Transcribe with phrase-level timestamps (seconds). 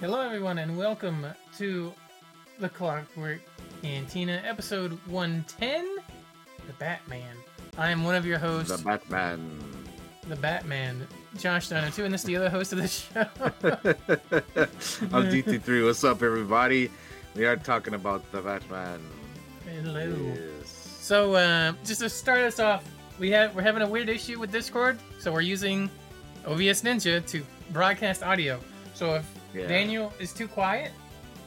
[0.00, 1.92] Hello, everyone, and welcome to
[2.58, 3.40] the Clockwork
[3.82, 5.96] Cantina, episode 110
[6.66, 7.36] The Batman.
[7.76, 9.50] I am one of your hosts, The Batman.
[10.28, 11.06] the Batman,
[11.36, 13.26] Josh Dino too, and this is the other host of the show.
[15.14, 15.84] I'm DT3.
[15.84, 16.90] What's up, everybody?
[17.34, 19.00] We are talking about the Batman.
[19.64, 20.08] Hello.
[20.34, 20.98] Yes.
[21.00, 22.84] So, uh, just to start us off,
[23.18, 25.90] we have we're having a weird issue with Discord, so we're using
[26.46, 27.42] OBS Ninja to
[27.72, 28.60] broadcast audio.
[28.94, 29.24] So if
[29.54, 29.66] Yeah.
[29.66, 30.92] Daniel is too quiet,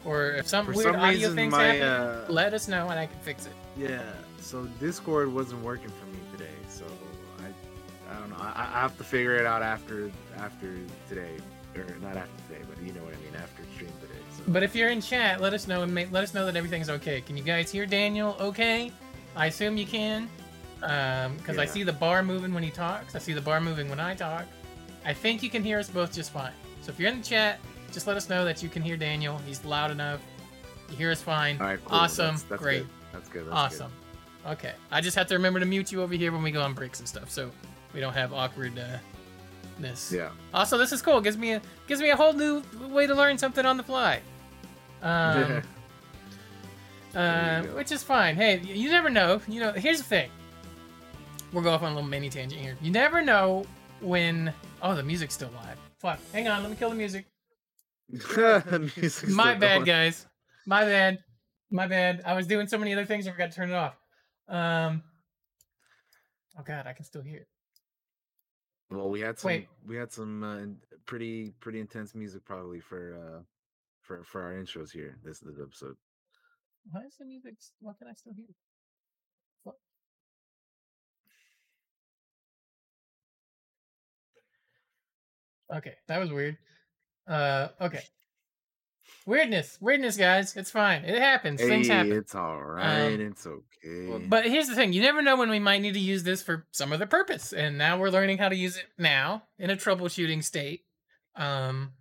[0.03, 2.89] or if some For weird some audio reason, things my, happen, uh, let us know
[2.89, 3.53] and I can fix it.
[3.77, 4.01] Yeah.
[4.39, 6.85] So Discord wasn't working for me today, so
[7.39, 8.37] I, I don't know.
[8.39, 10.77] I, I have to figure it out after after
[11.07, 11.37] today,
[11.75, 14.13] or not after today, but you know what I mean, after stream today.
[14.35, 14.43] So.
[14.47, 16.89] But if you're in chat, let us know and make, let us know that everything's
[16.89, 17.21] okay.
[17.21, 18.35] Can you guys hear Daniel?
[18.39, 18.91] Okay,
[19.35, 20.27] I assume you can,
[20.79, 21.65] because I Yeah.
[21.65, 23.13] see the bar moving when he talks.
[23.15, 24.45] I see the bar moving when I talk.
[25.05, 26.53] I think you can hear us both just fine.
[26.81, 27.59] So if you're in the chat,
[27.91, 29.37] just let us know that you can hear Daniel.
[29.39, 30.21] He's loud enough.
[30.89, 31.59] You hear us fine.
[31.59, 31.79] All right.
[31.83, 31.97] Cool.
[31.97, 32.35] Awesome.
[32.35, 32.79] That's, that's Great.
[32.79, 32.89] Good.
[33.13, 33.45] That's good.
[33.45, 33.91] That's awesome.
[34.47, 34.73] Okay.
[34.91, 36.99] I just have to remember to mute you over here when we go on breaks
[36.99, 37.51] and stuff, so
[37.93, 38.73] we don't have awkward.
[39.79, 40.09] Ness.
[40.09, 40.17] Good.
[40.17, 40.29] Yeah.
[40.53, 41.21] Also, this is cool.
[41.21, 44.21] Gives me a gives me a whole new way to learn something on the fly.
[45.03, 45.63] Um,
[47.15, 48.35] uh, which is fine.
[48.35, 49.41] Hey, you never know.
[49.47, 50.29] You know, here's the thing.
[51.51, 52.77] We'll go off on a little mini tangent here.
[52.81, 53.65] You never know
[53.99, 54.53] when.
[54.81, 55.77] Oh, the music's still live.
[55.97, 56.19] Fuck.
[56.31, 56.61] Hang on.
[56.61, 57.25] Let me kill the music.
[59.29, 59.83] My bad, going.
[59.85, 60.27] guys.
[60.65, 61.19] My bad.
[61.69, 62.21] My bad.
[62.25, 63.95] I was doing so many other things, I forgot to turn it off.
[64.47, 65.03] Um.
[66.59, 67.47] Oh God, I can still hear it.
[68.89, 69.67] Well, we had some Wait.
[69.87, 73.43] we had some uh, pretty pretty intense music probably for uh
[74.01, 75.95] for for our intros here this this episode.
[76.91, 77.55] Why is the music?
[77.79, 78.47] Why can I still hear?
[79.63, 79.75] What?
[85.73, 86.57] Okay, that was weird.
[87.27, 88.03] Uh, okay.
[89.25, 90.55] Weirdness, weirdness, guys.
[90.55, 91.05] It's fine.
[91.05, 91.61] It happens.
[91.61, 92.11] Things happen.
[92.11, 93.13] it's all right.
[93.13, 94.25] Um, it's okay.
[94.27, 96.65] But here's the thing: you never know when we might need to use this for
[96.71, 100.43] some other purpose, and now we're learning how to use it now in a troubleshooting
[100.43, 100.81] state.
[101.35, 101.91] Um,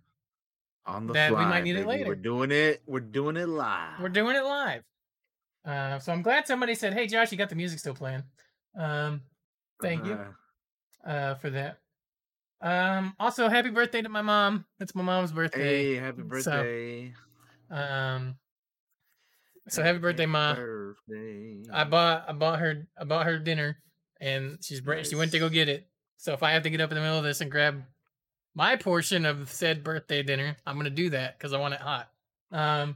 [0.85, 2.07] on the that we might need it later.
[2.07, 2.81] We're doing it.
[2.87, 4.01] We're doing it live.
[4.01, 4.83] we're doing it live.
[5.63, 8.23] Uh, so I'm glad somebody said, "Hey, Josh, you got the music still playing."
[8.75, 9.21] Um,
[9.79, 10.13] thank you.
[10.13, 11.77] Uh, uh, for that.
[12.61, 14.65] Um, also, happy birthday to my mom.
[14.79, 15.93] It's my mom's birthday.
[15.93, 17.13] Hey, happy So, birthday!
[17.71, 18.35] Um,
[19.67, 20.53] so happy birthday, ma.
[20.55, 21.63] Birthday.
[21.73, 23.77] I bought I bought her I bought her dinner,
[24.19, 25.87] and she's br- she went to go get it.
[26.17, 27.83] So if I have to get up in the middle of this and grab
[28.53, 32.09] my portion of said birthday dinner, I'm gonna do that because I want it hot.
[32.51, 32.95] Um,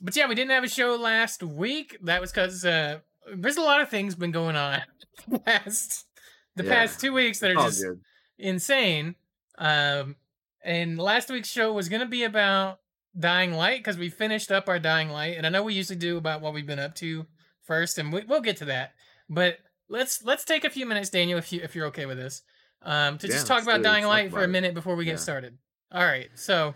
[0.00, 1.96] but yeah, we didn't have a show last week.
[2.02, 3.00] That was because uh,
[3.34, 4.82] there's a lot of things been going on
[5.28, 6.06] the past
[6.54, 6.70] the Yeah.
[6.70, 8.00] past two weeks that are All just good.
[8.40, 9.14] Insane.
[9.58, 10.16] Um,
[10.62, 12.80] and last week's show was going to be about
[13.18, 16.16] Dying Light because we finished up our Dying Light, and I know we usually do
[16.16, 17.26] about what we've been up to
[17.62, 18.92] first, and we, we'll get to that.
[19.28, 19.58] But
[19.88, 22.42] let's let's take a few minutes, Daniel, if you if you're okay with this,
[22.82, 23.82] um, to Yeah, just talk about.
[23.82, 25.58] Dying Light for a minute before we get started.
[25.92, 26.74] All right, so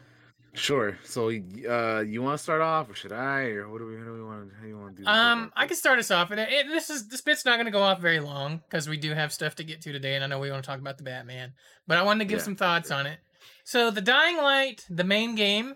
[0.54, 0.97] Sure.
[1.04, 3.97] So, uh, you want to start off, or should I, or what do we?
[3.97, 4.48] How do we want?
[4.50, 5.09] to How do you want to do?
[5.09, 5.53] um.
[5.56, 7.82] I can start us off, and it, this is this bit's not going to go
[7.82, 10.38] off very long because we do have stuff to get to today, and I know
[10.38, 11.54] we want to talk about the Batman,
[11.88, 12.98] but I wanted to give Yeah, some thoughts sure.
[12.98, 13.19] on it.
[13.64, 15.75] So the Dying Light, the main game,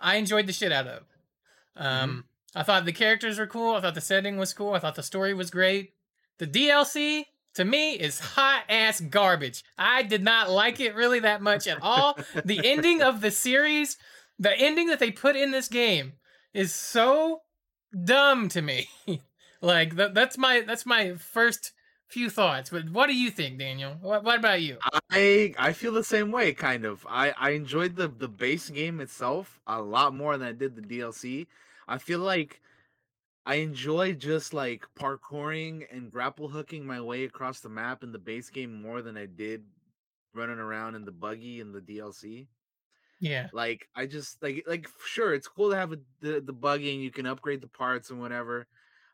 [0.00, 1.02] I enjoyed the shit out of.
[1.76, 2.24] Um,
[2.54, 3.74] I thought the characters were cool.
[3.76, 4.72] I thought the setting was cool.
[4.74, 5.92] I thought the story was great.
[6.38, 7.24] The DLC
[7.58, 9.64] to me is hot ass garbage.
[9.76, 12.16] I did not like it really that much at all.
[12.44, 13.96] the ending of the series,
[14.38, 16.12] the ending that they put in this game
[16.54, 17.40] is so
[18.04, 18.88] dumb to me.
[19.60, 21.72] like th- that's my that's my first
[22.06, 22.70] few thoughts.
[22.70, 23.96] But what do you think, Daniel?
[24.00, 24.78] What, what about you?
[25.10, 27.04] I I feel the same way, kind of.
[27.10, 30.82] I I enjoyed the the base game itself a lot more than I did the
[30.82, 31.48] DLC.
[31.88, 32.60] I feel like
[33.48, 38.20] I enjoy just like parkouring and grapple hooking my way across the map in the
[38.20, 39.66] base game more than I did
[40.34, 42.50] running around in the buggy in the DLC.
[43.20, 43.50] Yeah.
[43.52, 47.02] Like I just like like sure it's cool to have a, the the buggy and
[47.02, 48.68] you can upgrade the parts and whatever.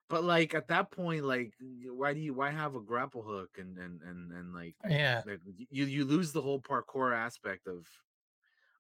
[0.09, 3.79] But like at that point, like why do you why have a grapple hook and
[3.79, 5.25] and and and like Yeah.
[5.25, 5.41] like
[5.71, 7.89] you you lose the whole parkour aspect of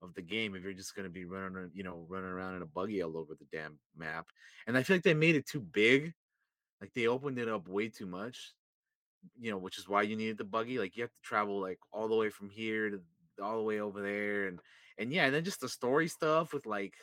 [0.04, 2.66] of the game if you're just gonna be running you know running around in a
[2.66, 4.26] buggy all over the damn map.
[4.66, 6.12] And I feel like they made it too big.
[6.80, 8.52] Like they opened it up way too much.
[9.40, 10.78] You know, which is why you needed the buggy.
[10.78, 13.00] Like you have to travel like all the way from here to
[13.42, 14.60] all the way over there, and
[14.98, 16.94] and yeah, and then just the story stuff with like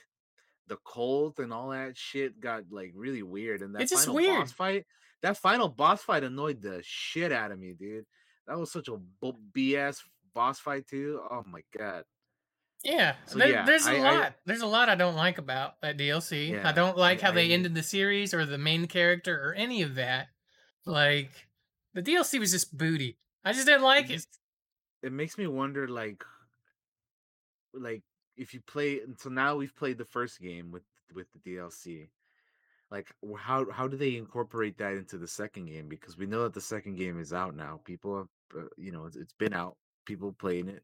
[0.67, 3.61] the cult and all that shit got like really weird.
[3.61, 4.39] And that It's just final weird.
[4.39, 4.85] boss fight,
[5.23, 8.05] that final boss fight annoyed the shit out of me, dude.
[8.47, 8.97] That was such a
[9.55, 9.97] BS
[10.33, 11.21] boss fight too.
[11.29, 12.03] Oh my god.
[12.83, 14.35] Yeah, So, there, yeah, there's a I- I- lot.
[14.45, 16.63] there's a lot I don't like about that DLC.
[16.63, 19.53] I don't like I- how they I- ended the series or the main character or
[19.53, 20.27] any of that.
[20.85, 21.31] Like
[21.93, 23.17] the DLC was just booty.
[23.45, 24.13] I just didn't like it.
[24.13, 24.39] just-
[25.03, 26.23] it makes me wonder like
[27.73, 28.03] like
[28.37, 32.09] if you play so now we've played the first game with with the DLC
[32.89, 33.07] like
[33.39, 36.61] how how do they incorporate that into the second game because we know that the
[36.61, 38.27] second game is out now people have
[38.63, 40.83] uh, you know it's, it's been out people playing it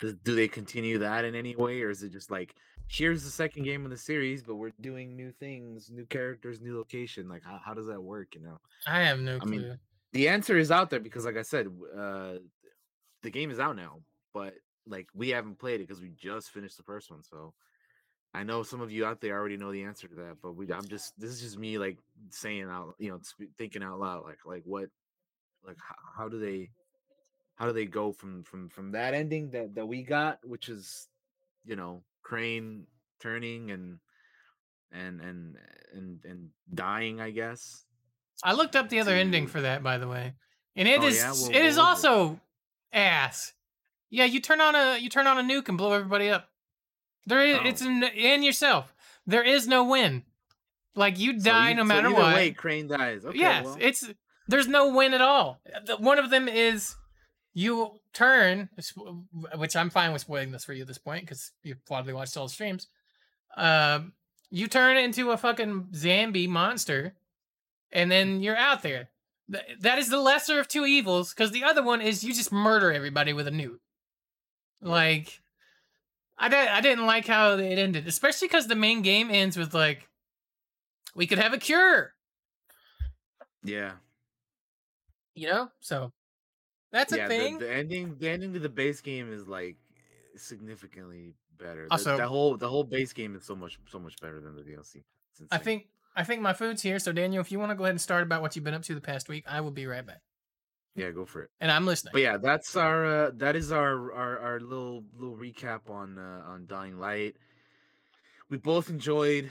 [0.00, 2.54] do they continue that in any way or is it just like
[2.88, 6.76] here's the second game in the series but we're doing new things new characters new
[6.76, 9.50] location like how, how does that work you know I have no I clue.
[9.50, 9.78] mean,
[10.12, 12.34] the answer is out there because like i said uh
[13.22, 14.00] the game is out now
[14.34, 14.54] but
[14.86, 17.54] like we haven't played it because we just finished the first one so
[18.34, 20.70] i know some of you out there already know the answer to that but we
[20.72, 21.98] i'm just this is just me like
[22.30, 23.20] saying out you know
[23.56, 24.88] thinking out loud like like what
[25.64, 26.68] like how, how do they
[27.62, 31.06] how do they go from from from that ending that that we got which is
[31.64, 32.88] you know crane
[33.20, 34.00] turning and
[34.90, 35.56] and and
[35.94, 37.84] and and dying i guess
[38.42, 40.34] I looked up the other ending for that, by the way,
[40.74, 41.30] and it Oh, is yeah?
[41.30, 41.80] Well, it is was it?
[41.88, 42.40] also
[42.92, 43.52] ass.
[44.10, 46.48] Yeah, you turn on a you turn on a nuke and blow everybody up.
[47.26, 47.68] There is Oh.
[47.68, 48.92] it's in, in yourself.
[49.28, 50.24] There is no win.
[50.96, 52.34] Like you So die e- no so matter either what.
[52.34, 54.10] way crane dies okay yes, well, it's
[54.48, 55.60] there's no win at all.
[55.98, 56.96] One of them is
[57.54, 58.68] you turn,
[59.56, 62.36] which I'm fine with spoiling this for you at this point because you've probably watched
[62.36, 62.88] all the streams.
[63.56, 64.12] Um,
[64.50, 67.14] you turn into a fucking zombie monster,
[67.90, 69.08] and then you're out there.
[69.50, 72.52] Th- that is the lesser of two evils because the other one is you just
[72.52, 73.80] murder everybody with a newt.
[74.80, 75.40] Like,
[76.38, 79.74] I did, I didn't like how it ended, especially because the main game ends with
[79.74, 80.08] like,
[81.14, 82.14] we could have a cure.
[83.62, 83.92] yeah
[85.34, 86.12] you know so
[86.92, 89.76] that's yeah, a thing The, the ending, the ending to the base game is like
[90.36, 91.86] significantly better.
[91.86, 94.54] The- Also- the whole the whole base game is so much so much better than
[94.54, 95.02] the DLC.
[95.50, 97.92] I think i think my food's here so daniel if you want to go ahead
[97.92, 100.04] and start about what you've been up to the past week i will be right
[100.06, 100.20] back
[100.94, 101.50] yeah, go for it.
[101.58, 105.36] and i'm listening But yeah, that's our uh, that is our our our little little
[105.36, 107.36] recap on uh, on Dying Light.
[108.50, 109.50] We both enjoyed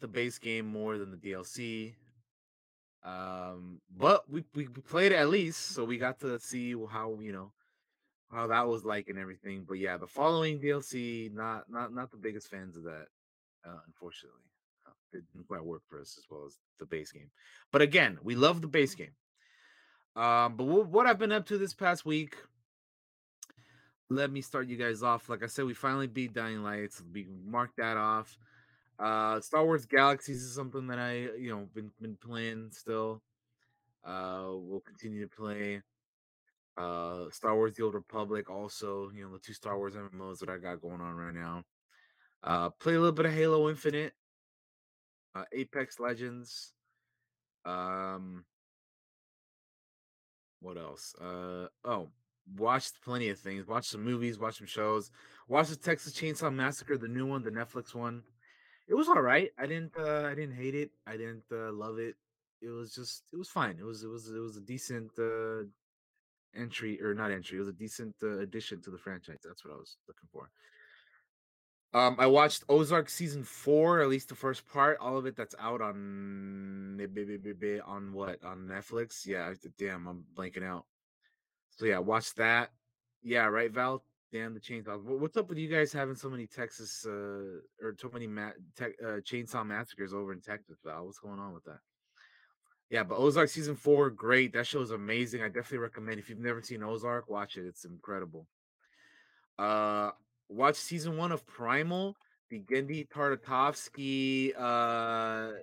[0.00, 1.94] the base game more than the DLC.
[3.02, 7.52] Um, but we we played at least, so we got to see how you know
[8.30, 9.64] how that was like and everything.
[9.66, 13.06] But yeah, the following DLC, not not not the biggest fans of that,
[13.66, 14.40] uh, unfortunately.
[14.86, 17.30] Uh, it didn't quite work for us as well as the base game.
[17.72, 19.14] But again, we love the base game.
[20.16, 22.36] Um, but wh- what I've been up to this past week,
[24.08, 25.28] let me start you guys off.
[25.28, 27.02] Like I said, we finally beat Dying Lights.
[27.12, 28.36] We marked that off.
[29.00, 33.22] Uh, Star Wars Galaxies is something that I, you know, been been playing still.
[34.04, 35.80] Uh, we'll continue to play.
[36.76, 40.50] Uh, Star Wars: The Old Republic, also, you know, the two Star Wars MMOs that
[40.50, 41.64] I got going on right now.
[42.42, 44.12] Uh, play a little bit of Halo Infinite,
[45.34, 46.72] uh, Apex Legends.
[47.64, 48.44] Um,
[50.60, 51.14] what else?
[51.18, 52.08] Uh, oh,
[52.56, 53.66] watched plenty of things.
[53.66, 55.10] Watched some movies, watched some shows.
[55.48, 58.22] Watched the Texas Chainsaw Massacre, the new one, the Netflix one.
[58.90, 59.50] It was all right.
[59.56, 60.90] I didn't, uh, I didn't hate it.
[61.06, 62.16] I didn't uh, love it.
[62.60, 63.76] It was just, it was fine.
[63.78, 65.62] It was, it was, it was a decent uh,
[66.54, 67.56] entry or not entry.
[67.58, 69.38] It was a decent uh, addition to the franchise.
[69.44, 70.50] That's what I was looking for.
[71.92, 75.36] Um, I watched Ozark season four, at least the first part, all of it.
[75.36, 79.26] That's out on on what on Netflix.
[79.26, 80.84] Yeah, damn, I'm blanking out.
[81.70, 82.70] So yeah, watch that.
[83.22, 84.04] Yeah, right, Val.
[84.32, 85.02] Damn the chainsaw.
[85.02, 88.96] What's up with you guys having so many Texas uh or so many ma- te-
[89.04, 91.04] uh, chainsaw massacres over in Texas, Val?
[91.04, 91.80] What's going on with that?
[92.90, 94.52] Yeah, but Ozark season four, great.
[94.52, 95.42] That show is amazing.
[95.42, 96.20] I definitely recommend.
[96.20, 97.66] If you've never seen Ozark, watch it.
[97.66, 98.46] It's incredible.
[99.58, 100.10] Uh,
[100.48, 102.14] watch season one of Primal,
[102.50, 105.56] the Genndy Tartakovsky uh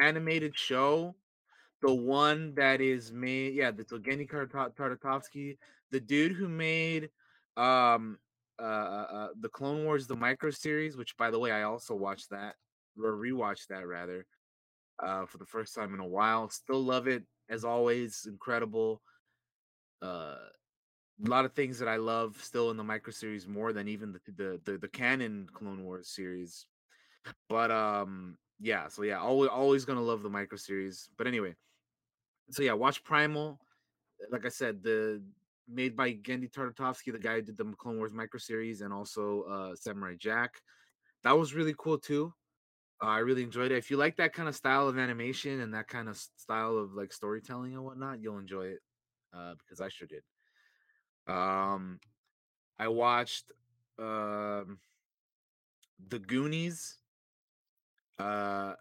[0.00, 1.16] animated show.
[1.82, 5.58] The one that is made, yeah, the Genndy Tartakovsky,
[5.90, 7.10] the dude who made
[7.56, 8.18] um
[8.58, 11.94] uh, uh uh, the Clone Wars the micro series, which by the way I also
[11.94, 12.54] watched that
[13.02, 14.26] or rewatched that rather
[15.02, 16.48] uh for the first time in a while.
[16.50, 19.02] Still love it as always, incredible.
[20.02, 20.36] Uh
[21.24, 24.12] a lot of things that I love still in the micro series more than even
[24.12, 26.66] the the the, the canon Clone Wars series.
[27.48, 31.10] But um yeah, so yeah, always always gonna love the micro series.
[31.16, 31.54] But anyway,
[32.50, 33.58] so yeah, watch Primal.
[34.30, 35.22] Like I said, the
[35.68, 39.42] made by Genndy Tartakovsky, the guy who did the Clone Wars micro series, and also
[39.42, 40.60] uh Samurai Jack.
[41.24, 42.32] That was really cool too.
[43.02, 43.78] Uh, I really enjoyed it.
[43.78, 46.94] If you like that kind of style of animation and that kind of style of
[46.94, 48.80] like storytelling and whatnot, you'll enjoy it.
[49.34, 50.22] Uh, because I sure did.
[51.26, 52.00] Um,
[52.78, 53.52] I watched
[53.98, 54.78] um,
[56.08, 56.96] The Goonies.
[58.18, 58.74] Uh,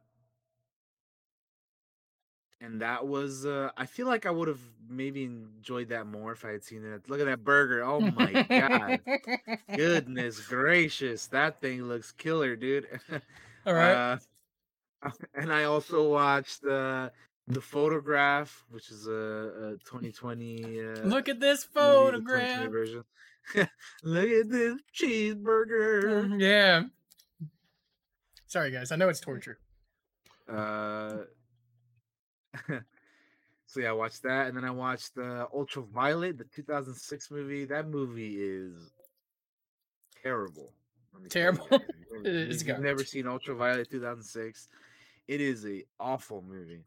[2.66, 6.44] and that was uh I feel like I would have maybe enjoyed that more if
[6.46, 7.10] I had seen it.
[7.10, 7.84] Look at that burger.
[7.84, 9.02] Oh my god.
[9.76, 11.28] Goodness gracious.
[11.28, 12.88] That thing looks killer, dude.
[13.66, 14.18] All right.
[15.04, 17.10] Uh, and I also watched uh
[17.48, 22.72] the photograph, which is a, a 2020 uh Look at this movie, the 2020 photograph.
[22.72, 23.04] version.
[24.04, 26.26] Look at this cheeseburger.
[26.28, 26.84] Mm, Yeah.
[28.48, 28.92] Sorry, guys.
[28.92, 29.60] I know it's torture.
[30.48, 31.18] Uh,
[33.68, 37.66] so yeah, I watched that, and then I watched uh, Ultraviolet, the 2006 movie.
[37.66, 38.92] That movie is
[40.22, 40.74] terrible.
[41.14, 41.86] let me tell you Terrible?
[42.24, 44.70] You've you've never seen Ultraviolet 2006,
[45.28, 46.84] it is a awful movie.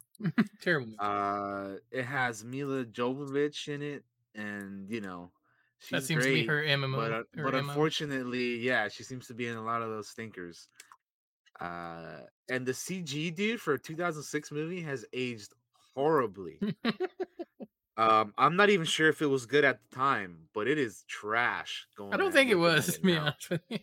[0.60, 0.86] Terrible.
[0.86, 0.98] movie.
[0.98, 5.30] Uh, it has Milla Jovovich in it, and you know,
[5.78, 6.96] she's that seems great, to be her MMO.
[6.96, 7.58] but uh, her but MO.
[7.58, 10.68] unfortunately, yeah, she seems to be in a lot of those stinkers.
[11.60, 15.52] Uh, and the CG dude for a 2006 movie has aged
[15.98, 16.60] horribly.
[17.96, 21.02] um, I'm not even sure if it was good at the time, but it is
[21.08, 21.88] trash.
[21.96, 23.78] Going, I don't think it was, to be honest with you.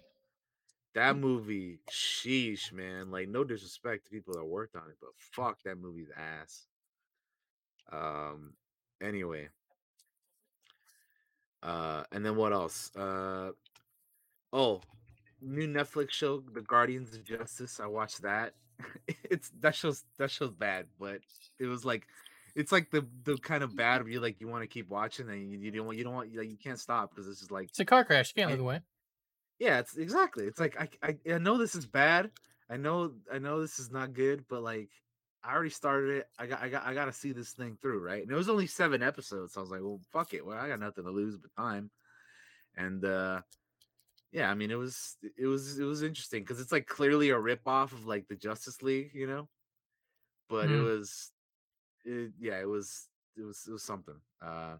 [0.94, 3.12] That movie, sheesh, man.
[3.12, 6.68] Like, no disrespect to people that worked on it, but fuck, that movie's ass.
[7.92, 8.54] Um.
[9.04, 9.50] Anyway.
[11.62, 12.96] Uh, and then what else?
[12.96, 13.50] Uh,
[14.54, 14.80] oh,
[15.42, 17.82] new Netflix show, The Guardians of Justice.
[17.84, 18.54] I watched that.
[19.24, 21.20] it's that show's that show's bad, but
[21.60, 22.08] it was like,
[22.55, 25.29] it's like the the kind of bad where you like you want to keep watching
[25.29, 27.51] and you, you don't want you don't want like you can't stop because it's just
[27.51, 28.34] like It's a car crash.
[28.36, 28.82] You can't look away.
[29.60, 30.46] yeah, it's exactly.
[30.46, 32.32] It's like I, I I know this is bad.
[32.70, 34.89] I know I know this is not good, but like
[35.44, 36.27] I already started it.
[36.39, 38.24] I got I got I got to see this thing through, right?
[38.24, 39.53] And it was only seven episodes.
[39.53, 40.46] So I was like, well, fuck it.
[40.46, 41.91] Well, I got nothing to lose but time.
[42.75, 43.41] And uh
[44.36, 47.39] yeah, I mean, it was it was it was interesting because it's like clearly a
[47.39, 49.48] rip off of like the Justice League, you know.
[50.50, 50.84] But it Mhm.
[50.84, 51.32] was,
[52.06, 54.22] it, yeah, it was it was it was something.
[54.42, 54.77] Uh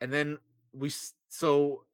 [0.00, 0.38] And then
[0.72, 0.90] we
[1.28, 1.86] so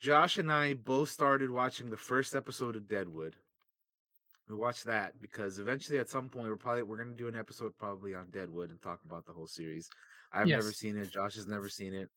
[0.00, 3.36] Josh and I both started watching the first episode of Deadwood.
[4.48, 7.76] We watched that because eventually, at some point, we're probably we're gonna do an episode
[7.78, 9.88] probably on Deadwood and talk about the whole series.
[10.32, 11.10] I've never seen it.
[11.10, 12.10] Josh has never seen it,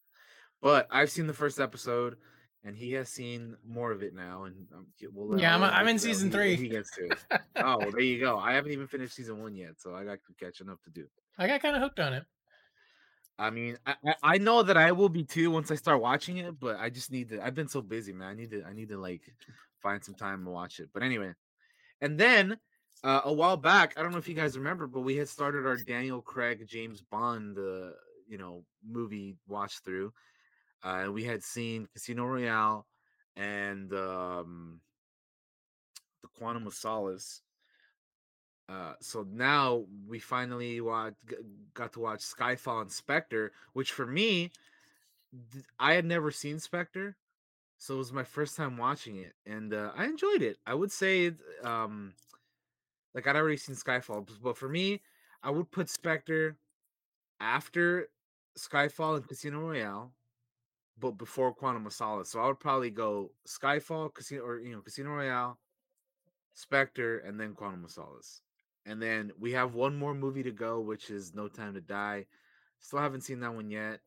[0.61, 2.17] but I've seen the first episode,
[2.63, 4.43] and he has seen more of it now.
[4.46, 6.55] And um, we'll let- Yeah, I'm- I'm in get to that when season three.
[6.55, 7.17] He gets to it.
[7.58, 8.38] Oh, well, there you go.
[8.38, 11.05] I haven't even finished season one yet, so I got catching up to do.
[11.38, 12.25] I got kind of hooked on it.
[13.39, 16.38] I mean, I, I I know that I will be too once I start watching
[16.38, 17.43] it, but I just need to.
[17.43, 18.27] I've been so busy, man.
[18.27, 18.63] I need to.
[18.63, 19.22] I need to like
[19.82, 20.89] find some time to watch it.
[20.93, 21.34] But anyway,
[22.01, 22.58] and then
[23.03, 25.65] uh, a while back, I don't know if you guys remember, but we had started
[25.65, 27.91] our Daniel Craig James Bond, uh,
[28.27, 30.13] you know, movie watch through.
[30.83, 32.85] Uh, we had seen Casino Royale
[33.35, 34.81] and um,
[36.21, 37.41] the Quantum of Solace.
[38.69, 41.13] Uh, so now we finally watch,
[41.73, 44.51] got to watch Skyfall and Spectre, which for me,
[45.79, 47.15] I had never seen Spectre,
[47.77, 50.57] so it was my first time watching it, and uh, I enjoyed it.
[50.65, 52.13] I would say, um,
[53.13, 55.01] like I'd already seen Skyfall, but for me,
[55.41, 56.55] I would put Spectre
[57.39, 58.09] after
[58.57, 60.13] Skyfall and Casino Royale,
[60.97, 62.29] but before Quantum of Solace.
[62.29, 65.57] So I would probably go Skyfall, Casino, or you know, Casino Royale,
[66.53, 68.41] Spectre, and then Quantum of Solace.
[68.85, 72.25] And then we have one more movie to go, which is No Time to Die.
[72.79, 74.01] Still haven't seen that one yet.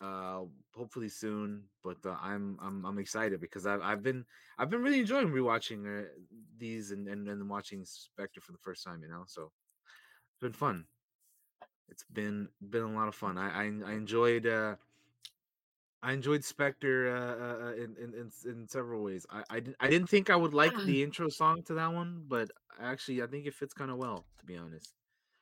[0.00, 0.40] Uh,
[0.74, 1.64] hopefully soon.
[1.84, 4.24] But uh, I'm I'm I'm excited because I've I've been
[4.58, 6.08] I've been really enjoying rewatching uh,
[6.56, 9.02] these and, and and watching Spectre for the first time.
[9.02, 9.52] You know, so
[10.30, 10.86] it's been fun.
[11.88, 13.38] It's been been a lot of fun.
[13.38, 14.46] I I, I enjoyed.
[14.46, 14.76] uh
[16.02, 19.24] I enjoyed Spectre uh, uh, uh, in, in in in several ways.
[19.30, 22.24] I I, didn't- I didn't think I would like the intro song to that one,
[22.26, 24.94] but actually I think it fits kind of well, to be honest,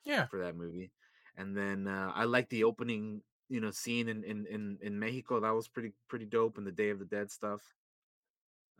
[0.03, 0.27] Yeah.
[0.27, 0.91] for that movie.
[1.35, 5.39] And then uh, I like the opening, you know, scene in, in in in Mexico.
[5.39, 6.57] That was pretty pretty dope.
[6.57, 7.61] And the Day of the Dead stuff.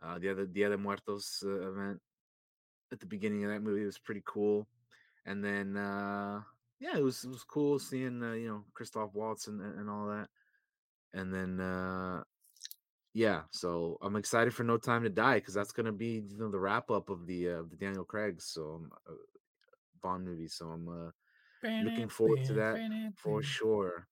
[0.02, 2.00] Uh, the other Dia de Muertos uh, event
[2.92, 4.68] at the beginning of that movie was pretty cool.
[5.24, 6.42] And then uh,
[6.80, 10.06] yeah, it was it was cool seeing uh, you know Christoph Waltz and, and all
[10.08, 10.28] that
[11.14, 12.22] and then uh
[13.14, 16.50] yeah so i'm excited for no time to die because that's gonna be you know
[16.50, 19.12] the wrap up of the uh the daniel craig's so uh,
[20.02, 21.10] bond movie so i'm uh
[21.80, 22.82] looking forward to that
[23.16, 24.08] for sure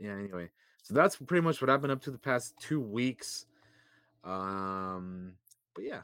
[0.00, 0.48] yeah anyway
[0.82, 3.46] so that's pretty much what i've been up to the past two weeks
[4.24, 5.34] um
[5.74, 6.02] but yeah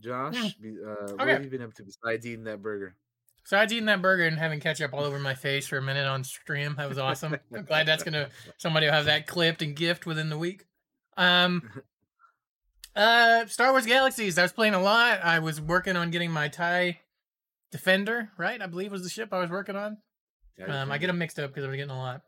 [0.00, 0.56] josh
[0.86, 2.96] uh, what have you been up to besides eating that burger
[3.44, 5.82] So I was eating that burger and having ketchup all over my face for a
[5.82, 6.74] minute on stream.
[6.78, 7.36] That was awesome.
[7.54, 10.64] I'm glad that's gonna somebody will have that clipped and gift within the week.
[11.16, 11.68] Um,
[12.94, 14.38] Uh, Star Wars Galaxies.
[14.38, 15.24] I was playing a lot.
[15.24, 17.00] I was working on getting my Tie
[17.70, 18.60] Defender, right?
[18.60, 19.96] I believe was the ship I was working on.
[20.82, 22.20] Um, I get them mixed up because I was getting a lot.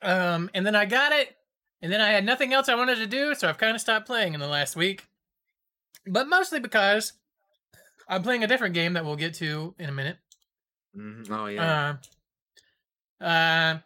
[0.00, 1.34] Um, and then I got it,
[1.80, 4.06] and then I had nothing else I wanted to do, so I've kind of stopped
[4.06, 5.06] playing in the last week.
[6.06, 7.12] But mostly because
[8.12, 10.18] I'm playing a different game that we'll get to in a minute.
[10.96, 11.30] Mhm.
[11.30, 11.96] Oh yeah.
[13.20, 13.78] Uh, uh,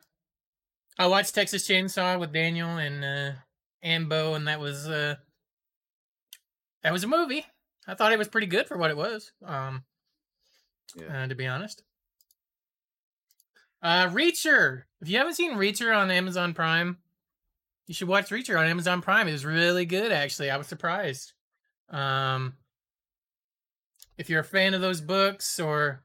[0.99, 3.33] I watched Texas Chainsaw with Daniel and uh,
[3.83, 5.15] Ambo, and that was uh,
[6.83, 7.47] that was a movie.
[7.87, 9.31] I thought it was pretty good for what it was.
[9.45, 9.85] Um,
[10.97, 11.25] yeah.
[11.25, 11.85] uh, to be honest.
[13.81, 14.83] Uh, Reacher.
[15.01, 16.99] If you haven't seen Reacher on Amazon Prime,
[17.87, 19.29] you should watch Reacher on Amazon Prime.
[19.29, 20.51] It was really good, actually.
[20.51, 21.33] I was surprised.
[21.91, 22.55] Um,
[24.19, 26.03] if you're a fan of those books or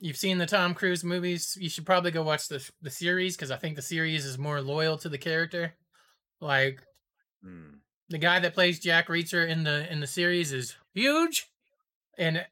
[0.00, 3.50] you've seen the Tom Cruise movies, you should probably go watch the the series because
[3.50, 5.74] I think the series is more loyal to the character.
[6.40, 6.80] Like
[7.44, 7.80] Mm.
[8.08, 11.48] the guy that plays Jack Reacher in the in the series is huge,
[12.16, 12.46] and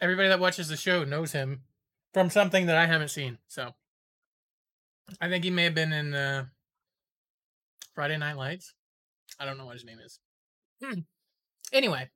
[0.00, 1.62] everybody that watches the show knows him
[2.12, 3.38] from something that I haven't seen.
[3.48, 3.74] So
[5.20, 6.46] I think he may have been in uh,
[7.94, 8.74] Friday Night Lights.
[9.38, 10.18] I don't know what his name is.
[10.82, 11.00] Hmm.
[11.72, 12.10] Anyway,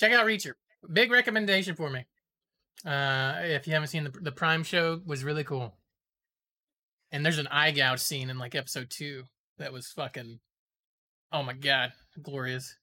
[0.00, 0.54] check out Reacher.
[0.92, 2.06] Big recommendation for me.
[2.84, 5.74] Uh, if you haven't seen the the Prime show, was really cool.
[7.12, 9.24] And there's an eye gouge scene in like episode two
[9.58, 10.40] that was fucking
[11.32, 11.92] Oh my god,
[12.22, 12.74] glorious.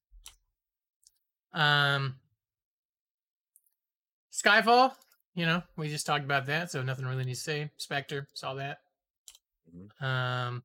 [1.53, 2.15] Um
[4.31, 4.93] Skyfall,
[5.33, 7.71] you know, we just talked about that, so nothing really needs to say.
[7.77, 8.77] Spectre, saw that.
[9.75, 10.03] Mhm.
[10.03, 10.63] Um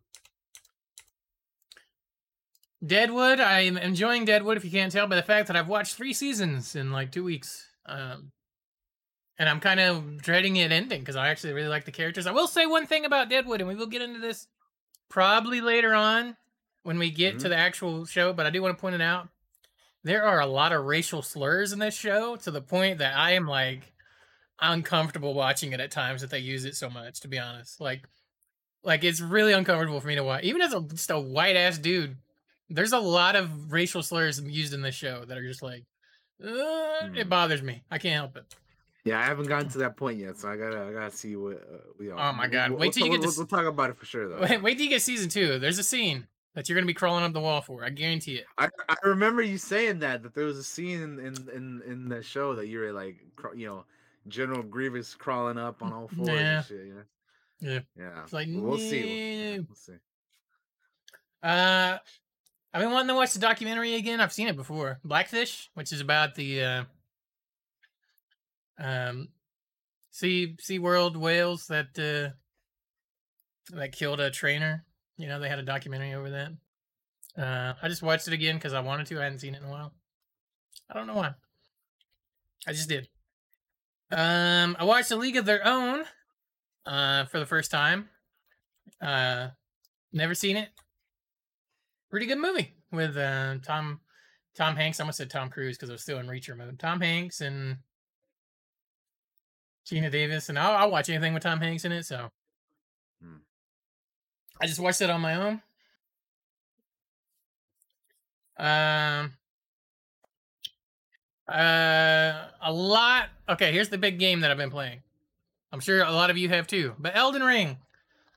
[2.85, 6.13] Deadwood, I'm enjoying Deadwood if you can't tell by the fact that I've watched 3
[6.13, 7.69] seasons in like 2 weeks.
[7.87, 8.33] Um
[9.39, 12.27] and I'm kind of dreading it ending because I actually really like the characters.
[12.27, 14.47] I will say one thing about Deadwood, and we will get into this
[15.09, 16.37] probably later on
[16.83, 17.51] when we get to Mhm.
[17.51, 19.29] the actual show, but I do want to point it out.
[20.05, 23.33] There are a lot of racial slurs in this show to the point that I
[23.33, 23.95] am like
[24.61, 27.81] uncomfortable watching it at times that they use it so much, to be honest.
[27.81, 28.09] Like
[28.85, 30.43] like it's really uncomfortable for me to watch.
[30.45, 32.17] Even as a just a white ass dude,
[32.75, 35.85] there's a lot of racial slurs used in this show that are just like
[36.45, 36.49] uh,
[37.15, 37.29] it Hmm.
[37.29, 37.83] bothers me.
[37.91, 38.55] I can't help it.
[39.05, 41.55] Yeah, I haven't gotten to that point yet, so I gotta I gotta see what.
[41.57, 42.19] Uh, we are.
[42.19, 43.91] Oh my God, We'll, wait we'll, till you we'll, get to we'll, we'll talk about
[43.91, 44.41] it for sure though.
[44.41, 45.59] Wait, wait till you get season two.
[45.59, 47.85] There's a scene that you're gonna be crawling up the wall for.
[47.85, 48.45] I guarantee it.
[48.59, 52.09] I, I remember you saying that that there was a scene in in in, in
[52.09, 53.17] the show that you were like
[53.57, 53.85] you know
[54.29, 56.57] General Grievous crawling up on all fours Yeah.
[56.59, 56.87] and shit.
[56.87, 57.03] You know?
[57.73, 57.81] Yeah.
[57.99, 58.23] Yeah.
[58.23, 59.55] It's like, we'll see.
[59.57, 59.93] We'll, we'll see.
[61.43, 61.99] Uh,
[62.75, 64.21] I've been wanting to watch the documentary again.
[64.21, 64.99] I've seen it before.
[65.05, 66.85] Blackfish, which is about the uh,
[68.79, 69.29] um,
[70.11, 72.35] sea Sea World whales that uh,
[73.77, 74.85] that killed a trainer.
[75.19, 76.53] You know, they had a documentary over that.
[77.37, 79.21] Uh, I just watched it again because I wanted to.
[79.21, 79.93] I hadn't seen it in a while.
[80.91, 81.35] I don't know why.
[82.67, 83.09] I just did.
[84.11, 86.05] Um, I watched A League of Their Own
[86.87, 88.09] uh, for the first time.
[89.01, 89.49] Uh,
[90.13, 90.69] never seen it.
[92.13, 93.99] Pretty good movie with uh, Tom
[94.55, 95.01] Tom Hanks.
[95.01, 96.79] I almost said Tom Cruise because I was still in Reacher mode.
[96.79, 97.79] Tom Hanks and
[99.87, 102.05] Geena Davis, and I'll, I'll watch anything with Tom Hanks in it.
[102.05, 102.31] So
[103.23, 103.37] Hmm.
[104.61, 105.63] I just watched it on my own.
[108.59, 109.33] Um.
[111.49, 113.31] Uh, a lot.
[113.49, 115.03] Okay, here's the big game that I've been playing.
[115.73, 116.95] I'm sure a lot of you have too.
[116.99, 117.79] But Elden Ring,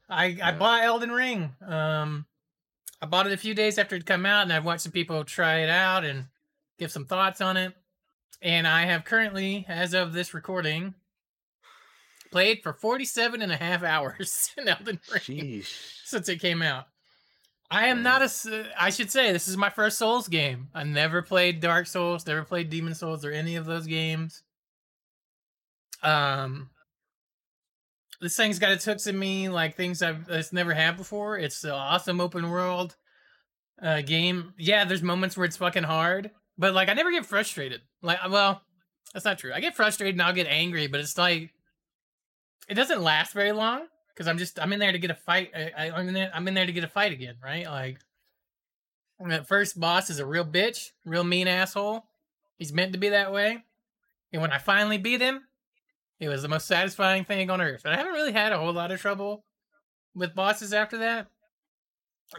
[0.10, 0.52] I I Yeah.
[0.58, 1.54] bought Elden Ring.
[1.68, 2.26] Um,
[3.02, 5.24] I bought it a few days after it come out, and I've watched some people
[5.24, 6.26] try it out and
[6.80, 7.74] give some thoughts on it.
[8.42, 10.94] And I have currently, as of this recording,
[12.32, 16.02] played for 47 and a half hours in Elden Ring Sheesh.
[16.04, 16.86] since it came out.
[17.72, 18.66] I am not a.
[18.80, 20.70] I should say this is my first Souls game.
[20.74, 24.44] I never played Dark Souls, never played Demon Souls or any of those games.
[26.04, 26.70] Um,
[28.26, 31.38] this thing's got its hooks in me, like things I've it's never had before.
[31.38, 32.96] It's an awesome open world
[33.80, 34.56] uh, game.
[34.58, 37.82] Yeah, there's moments where it's fucking hard, but like I never get frustrated.
[38.02, 38.64] Like, well,
[39.14, 39.54] that's not true.
[39.54, 41.52] I get frustrated and I'll get angry, but it's like
[42.68, 45.52] it doesn't last very long because I'm just I'm in there to get a fight.
[45.56, 46.32] I, I'm in there.
[46.34, 47.68] I'm in there to get a fight again, right?
[47.68, 48.00] Like
[49.20, 52.06] that first boss is a real bitch, real mean asshole.
[52.58, 53.64] He's meant to be that way.
[54.34, 55.42] And when I finally beat him,
[56.20, 57.82] it was the most satisfying thing on earth.
[57.86, 59.46] And I haven't really had a whole lot of trouble
[60.14, 61.28] with bosses after that.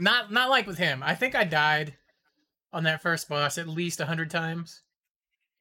[0.01, 1.03] Not not like with him.
[1.03, 1.95] I think I died
[2.73, 4.83] on that first boss at least a hundred times.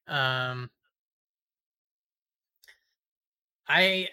[0.07, 0.69] Um,
[3.67, 4.09] I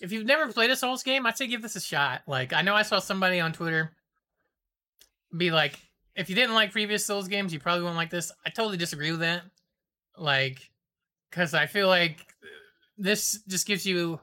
[0.00, 2.22] if you've never played a Souls game, I'd say give this a shot.
[2.26, 3.92] Like I know I saw somebody on Twitter
[5.36, 5.78] be like,
[6.14, 8.32] if you didn't like previous Souls games, you probably won't like this.
[8.46, 9.42] I totally disagree with that.
[10.16, 10.58] Like,
[11.30, 12.26] because I feel like
[12.98, 14.20] this just gives you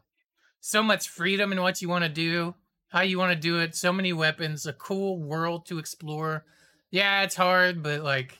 [0.59, 2.55] so much freedom in what you want to do,
[2.89, 6.45] how you want to do it, so many weapons, a cool world to explore.
[6.91, 8.37] Yeah, it's hard, but like,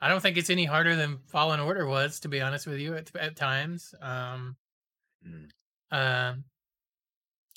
[0.00, 2.94] I don't think it's any harder than Fallen Order was, to be honest with you,
[2.94, 3.94] at, at times.
[4.00, 4.56] Um,
[5.26, 5.50] Mm.
[5.90, 6.44] um,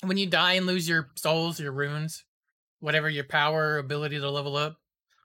[0.02, 2.24] when you die and lose your souls, your runes,
[2.80, 4.78] whatever your power, ability to level up,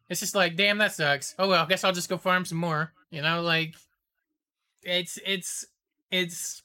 [0.08, 1.34] it's just like, damn, that sucks.
[1.40, 2.94] Oh well, I guess I'll just go farm some more.
[3.10, 3.74] You know, like
[4.84, 5.66] it's it's
[6.12, 6.62] it's.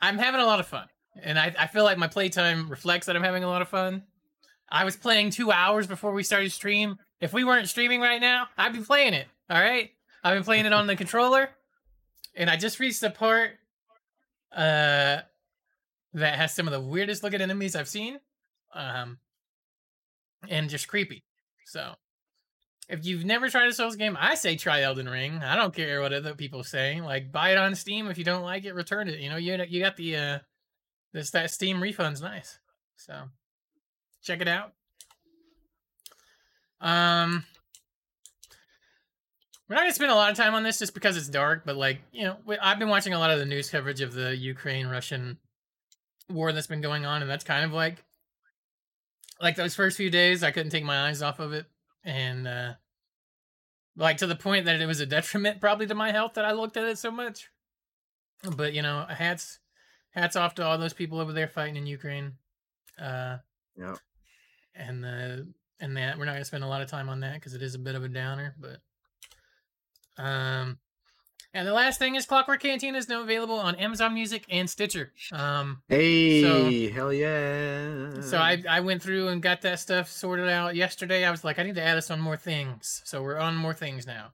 [0.00, 0.86] I'm having a lot of fun,
[1.22, 4.04] and I I feel like my playtime reflects that I'm having a lot of fun.
[4.68, 6.98] I was playing two hours before we started stream.
[7.20, 9.26] If we weren't streaming right now, I'd be playing it.
[9.48, 9.90] All right,
[10.22, 11.50] I've been playing it on the controller,
[12.34, 13.52] and I just reached the part
[14.52, 15.20] uh
[16.14, 18.18] that has some of the weirdest looking enemies I've seen.
[18.74, 19.18] Um
[20.48, 21.24] and just creepy.
[21.66, 21.94] So
[22.88, 25.42] if you've never tried a Souls game, I say try Elden Ring.
[25.42, 27.00] I don't care what other people say.
[27.00, 28.08] Like buy it on Steam.
[28.08, 29.20] If you don't like it, return it.
[29.20, 30.38] You know, you you got the uh
[31.12, 32.58] this that Steam refund's nice.
[32.96, 33.14] So
[34.22, 34.72] check it out.
[36.80, 37.44] Um
[39.68, 41.76] we're not gonna spend a lot of time on this just because it's dark, but
[41.76, 45.38] like you know, I've been watching a lot of the news coverage of the Ukraine-Russian
[46.30, 48.02] war that's been going on, and that's kind of like,
[49.40, 51.66] like those first few days, I couldn't take my eyes off of it,
[52.06, 52.72] and uh
[53.96, 56.52] like to the point that it was a detriment probably to my health that I
[56.52, 57.50] looked at it so much.
[58.56, 59.58] But you know, hats
[60.10, 62.32] hats off to all those people over there fighting in Ukraine.
[62.98, 63.38] Uh,
[63.78, 63.98] Yep.
[64.74, 67.52] and the and that we're not gonna spend a lot of time on that because
[67.52, 68.80] it is a bit of a downer, but
[70.22, 70.78] um,
[71.56, 75.12] and the last thing is Clockwork Cantina is now available on Amazon Music and Stitcher.
[75.32, 78.20] Um, Hey, hell yeah!
[78.20, 81.24] so I I went through and got that stuff sorted out yesterday.
[81.24, 83.74] I was like, I need to add us on more things, so we're on more
[83.74, 84.32] things now.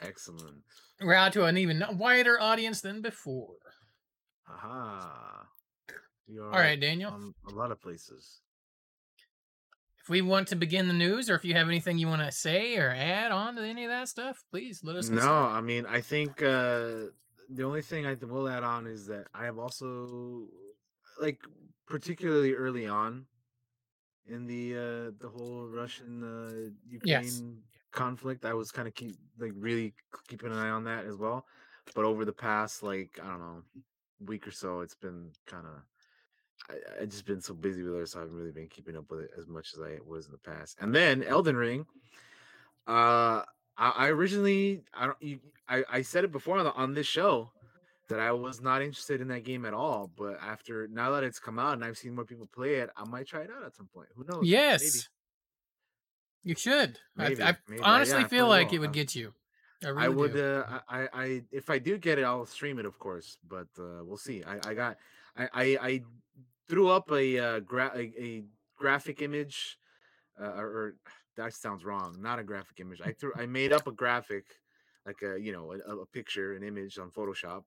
[0.00, 0.62] excellent.
[1.00, 3.56] We're out to an even wider audience than before.
[4.48, 5.46] Aha.
[6.40, 7.32] All right, Daniel.
[7.48, 8.40] a lot of places.
[10.04, 12.30] If we want to begin the news, or if you have anything you want to
[12.30, 15.16] say or add on to any of that stuff, please let us know.
[15.16, 17.06] No, I mean, I think uh,
[17.48, 20.48] the only thing I will add on is that I have also,
[21.20, 21.42] like,
[21.86, 23.26] particularly early on
[24.26, 27.42] in the uh, the whole Russian uh, Ukraine Yes.
[27.92, 29.94] conflict, I was kind of keep like really
[30.28, 31.46] keeping an eye on that as well.
[31.94, 33.62] But over the past like I don't know
[34.20, 35.82] week or so, it's been kind of
[36.70, 39.10] I, I just been so busy with it, so I haven't really been keeping up
[39.10, 40.78] with it as much as I was in the past.
[40.80, 41.86] And then Elden Ring,
[42.86, 43.42] uh,
[43.76, 47.06] I, I originally I don't you, I I said it before on the, on this
[47.06, 47.50] show
[48.08, 50.10] that I was not interested in that game at all.
[50.16, 53.04] But after now that it's come out and I've seen more people play it, I
[53.04, 54.08] might try it out at some point.
[54.16, 54.44] Who knows?
[54.44, 55.08] Yes,
[56.42, 56.98] you should.
[57.16, 57.82] Maybe, I, I maybe.
[57.82, 58.76] Honestly yeah, feel like will.
[58.76, 59.34] it would get you.
[59.84, 60.36] I, I would.
[60.36, 63.38] Uh, I, I, I, if I do get it, I'll stream it, of course.
[63.46, 64.42] But uh, we'll see.
[64.44, 64.96] I, I got.
[65.36, 66.02] I, I, I
[66.68, 68.44] threw up a uh, gra- a, a
[68.76, 69.78] graphic image,
[70.40, 70.94] uh, or, or
[71.36, 72.16] that sounds wrong.
[72.20, 73.00] Not a graphic image.
[73.04, 73.32] I threw.
[73.36, 74.44] I made up a graphic,
[75.06, 77.64] like a you know a, a picture, an image on Photoshop,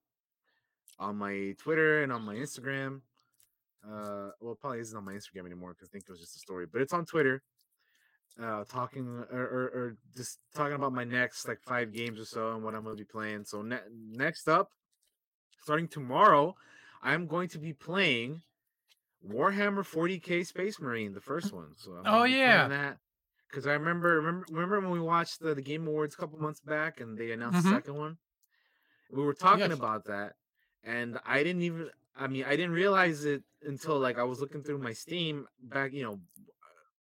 [0.99, 3.01] on my Twitter and on my Instagram.
[3.87, 6.39] Uh, well, probably isn't on my Instagram anymore because I think it was just a
[6.39, 7.43] story, but it's on Twitter
[8.41, 12.53] uh talking or, or, or just talking about my next like five games or so
[12.53, 13.79] and what i'm to be playing so ne-
[14.11, 14.71] next up
[15.63, 16.55] starting tomorrow
[17.01, 18.41] i'm going to be playing
[19.25, 22.69] warhammer 40k space marine the first one so I'm Oh, gonna be playing yeah.
[22.69, 22.99] that
[23.49, 26.61] because i remember remember remember when we watched the, the game awards a couple months
[26.61, 27.69] back and they announced Mhm.
[27.69, 28.17] the second one
[29.11, 29.73] we were talking Yes.
[29.73, 30.33] about that
[30.83, 34.63] and i didn't even i mean i didn't realize it until like i was looking
[34.63, 36.19] through my steam back you know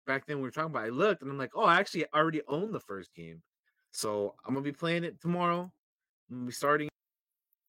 [0.06, 2.42] back then we were talking about, I looked and I'm like, oh, I actually already
[2.48, 3.42] own the first game.
[3.92, 5.72] So I'm gonna be playing it tomorrow.
[6.30, 6.88] I'm gonna be starting,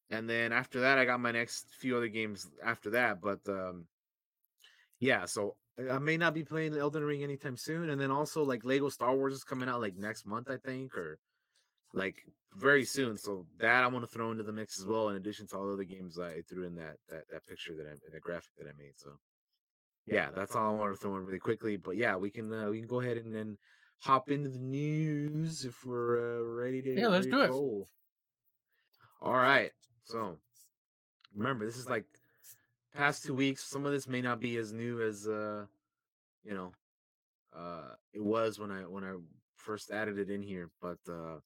[0.09, 3.21] and then after that, I got my next few other games after that.
[3.21, 3.87] But um,
[5.03, 7.89] yeah, so I- I may not be playing Elden Ring anytime soon.
[7.89, 10.97] And then also like Lego Star Wars is coming out like next month, I think,
[10.97, 11.19] or
[11.93, 12.15] like
[12.55, 13.17] very soon.
[13.17, 15.67] So that I want to throw into the mix as well, in addition to all
[15.67, 18.67] the other games I threw in that that, that picture that I that graphic that
[18.67, 18.93] I made.
[18.97, 19.11] So
[20.05, 21.77] yeah, that's all I want to throw in really quickly.
[21.77, 23.57] But yeah, we can uh, we can go ahead and then
[23.99, 26.93] hop into the news if we're uh, ready to.
[26.93, 27.51] Yeah, let's do to it.
[29.21, 29.71] All right.
[30.03, 30.37] So
[31.35, 32.05] remember, this is like
[32.93, 33.63] past two weeks.
[33.63, 35.65] Some of this may not be as new as uh,
[36.43, 36.71] you know,
[37.55, 39.15] uh, it was when I when I
[39.57, 40.69] first added it in here.
[40.81, 41.39] But uh,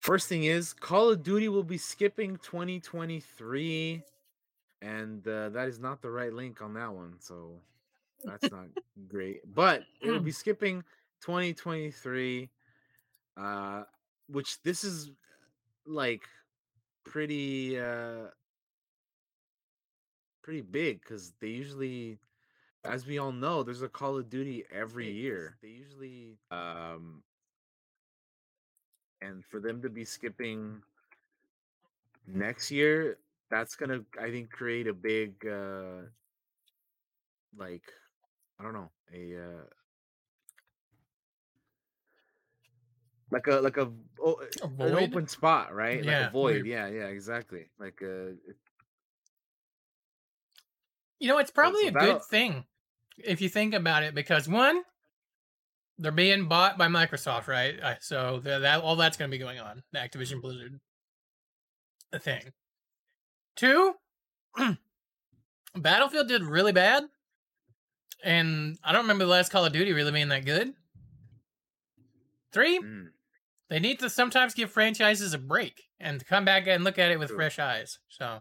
[0.00, 4.02] first thing is, Call of Duty will be skipping 2023
[4.80, 7.14] and uh, that is not the right link on that one.
[7.20, 7.60] So
[8.24, 8.66] That's not
[9.08, 9.40] great.
[9.54, 10.82] But it'll be skipping
[11.22, 12.48] 2023
[13.36, 13.82] uh
[14.28, 15.10] which this is
[15.86, 16.22] like
[17.04, 18.28] pretty uh
[20.48, 22.18] pretty big cuz they usually
[22.82, 25.58] as we all know there's a Call of Duty every year.
[25.60, 27.22] They usually um
[29.20, 30.82] and for them to be skipping
[32.26, 33.18] next year
[33.50, 36.08] that's to I think create a big uh
[37.54, 37.92] like
[38.58, 39.64] I don't know, a uh
[43.30, 43.92] like a like a
[44.24, 44.40] oh,
[44.80, 46.02] A an open spot, right?
[46.02, 46.52] Yeah, Like a void.
[46.54, 46.66] weird.
[46.66, 47.66] Yeah, yeah, exactly.
[47.78, 48.56] Like uh it-
[51.18, 52.64] You know, it's probably so a good thing
[53.24, 54.82] if you think about it, because one,
[55.98, 57.74] they're being bought by Microsoft, right?
[58.00, 59.82] So that all that's going to be going on.
[59.92, 60.80] The Activision Blizzard,
[62.20, 62.52] thing.
[63.56, 63.94] Two,
[65.74, 67.04] Battlefield did really bad,
[68.22, 70.72] and I don't remember the last Call of Duty really being that good.
[72.52, 73.08] Three, mm,
[73.68, 77.18] they need to sometimes give franchises a break and come back and look at it
[77.18, 77.36] with True.
[77.36, 77.98] fresh eyes.
[78.08, 78.38] So,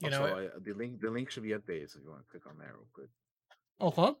[0.00, 2.24] you know, also, I, the link the link should be updated so if you want
[2.24, 3.10] to click on that real quick.
[3.80, 4.14] okay.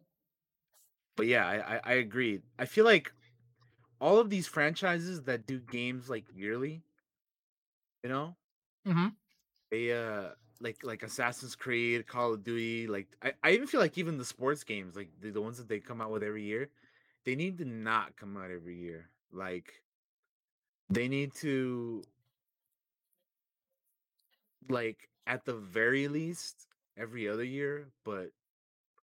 [1.16, 2.42] But yeah, I, I I agree.
[2.58, 3.12] I feel like
[4.00, 6.84] all of these franchises that do games like yearly,
[8.02, 8.36] you know,
[8.86, 9.08] Mm-hmm.
[9.70, 13.96] they uh like like Assassin's Creed, Call of Duty, like I, I even feel like
[13.98, 16.70] even the sports games, like the, the ones that they come out with every year,
[17.24, 19.10] they need to not come out every year.
[19.32, 19.82] Like
[20.88, 22.02] they need to
[24.68, 26.66] like at the very least
[26.98, 28.30] every other year, but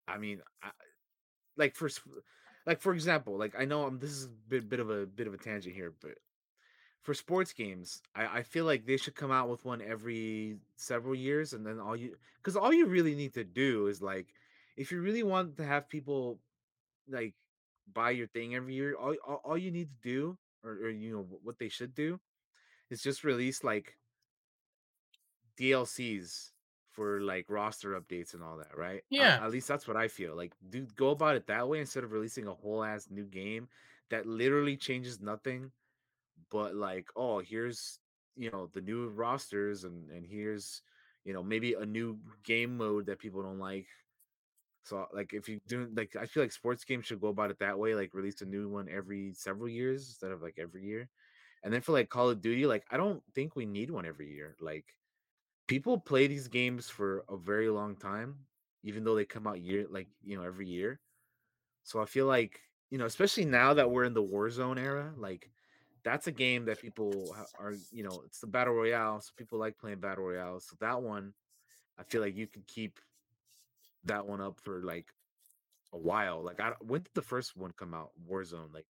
[0.08, 0.70] I mean I,
[1.56, 1.88] like for
[2.66, 5.28] like for example, like I know I'm, this is a bit, bit of a bit
[5.28, 6.18] of a tangent here, but
[7.02, 11.14] for sports games, I, I feel like they should come out with one every several
[11.14, 14.26] years, and then all you because all you really need to do is like
[14.76, 16.40] if you really want to have people
[17.08, 17.34] like
[17.94, 21.12] buy your thing every year, all all, all you need to do, or, or you
[21.12, 22.18] know what they should do,
[22.90, 23.96] is just release like
[25.56, 26.52] DLCs
[26.90, 29.04] for like roster updates and all that, right?
[29.18, 29.36] Uh, Yeah.
[29.38, 30.34] at least that's what I feel.
[30.36, 33.68] Like, do go about it that way instead of releasing a whole ass new game
[34.10, 35.72] that literally changes nothing,
[36.50, 38.00] but like, oh, here's
[38.36, 40.82] you know the new rosters and and here's
[41.24, 43.88] you know maybe a new game mode that people don't like.
[44.84, 47.58] So like if you do like I feel like sports games should go about it
[47.58, 51.10] that way, like release a new one every several years instead of like every year.
[51.62, 54.32] And then for like Call of Duty, like I don't think we need one every
[54.32, 54.56] year.
[54.60, 54.96] Like
[55.66, 58.46] people play these games for a very long time,
[58.82, 61.00] even though they come out year like you know every year.
[61.84, 65.50] So I feel like you know, especially now that we're in the Warzone era, like
[66.04, 69.78] that's a game that people are you know it's the battle royale, so people like
[69.78, 70.60] playing battle royale.
[70.60, 71.34] So that one,
[71.98, 73.00] I feel like you could keep
[74.04, 75.12] that one up for like
[75.92, 76.42] a while.
[76.44, 78.12] Like I when did the first one come out?
[78.28, 78.86] Warzone, like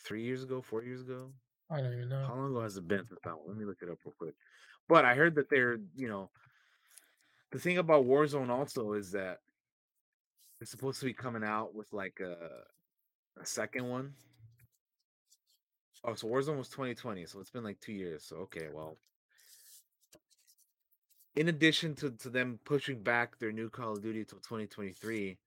[0.00, 1.32] three years ago, four years ago.
[1.70, 2.26] I don't even know.
[2.26, 3.48] How long ago has it been since that one?
[3.48, 4.34] Let me look it up real quick.
[4.88, 6.30] But I heard that they're, you know,
[7.52, 9.40] the thing about Warzone also is that
[10.60, 12.36] it's supposed to be coming out with like a
[13.40, 14.14] a second one.
[16.04, 18.24] Oh, so Warzone was 2020, so it's been like two years.
[18.24, 18.96] So okay, well,
[21.36, 25.38] in addition to to them pushing back their new Call of Duty till 2023,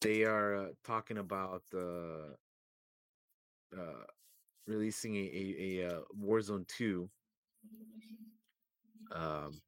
[0.00, 2.32] they are uh, talking about uh,
[3.76, 4.04] uh,
[4.66, 7.08] releasing a a, a uh, Warzone 2
[9.12, 9.60] um,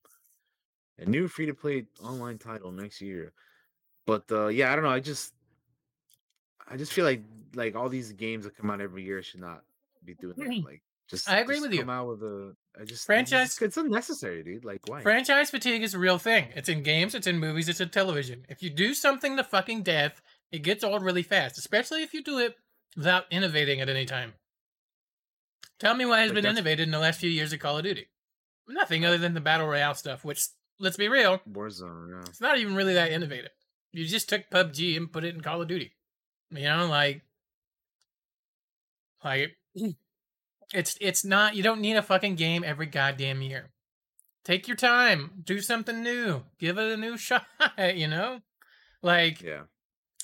[0.99, 3.33] a new free to play online title next year.
[4.07, 4.91] But uh, yeah, I don't know.
[4.91, 5.33] I just
[6.69, 7.23] I just feel like
[7.55, 9.63] like all these games that come out every year should not
[10.05, 10.49] be doing that.
[10.49, 10.65] Mhm.
[10.65, 11.81] Like just I agree just with you.
[11.81, 14.65] Come out with a I just Franchise- It's, just- it's unnecessary, dude.
[14.65, 15.03] Like why?
[15.03, 16.49] Franchise fatigue is a real thing.
[16.55, 18.45] It's in games, it's in movies, it's in television.
[18.49, 20.21] If you do something to fucking death,
[20.53, 22.57] it gets old really fast, especially if you do it
[22.97, 24.35] without innovating at any time.
[25.79, 27.85] Tell me what has Like been innovated in the last few years of Call of
[27.85, 28.09] Duty.
[28.69, 30.45] Nothing other than the battle royale stuff, which
[30.79, 32.11] let's be real, Warzone.
[32.11, 32.29] Yeah.
[32.29, 33.51] it's not even really that innovative.
[33.93, 35.93] You just took PUBG and put it in Call of Duty.
[36.51, 37.23] You know, like
[39.25, 39.57] like
[40.75, 43.71] it's it's not you don't need a fucking game every goddamn year.
[44.45, 47.45] Take your time, do something new, give it a new shot,
[47.95, 48.41] you know?
[49.03, 49.63] Like Yeah.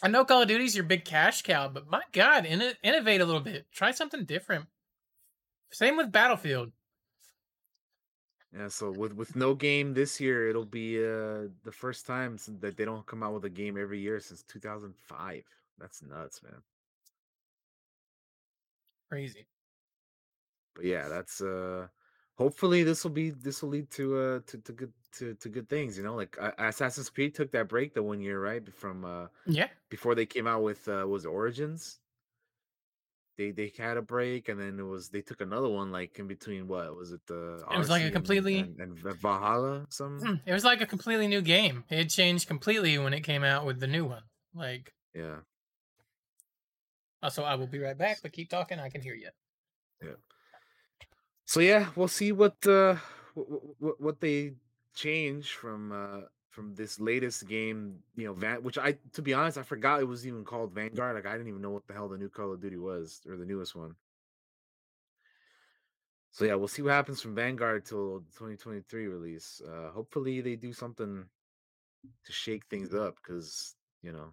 [0.03, 3.25] I know Call of Duty's your big cash cow, but my god, inno- innovate a
[3.25, 3.67] little bit.
[3.73, 4.67] Try something different.
[5.73, 6.73] Same with Battlefield.
[8.55, 8.69] Yeah.
[8.69, 12.85] So with with no game this year, it'll be uh the first time that they
[12.85, 15.45] don't come out with a game every year since 2005.
[15.79, 16.63] That's nuts, man.
[19.09, 19.49] Crazy.
[20.75, 21.89] But yeah, that's uh
[22.37, 25.69] hopefully this will be this will lead to uh to, to good to, to good
[25.69, 29.05] things you know like uh, assassin's creed took that break the one year right from
[29.05, 29.69] uh Yeah.
[29.91, 32.01] before they came out with uh was origins
[33.37, 36.27] they they had a break and then it was they took another one like in
[36.29, 39.87] between what was it the It was like a Odyssey and- completely- and, and, valhalla
[39.91, 41.85] some Hmm, It was like a completely new game.
[41.91, 44.23] It changed completely when it came out with the new one.
[44.55, 45.39] Like, yeah
[47.23, 48.79] also, I will be right back, but keep talking.
[48.79, 49.31] I can hear you.
[50.03, 50.17] Yeah
[51.47, 52.97] so yeah we'll see what uh
[53.35, 53.47] what,
[53.79, 54.55] what, what they
[54.95, 56.21] change from uh
[56.55, 60.05] from this latest game you know van which i to be honest i forgot it
[60.05, 62.53] was even called vanguard like i didn't even know what the hell the new call
[62.53, 63.97] of duty was or the newest one.
[66.31, 70.73] So yeah we'll see what happens from vanguard till 2023 release uh hopefully they do
[70.73, 71.25] something
[72.25, 74.33] to shake things up because you know.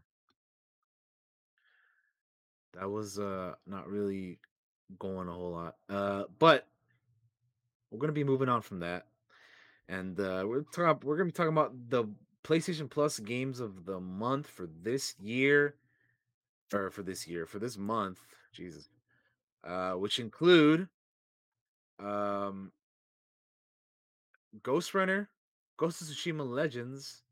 [2.74, 4.40] That was uh not really
[5.00, 6.68] going a whole lot uh but
[7.90, 9.08] we're gonna be moving on from that
[9.92, 12.06] and uh we're talking we're gonna be talking about the
[12.44, 15.76] playstation plus games of the month for this year
[16.74, 18.20] or for this year for this month
[18.54, 18.90] jesus
[19.66, 20.88] uh which include
[22.00, 22.72] um
[24.64, 25.30] ghost runner
[25.78, 27.24] ghost of tsushima legends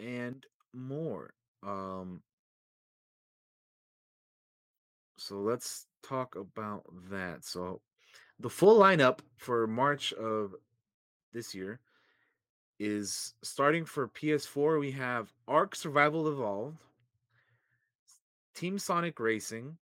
[0.00, 2.22] and more um
[5.20, 7.44] so let's talk about that.
[7.44, 7.82] So
[8.40, 10.54] the full lineup for march of
[11.32, 11.80] this year
[12.78, 16.78] is starting for ps4 we have ark survival evolved
[18.54, 19.76] team sonic racing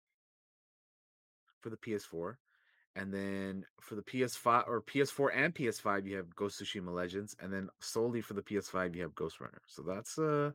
[1.59, 2.35] for the ps4
[2.95, 7.35] and then for the ps5 or ps4 and ps5 you have ghost of tsushima legends
[7.41, 10.51] and then solely for the ps5 you have ghost runner so that's uh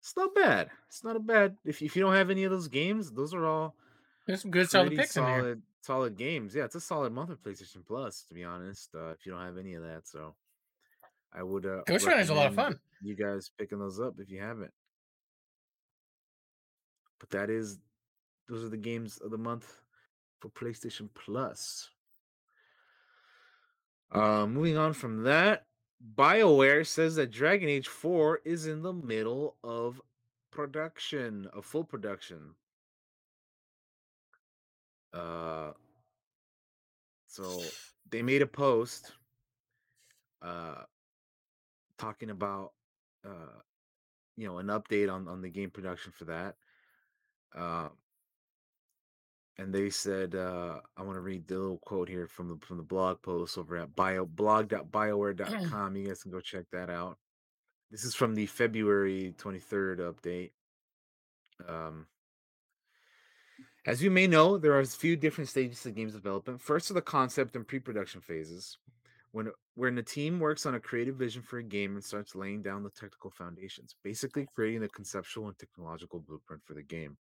[0.00, 2.68] it's not bad it's not a bad if, if you don't have any of those
[2.68, 3.74] games those are all
[4.26, 5.58] There's some good solid picks in there.
[5.84, 6.54] Solid games.
[6.54, 8.94] Yeah, it's a solid month of PlayStation Plus, to be honest.
[8.94, 10.34] Uh, if you don't have any of that, so
[11.32, 11.66] I would.
[11.66, 12.78] Uh, Ghost Runner's a lot of fun.
[13.02, 14.72] You guys picking those up if you haven't.
[17.20, 17.78] But that is,
[18.48, 19.80] those are the games of the month
[20.40, 21.90] for PlayStation Plus.
[24.12, 25.66] Uh, moving on from that,
[26.16, 30.00] BioWare says that Dragon Age 4 is in the middle of
[30.50, 32.54] production, of full production.
[35.14, 35.72] Uh,
[37.28, 37.60] so
[38.10, 39.12] they made a post
[40.42, 40.82] uh
[41.98, 42.72] talking about
[43.26, 43.58] uh
[44.36, 46.54] you know an update on on the game production for that
[47.56, 47.88] uh
[49.58, 52.76] and they said uh i want to read the little quote here from the from
[52.76, 57.18] the blog post over at bio blog.bioware.com you guys can go check that out.
[57.90, 60.50] This is from the february 23rd update
[61.68, 62.06] um
[63.86, 66.60] as you may know, there are a few different stages of games development.
[66.60, 68.78] First are the concept and pre-production phases,
[69.32, 72.62] when when the team works on a creative vision for a game and starts laying
[72.62, 77.16] down the technical foundations, basically creating the conceptual and technological blueprint for the game.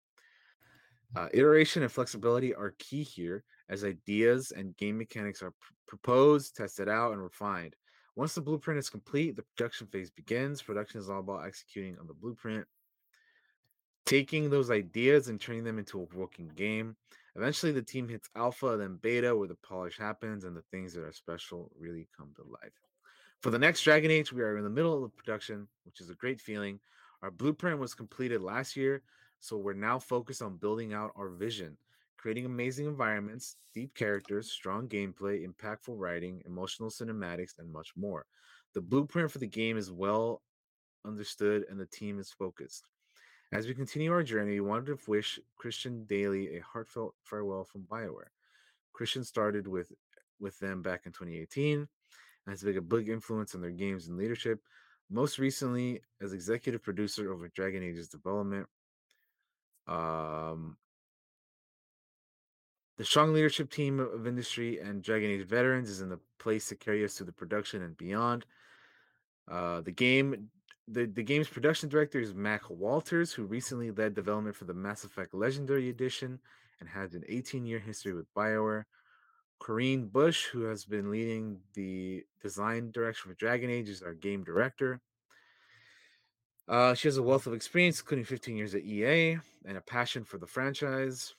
[1.17, 6.57] Uh, iteration and flexibility are key here, as ideas and game mechanics are pr- proposed,
[6.57, 7.75] tested out, and refined.
[8.15, 10.63] Once the blueprint is complete, the production phase begins.
[10.63, 12.67] Production is all about executing on the blueprint,
[14.05, 16.97] taking those ideas and turning them into a working game.
[17.37, 21.05] Eventually, the team hits alpha, then beta, where the polish happens and the things that
[21.05, 22.73] are special really come to life.
[23.41, 26.15] For the next Dragon Age, we are in the middle of production, which is a
[26.15, 26.81] great feeling.
[27.23, 29.03] Our blueprint was completed last year,
[29.41, 31.77] so we're now focused on building out our vision,
[32.17, 38.27] creating amazing environments, deep characters, strong gameplay, impactful writing, emotional cinematics, and much more.
[38.75, 40.43] The blueprint for the game is well
[41.05, 42.92] understood and the team is focused.
[43.53, 47.83] As we continue our journey, we wanted to wish Christian Dailey a heartfelt farewell from
[47.83, 48.33] BioWare.
[48.95, 49.93] Christian started with
[50.41, 51.89] with them back in 2018 and
[52.49, 54.61] has been a big influence on their games and leadership.
[55.11, 58.67] Most recently, as executive producer over Dragon Age's development.
[59.87, 60.79] Um,
[62.97, 66.75] the strong leadership team of industry and Dragon Age veterans is in the place to
[66.75, 68.47] carry us through the production and beyond.
[69.51, 70.49] Uh, the game,
[70.93, 75.05] the, the game's production director is Mac Walters, who recently led development for the Mass
[75.05, 76.39] Effect Legendary Edition
[76.81, 78.85] and has an 18 year history with BioWare.
[79.59, 84.43] Corinne Busche, who has been leading the design direction for Dragon Age, is our game
[84.43, 85.01] director.
[86.69, 90.25] Uh, she has a wealth of experience, including 15 years at EA and a passion
[90.25, 91.35] for the franchise.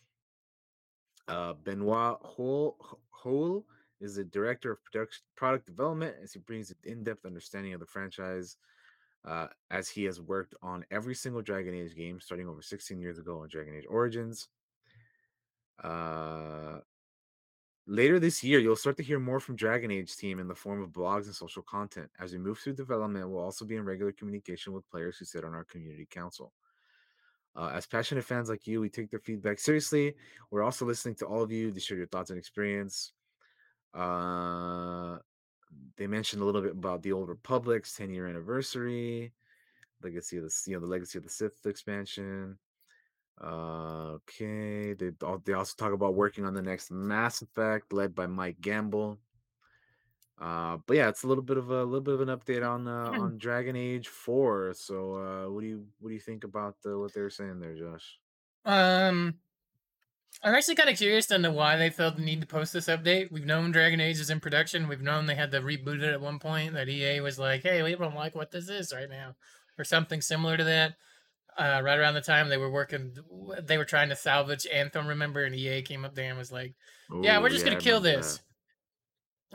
[1.28, 3.66] Uh, Benoit Houle,
[4.00, 7.86] is the director of production, product development, as he brings an in-depth understanding of the
[7.86, 8.58] franchise.
[9.26, 13.20] Uh, as he has worked on every single Dragon Age game, starting over 16 years
[13.20, 14.50] ago on Dragon Age Origins.
[15.82, 16.80] Uh,
[17.86, 20.82] Later this year, you'll start to hear more from Dragon Age team in the form
[20.82, 22.10] of blogs and social content.
[22.18, 25.44] As we move through development, we'll also be in regular communication with players who sit
[25.44, 26.54] on our community council.
[27.58, 30.16] Uh, as passionate fans like you, we take their feedback seriously.
[30.50, 33.12] We're also listening to all of you to share your thoughts and experience.
[33.94, 35.18] Uh,
[35.98, 39.34] they mentioned a little bit about the Old Republic's 10 year anniversary,
[40.04, 42.58] legacy of the you know the legacy of the Sith expansion.
[43.42, 45.12] Uh, okay, they
[45.46, 49.20] they also talk about working on the next Mass Effect, led by Mike Gamble.
[50.40, 52.88] Uh, but yeah, it's a little bit of a little bit of an update on
[52.88, 53.16] uh, Hmm.
[53.16, 54.74] on Dragon Age Four.
[54.74, 57.60] So, uh, what do you what do you think about uh, what they were saying
[57.60, 58.20] there, Josh?
[58.66, 59.40] Um,
[60.44, 62.88] I'm actually kind of curious to know why they felt the need to post this
[62.88, 63.32] update.
[63.32, 64.90] We've known Dragon Age is in production.
[64.90, 66.74] We've known they had to reboot it at one point.
[66.74, 69.36] That EA was like, "Hey, we don't like what this is right now,"
[69.78, 70.96] or something similar to that.
[71.58, 73.16] Uh, right around the time they were working,
[73.62, 75.08] they were trying to salvage Anthem.
[75.08, 76.74] Remember, and EA came up there and was like,
[77.22, 78.42] "Yeah, we're just I gonna kill this,"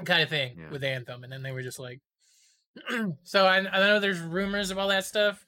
[0.05, 0.71] kind of thing Yeah.
[0.71, 1.23] with Anthem.
[1.25, 2.01] And then they were just like,
[3.25, 5.45] "So I, I know there's rumors of all that stuff.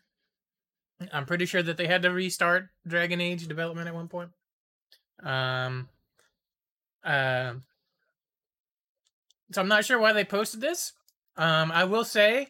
[1.12, 4.30] I'm pretty sure that they had to restart Dragon Age development at one point.
[5.22, 5.88] Um,
[7.04, 7.54] uh,
[9.52, 10.92] so I'm not sure why they posted this.
[11.36, 12.48] Um, I will say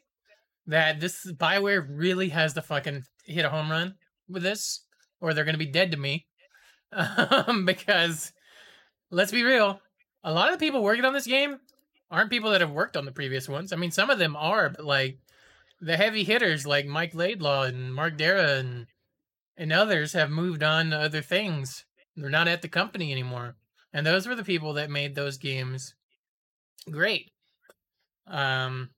[0.66, 3.94] that this Bioware really has to fucking hit a home run
[4.28, 4.84] with this,
[5.20, 6.26] or they're gonna be dead to me.
[6.92, 8.32] Um, because
[9.12, 9.80] let's be real,
[10.24, 11.60] a lot of the people working on this game
[12.10, 13.72] aren't people that have worked on the previous ones.
[13.72, 15.18] I mean, some of them are, but like
[15.80, 18.86] the heavy hitters like Mike Laidlaw and Mark Darrah and
[19.56, 21.84] and others have moved on to other things.
[22.16, 23.56] They're not at the company anymore.
[23.92, 25.94] And those were the people that made those games
[26.90, 27.30] great.
[28.26, 28.90] Um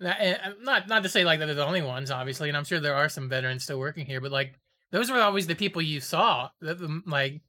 [0.00, 2.64] that- uh, not not to say like that they're the only ones, obviously, and I'm
[2.64, 4.58] sure there are some veterans still working here, but like
[4.92, 6.50] those were always the people you saw.
[6.60, 7.40] That Like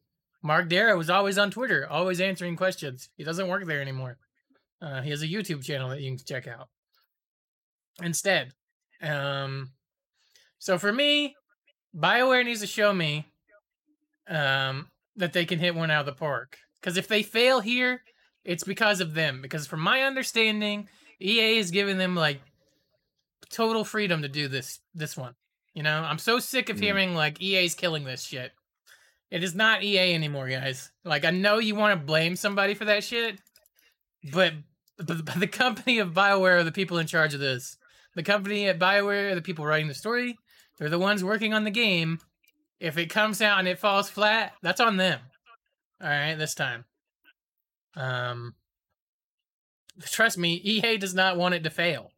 [0.43, 3.09] Mark Darrah was always on Twitter, always answering questions.
[3.17, 4.17] He doesn't work there anymore.
[4.81, 6.69] Uh, he has a YouTube channel that you can check out
[8.01, 8.53] instead.
[9.01, 9.71] Um,
[10.59, 11.35] so for me,
[11.95, 13.25] BioWare needs to show me
[14.29, 16.57] um, that they can hit one out of the park.
[16.79, 18.01] Because if they fail here,
[18.43, 19.41] it's because of them.
[19.41, 20.87] Because from my understanding,
[21.21, 22.41] EA is giving them like
[23.49, 25.33] total freedom to do this this one.
[25.73, 26.81] You know, I'm so sick of Mm.
[26.83, 28.51] hearing like EA's killing this shit.
[29.29, 30.91] It is not EA anymore, guys.
[31.03, 33.39] Like I know you want to blame somebody for that shit,
[34.31, 34.53] but
[34.97, 37.77] but the company of BioWare are the people in charge of this.
[38.15, 40.37] The company at BioWare are the people writing the story.
[40.79, 42.19] They're the ones working on the game.
[42.79, 45.19] If it comes out and it falls flat, that's on them.
[46.01, 46.85] All right, this time.
[47.95, 48.53] Um,
[50.01, 52.11] trust me, EA does not want it to fail.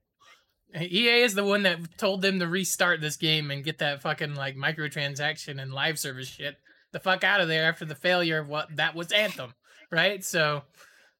[0.80, 4.36] EA is the one that told them to restart this game and get that fucking
[4.36, 6.58] like microtransaction and live service shit
[6.92, 9.54] the fuck out of there after the failure of what that was Anthem,
[9.92, 10.24] right?
[10.24, 10.64] So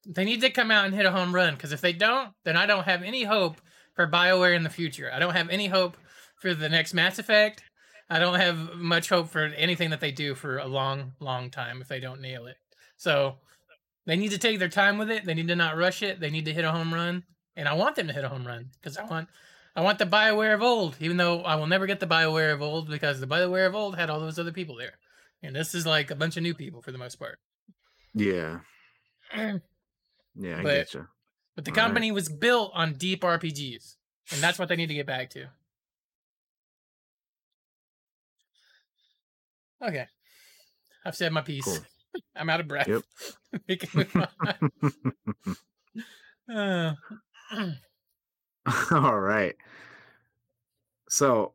[0.06, 2.56] they need to come out and hit a home run because if they don't, then
[2.56, 3.60] I don't have any hope
[3.94, 5.10] for BioWare in the future.
[5.12, 5.96] I don't have any hope
[6.36, 7.62] for the next Mass Effect.
[8.10, 11.80] I don't have much hope for anything that they do for a long, long time
[11.80, 12.56] if they don't nail it.
[12.96, 13.36] So
[14.04, 15.24] they need to take their time with it.
[15.24, 16.18] They need to not rush it.
[16.18, 17.22] They need to hit a home run,
[17.56, 19.28] and I want them to hit a home run because I want,
[19.76, 20.96] I want the Bioware of old.
[21.00, 23.96] Even though I will never get the Bioware of old because the Bioware of old
[23.96, 24.98] had all those other people there,
[25.42, 27.38] and this is like a bunch of new people for the most part.
[28.12, 28.58] Yeah,
[29.36, 29.58] yeah,
[30.58, 31.06] I But- get you.
[31.56, 31.82] But the All right.
[31.84, 33.96] company was built on deep RPGs,
[34.32, 35.46] and that's what they need to get back to.
[39.82, 40.06] Okay,
[41.04, 41.64] I've said my piece.
[41.64, 41.78] Cool.
[42.36, 42.88] I'm out of breath.
[42.88, 43.02] Yep.
[43.68, 44.16] we can move
[46.50, 46.96] on.
[47.54, 47.66] Uh,
[48.92, 49.54] All right.
[51.08, 51.52] So,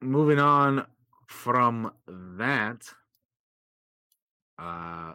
[0.00, 0.86] moving on
[1.26, 2.88] from that,
[4.58, 5.12] uh,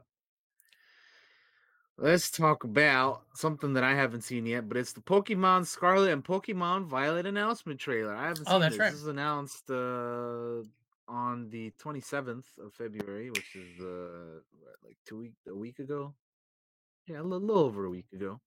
[1.97, 6.23] let's talk about something that I haven't seen yet, but it's the Pokemon Scarlet and
[6.23, 8.15] Pokemon Violet announcement trailer.
[8.15, 8.79] I haven't Oh, seen that's this.
[8.79, 8.91] right.
[8.91, 10.63] This is announced uh,
[11.07, 14.39] on the 27th of February, which is uh,
[14.83, 16.13] like two week a week ago.
[17.07, 18.41] Yeah, a little, little over a week ago.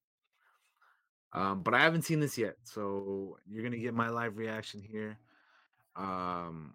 [1.33, 5.19] Um, but I haven't seen this yet, so you're gonna get my live reaction here.
[5.97, 6.75] Um,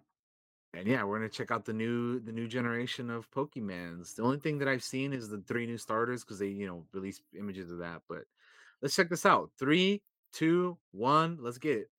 [0.72, 4.14] and yeah, we're gonna check out the new the new generation of Pokemans.
[4.14, 6.84] The only thing that I've seen is the three new starters because they you know
[6.92, 8.02] released images of that.
[8.08, 8.24] But
[8.80, 9.50] let's check this out.
[9.58, 11.90] Three, two, one, let's get it.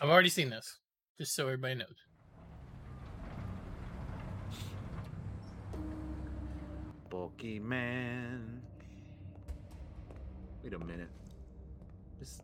[0.00, 0.78] I've already seen this,
[1.18, 2.05] just so everybody knows.
[7.16, 8.58] Pokemon.
[10.62, 11.08] Wait a minute.
[12.18, 12.40] This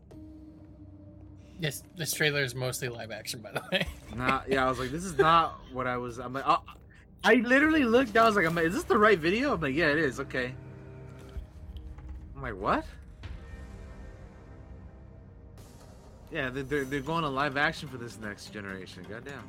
[1.60, 3.86] This this trailer is mostly live action, by the way.
[4.16, 4.64] not yeah.
[4.64, 6.18] I was like, this is not what I was.
[6.18, 6.62] I'm like, oh,
[7.22, 8.16] I literally looked.
[8.16, 9.52] I was like, I'm like, is this the right video?
[9.52, 10.20] I'm like, yeah, it is.
[10.20, 10.54] Okay.
[12.34, 12.84] I'm like, what?
[16.30, 19.04] Yeah, they're, they're, they're going to live action for this next generation.
[19.06, 19.44] Goddamn.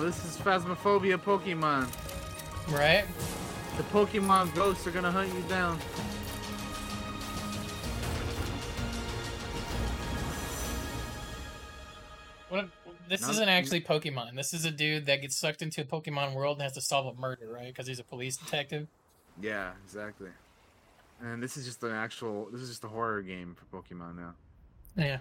[0.00, 1.88] This is Phasmophobia Pokemon.
[2.72, 3.04] Right?
[3.76, 5.78] The Pokemon ghosts are gonna hunt you down.
[12.48, 12.70] What if-
[13.08, 14.34] this None- isn't actually Pokemon.
[14.34, 17.06] This is a dude that gets sucked into a Pokemon world and has to solve
[17.16, 17.68] a murder, right?
[17.68, 18.86] Because he's a police detective.
[19.40, 20.30] Yeah, exactly.
[21.20, 22.48] And this is just an actual.
[22.50, 24.34] This is just a horror game for Pokemon now.
[24.96, 25.18] Yeah.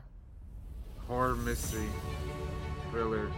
[1.07, 1.87] Horror mystery,
[2.91, 3.31] thriller.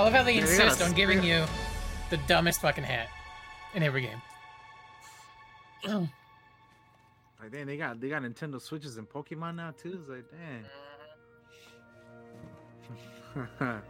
[0.00, 1.44] I love how they Yeah, they got insist on giving you
[2.08, 3.08] the dumbest fucking hat
[3.74, 4.22] in every game.
[7.38, 10.00] Like, dang, they got they got Nintendo Switches and Pokemon now too.
[10.00, 10.64] It's like, dang.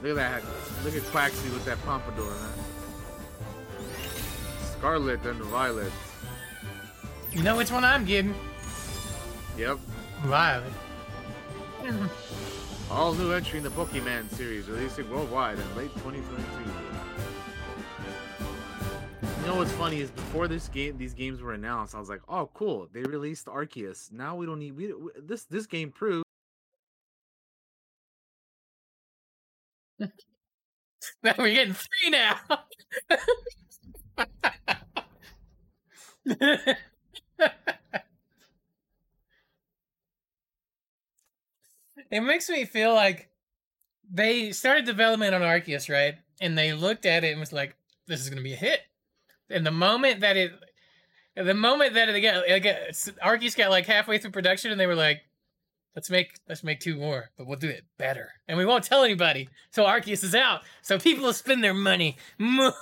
[0.00, 0.42] Look at that.
[0.84, 2.67] Look at Quaxly with that pompadour, man.
[4.78, 5.92] Scarlet and Violet.
[7.32, 8.34] You know which one I'm getting?
[9.56, 9.78] Yep.
[10.22, 10.72] Violet.
[12.90, 16.44] All new entry in the Pokemon series, releasing worldwide in late 2022.
[19.40, 22.20] You know what's funny is before this game, these games were announced, I was like,
[22.28, 22.86] "Oh, cool!
[22.92, 24.12] They released Arceus.
[24.12, 25.44] Now we don't need we, we- this.
[25.44, 26.24] This game proved
[29.98, 30.08] now
[31.38, 32.36] We're getting three now.
[36.26, 36.76] it
[42.22, 43.28] makes me feel like
[44.10, 46.16] they started development on Arceus, right?
[46.40, 48.80] And they looked at it and was like, "This is gonna be a hit."
[49.50, 50.52] And the moment that it,
[51.36, 54.86] the moment that it got, like, uh, Arceus got like halfway through production, and they
[54.86, 55.22] were like,
[55.98, 59.02] let's make let's make two more, but we'll do it better, and we won't tell
[59.02, 59.48] anybody.
[59.72, 62.16] So Arceus is out, so people will spend their money.
[62.38, 62.72] There's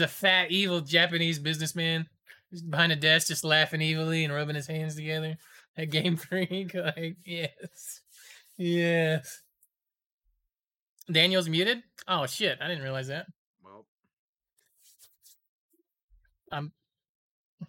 [0.00, 2.08] a fat, evil Japanese businessman
[2.68, 5.36] behind a desk, just laughing evilly and rubbing his hands together.
[5.76, 8.00] That Game Freak, like yes,
[8.56, 9.40] yes.
[11.08, 11.84] Daniel's muted.
[12.08, 12.58] Oh shit!
[12.60, 13.26] I didn't realize that.
[13.62, 13.86] well.
[16.50, 16.72] Um,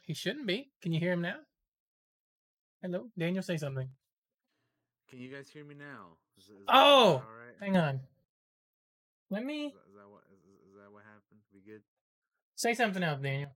[0.02, 0.72] he shouldn't be.
[0.82, 1.36] Can you hear him now?
[2.86, 3.42] Hello, Daniel.
[3.42, 3.90] Say something.
[5.10, 6.18] Can you guys hear me now?
[6.38, 7.24] Is, is Oh!
[7.26, 7.56] right?
[7.60, 8.00] Hang on.
[9.32, 11.40] Let Is me that, is that what is, is that what happened?
[11.52, 11.82] We good?
[12.56, 13.50] say something else, Daniel.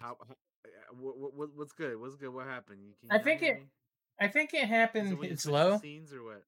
[0.00, 0.16] How?
[0.20, 0.34] how
[0.98, 2.00] what, what, what's good?
[2.00, 2.32] What's good?
[2.32, 2.78] What happened?
[2.82, 3.66] You can I think it- me?
[4.18, 5.22] I think it Is happened.
[5.22, 5.76] it It's low.
[5.78, 6.42] Scenes or what?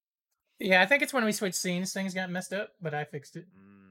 [0.58, 3.36] Yeah, I think it's when we switched scenes, things got messed up, but I fixed
[3.36, 3.44] it.
[3.54, 3.87] Mm.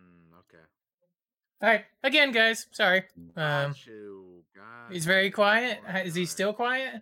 [1.61, 2.67] All right, again, guys.
[2.71, 3.03] Sorry.
[3.35, 4.43] Um, Got you.
[4.55, 5.79] Got he's very quiet.
[6.05, 7.01] Is he still quiet?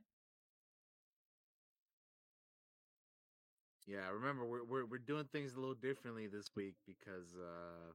[3.88, 7.91] Yeah, remember we're, we're we're doing things a little differently this week because uh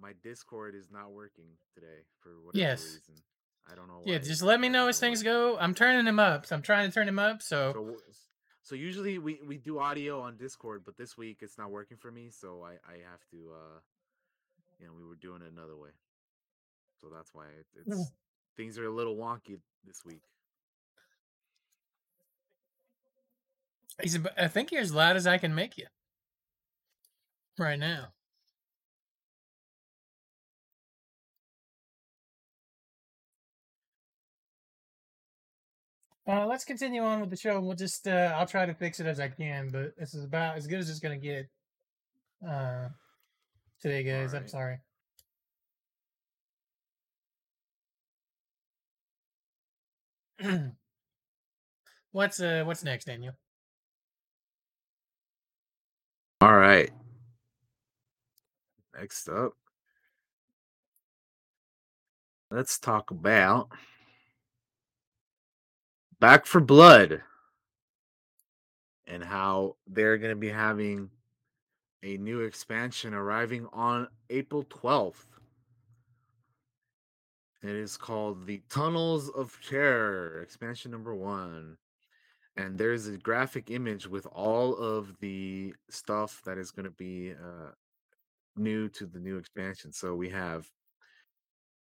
[0.00, 2.82] my Discord is not working today for whatever Yes.
[2.84, 3.22] reason.
[3.70, 4.00] I don't know.
[4.02, 4.12] Why.
[4.12, 5.58] Yeah, just let me know as things go.
[5.58, 6.46] I'm turning him up.
[6.46, 7.42] So I'm trying to turn him up.
[7.42, 7.96] So, So
[8.62, 12.10] so usually we we do audio on Discord, but this week it's not working for
[12.10, 13.78] me, so I I have to uh
[14.80, 15.90] and we were doing it another way.
[17.00, 17.92] So that's why it, hmm.
[17.92, 18.12] it's
[18.56, 20.22] things are a little wonky this week.
[24.02, 25.86] He's, I think you're as loud as I can make you
[27.58, 28.08] right now.
[36.28, 37.58] Uh, let's continue on with the show.
[37.58, 40.66] We'll just—I'll uh, try to fix it as I can, but this is about as
[40.66, 41.48] good as it's going to get.
[42.46, 42.88] Uh,
[43.80, 44.34] today, guys.
[44.34, 44.78] I'm sorry.
[52.12, 53.34] what's uh what's next, Daniel?
[56.40, 56.90] All right.
[58.96, 59.52] Next up,
[62.50, 63.68] let's talk about
[66.20, 67.22] Back 4 Blood
[69.06, 71.10] and how they're going to be having
[72.02, 75.26] a new expansion arriving on April 12th.
[77.62, 81.76] It is called the Tunnels of Terror, expansion number one.
[82.56, 87.32] And there's a graphic image with all of the stuff that is going to be
[87.32, 87.70] uh,
[88.56, 89.92] new to the new expansion.
[89.92, 90.68] So we have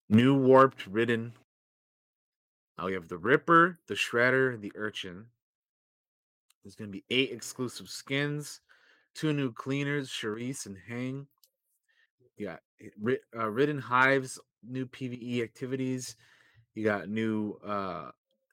[0.08, 1.32] new warped ridden.
[2.78, 5.26] Now we have the Ripper, the Shredder, the Urchin.
[6.62, 8.60] There's going to be eight exclusive skins,
[9.14, 11.26] two new cleaners, Sharice and Heng.
[12.36, 12.60] You got
[13.36, 16.16] uh, Ridden Hives, new PVE activities.
[16.74, 18.10] You got new uh,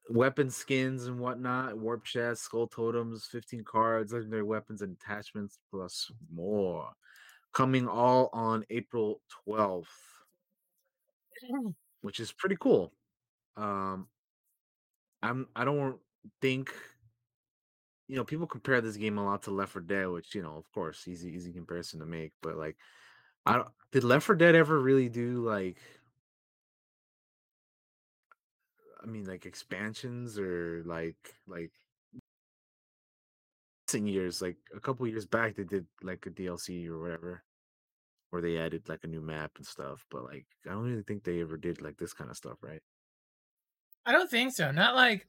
[0.10, 6.12] weapon skins and whatnot, warp chests, skull totems, 15 cards, legendary weapons and attachments, plus
[6.34, 6.90] more.
[7.54, 9.86] Coming all on April 12th,
[12.02, 12.94] which is pretty cool.
[13.58, 14.08] Um,
[15.24, 15.98] I'm I don't
[16.42, 16.74] think
[18.12, 20.58] you know people compare this game a lot to Left 4 Dead, which you know,
[20.58, 22.34] of course, easy easy comparison to make.
[22.42, 22.76] But like,
[23.46, 25.78] I don't did Left 4 Dead ever really do like
[29.02, 31.72] I mean, like expansions or like like
[33.94, 37.44] years, like a couple years back, they did like a DLC or whatever,
[38.32, 40.06] where they added like a new map and stuff.
[40.12, 42.82] But like, I don't really think they ever did like this kind of stuff, right?
[44.06, 44.72] I don't think so.
[44.72, 45.26] Not like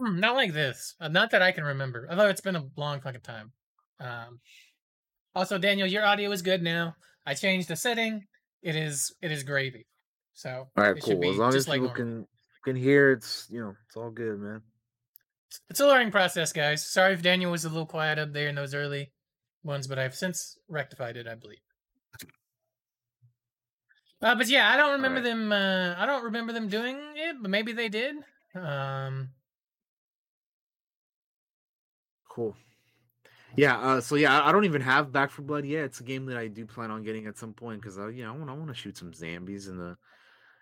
[0.00, 0.94] not like this.
[1.00, 2.06] Uh, not that I can remember.
[2.10, 3.52] Although it's been a long fucking time.
[4.00, 4.40] Um,
[5.34, 6.96] also, Daniel, your audio is good now.
[7.26, 8.26] I changed the setting.
[8.62, 9.86] It is it is gravy.
[10.34, 11.24] So All right, cool.
[11.28, 12.24] As long as like people normal.
[12.24, 12.26] can
[12.64, 14.62] can hear, it's you know, it's all good, man.
[15.70, 16.84] It's a learning process, guys.
[16.84, 19.12] Sorry if Daniel was a little quiet up there in those early
[19.62, 21.58] ones, but I've since rectified it, I believe.
[24.22, 25.32] Uh, but yeah, I don't remember Alright.
[25.32, 25.52] them.
[25.52, 28.16] Uh, I don't remember them doing it, but maybe they did.
[28.54, 29.28] Um,
[32.34, 32.56] Cool.
[33.56, 33.78] Yeah.
[33.78, 35.84] Uh, so yeah, I don't even have Back 4 Blood yet.
[35.84, 38.24] It's a game that I do plan on getting at some point because I, you
[38.24, 39.96] know, I want I want to shoot some zombies in the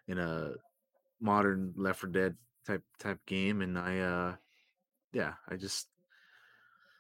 [0.07, 0.53] in a
[1.19, 4.35] modern Left 4 Dead type type game, and I, uh,
[5.15, 5.89] yeah, I just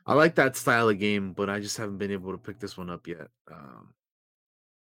[0.07, 2.79] I like that style of game, but I just haven't been able to pick this
[2.79, 3.29] one up yet.
[3.51, 3.93] Um,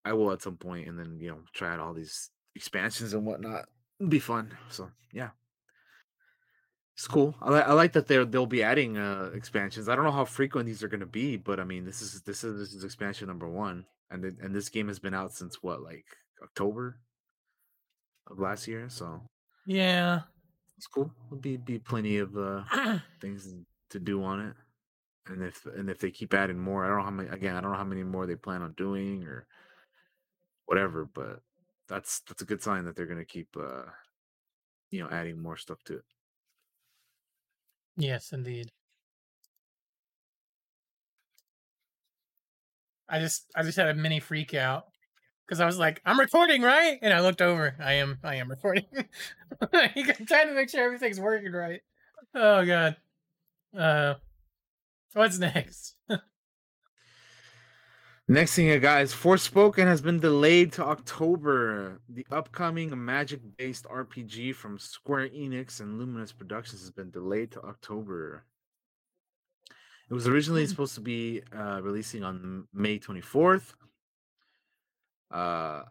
[0.05, 3.25] I will at some point, and then you know try out all these expansions and
[3.25, 3.65] whatnot.
[3.99, 4.51] It'll be fun.
[4.69, 5.29] So yeah.
[6.99, 7.33] It's cool.
[7.41, 9.87] I like I like that they're they'll be adding uh expansions.
[9.87, 12.21] I don't know how frequent these are going to be, but I mean this is
[12.23, 15.31] this is this is expansion number one, and it, and this game has been out
[15.31, 16.03] since what like
[16.43, 16.99] October
[18.29, 18.89] of last year.
[18.89, 19.21] So
[19.65, 20.23] yeah.
[20.77, 21.09] it's cool.
[21.29, 22.63] There'll be be plenty of uh
[23.21, 23.47] things
[23.91, 24.55] to do on it,
[25.27, 27.29] and if and if they keep adding more, I don't know how many.
[27.29, 29.47] Again, I don't know how many more they plan on doing or
[30.65, 31.39] whatever, but
[31.87, 33.83] that's that's a good sign that they're going to keep uh
[34.91, 36.03] you know adding more stuff to it.
[37.99, 38.71] Yes, indeed.
[43.07, 44.85] I just I just had a mini freak out
[45.47, 46.99] because I was like, I'm recording, right?
[47.01, 47.75] And I looked over.
[47.79, 48.85] I am I am recording.
[49.73, 51.81] I'm trying to make sure everything's working right.
[52.35, 52.97] Oh god.
[53.77, 54.15] Uh,
[55.13, 55.95] what's next?
[58.31, 61.99] Next thing you got is Forspoken has been delayed to October.
[62.09, 67.61] The upcoming magic based RPG from Square Enix and Luminous Productions has been delayed to
[67.63, 68.45] October.
[70.11, 70.69] It was originally Hmm.
[70.69, 73.73] supposed to be uh, releasing on May 24th,
[75.31, 75.85] uh,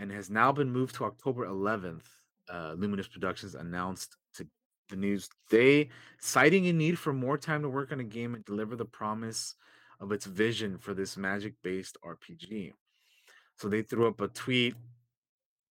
[0.00, 2.06] and has now been moved to October 11th.
[2.52, 4.48] Uh, Luminous Productions announced to
[4.88, 8.44] the news today, citing a need for more time to work on a game and
[8.44, 9.54] deliver the promise
[10.00, 12.72] of its vision for this magic based RPG.
[13.56, 14.74] So they threw up a tweet,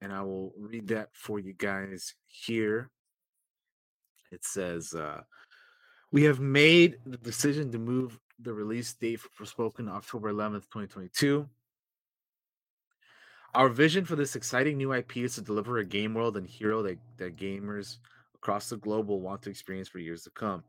[0.01, 2.89] and I will read that for you guys here.
[4.31, 5.21] It says, uh,
[6.11, 10.69] We have made the decision to move the release date for Forspoken to October 11th,
[10.71, 11.47] 2022.
[13.53, 16.81] Our vision for this exciting new IP is to deliver a game world and hero
[16.83, 17.97] that, that gamers
[18.35, 20.63] across the globe will want to experience for years to come.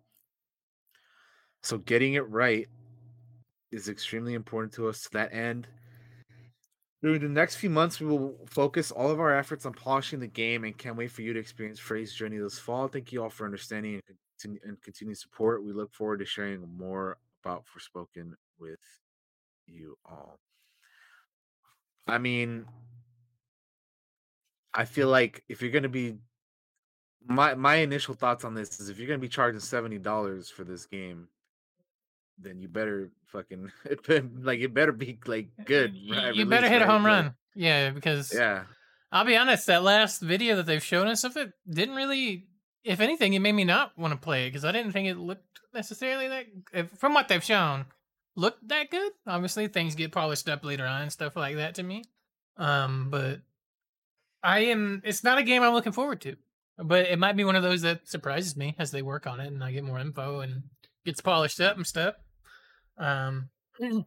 [1.63, 2.69] So getting it right
[3.73, 5.67] is extremely important to us to that end.
[7.03, 10.29] During the next few months, we will focus all of our efforts on polishing the
[10.29, 12.87] game and can't wait for you to experience Frey's journey this fall.
[12.87, 15.65] Thank you all for understanding and, continue, and continued support.
[15.65, 18.79] We look forward to sharing more about Forspoken with
[19.67, 20.39] you all.
[22.07, 22.67] I mean,
[24.73, 26.19] I feel like if you're going to be
[27.27, 30.65] my my initial thoughts on this is if you're going to be charging $70 for
[30.65, 31.29] this game,
[32.43, 33.71] then you better fucking
[34.43, 35.97] like it better be like good.
[36.11, 36.89] Right, you better hit right?
[36.89, 37.25] a home run.
[37.27, 38.65] Like, yeah, because yeah,
[39.11, 39.67] I'll be honest.
[39.67, 42.47] That last video that they've shown us of it didn't really.
[42.85, 45.17] If anything, it made me not want to play it because I didn't think it
[45.17, 46.47] looked necessarily that.
[46.73, 47.87] If, from what they've shown,
[48.35, 49.13] looked that good.
[49.27, 52.05] Obviously, things get polished up later on and stuff like that to me.
[52.57, 53.41] Um, but
[54.43, 55.03] I am.
[55.05, 56.37] It's not a game I'm looking forward to,
[56.79, 59.47] but it might be one of those that surprises me as they work on it
[59.47, 60.65] and I get more info and
[61.05, 62.15] gets polished up and stuff.
[63.03, 63.51] Um,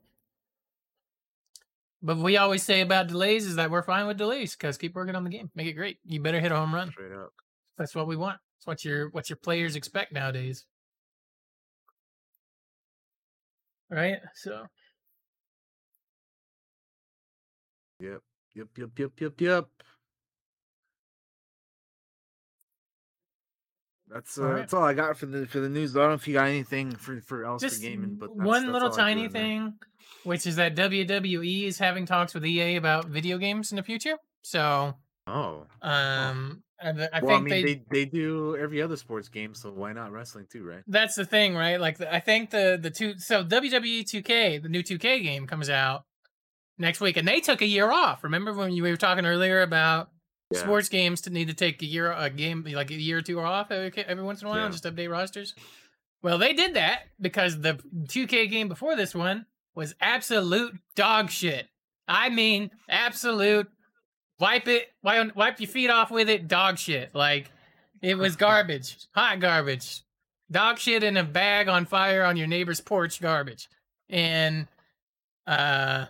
[2.02, 5.16] but we always say about delays is that we're fine with delays because keep working
[5.16, 5.98] on the game, make it great.
[6.06, 6.91] You better hit a home run.
[6.91, 7.34] Straight up.
[7.78, 8.38] That's what we want.
[8.58, 10.66] That's what your what your players expect nowadays.
[13.89, 14.18] Right.
[14.36, 14.66] So.
[18.00, 18.22] Yep.
[18.56, 18.68] Yep.
[18.78, 18.89] Yep.
[18.98, 19.12] Yep.
[19.20, 19.41] Yep.
[19.41, 19.68] Yep.
[24.10, 24.60] That's uh, all right.
[24.60, 25.95] that's all I got for the for the news.
[25.95, 28.45] I don't know if you got anything for for else Just for gaming, but that's,
[28.45, 29.74] one that's little tiny thing,
[30.24, 34.18] which is that WWE is having talks with EA about video games in the future.
[34.43, 34.93] So,
[35.28, 39.30] oh, um, I, I well, think I mean, they, they, they do every other sports
[39.30, 40.84] game, so why not wrestling too, right?
[40.88, 41.80] That's the thing, right?
[41.80, 46.03] Like I think the the two so WWE 2K, the new 2K game comes out
[46.78, 48.24] next week, and they took a year off.
[48.24, 50.10] Remember when you were talking earlier about
[50.52, 50.60] yeah.
[50.60, 53.39] sports games to need to take a year a game like a year or two
[53.39, 54.70] off every, every once in a while yeah.
[54.70, 55.56] just update rosters.
[56.22, 61.68] Well they did that because the 2k game before this one was absolute dog shit.
[62.08, 63.68] I mean absolute
[64.39, 67.14] wipe it wipe, wipe your feet off with it dog shit.
[67.14, 67.52] Like
[68.02, 70.02] it was garbage hot garbage.
[70.52, 73.68] Dog shit in a bag on fire on your neighbor's porch garbage.
[74.10, 74.68] And
[75.48, 76.06] uh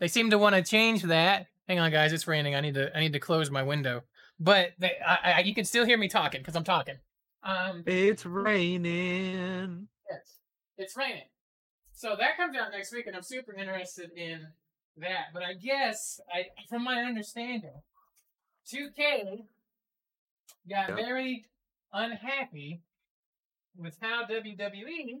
[0.00, 2.12] they seem to want to change that Hang on, guys.
[2.12, 2.54] It's raining.
[2.54, 2.94] I need to.
[2.96, 4.02] I need to close my window.
[4.38, 6.96] But they, I, I, you can still hear me talking because I'm talking.
[7.42, 9.88] Um, it's raining.
[10.10, 10.38] Yes,
[10.76, 11.28] it's raining.
[11.92, 14.46] So that comes out next week, and I'm super interested in
[14.98, 15.26] that.
[15.32, 17.70] But I guess, I, from my understanding,
[18.72, 19.44] 2K
[20.68, 20.96] got yep.
[20.96, 21.44] very
[21.92, 22.82] unhappy
[23.76, 25.20] with how WWE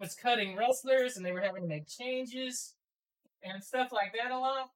[0.00, 2.74] was cutting wrestlers, and they were having to make changes
[3.42, 4.70] and stuff like that a lot.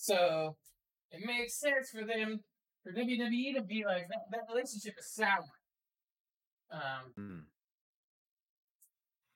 [0.00, 0.56] So
[1.10, 2.40] it makes sense for them
[2.82, 4.30] for WWE to be like that.
[4.30, 5.44] That relationship is sour.
[6.72, 7.42] Um, mm.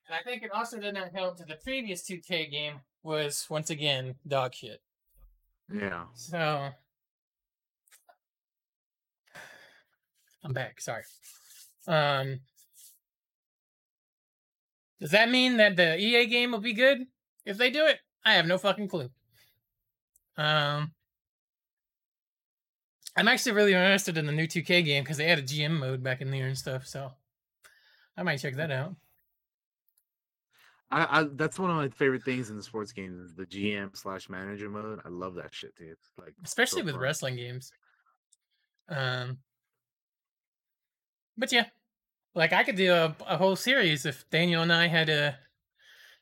[0.07, 3.69] and I think it also did not help that the previous 2K game was once
[3.69, 4.81] again dog shit.
[5.71, 6.05] Yeah.
[6.15, 6.69] So
[10.43, 10.81] I'm back.
[10.81, 11.03] Sorry.
[11.87, 12.39] Um,
[14.99, 17.05] does that mean that the EA game will be good
[17.45, 17.99] if they do it?
[18.25, 19.11] I have no fucking clue.
[20.37, 20.91] Um,
[23.17, 26.03] I'm actually really interested in the new 2K game because they had a GM mode
[26.03, 26.85] back in there and stuff.
[26.85, 27.11] So
[28.17, 28.95] I might check that out.
[30.91, 33.95] I, I that's one of my favorite things in the sports games is the GM
[33.95, 34.99] slash manager mode.
[35.05, 35.89] I love that shit, dude.
[35.89, 37.01] It's like especially so with fun.
[37.01, 37.71] wrestling games.
[38.89, 39.39] Um,
[41.37, 41.65] but yeah,
[42.35, 45.37] like I could do a, a whole series if Daniel and I had a,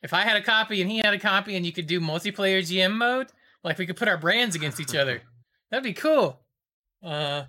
[0.02, 2.60] if I had a copy and he had a copy and you could do multiplayer
[2.60, 3.28] GM mode
[3.64, 5.22] like we could put our brands against each other.
[5.70, 6.40] That'd be cool.
[7.04, 7.44] Uh,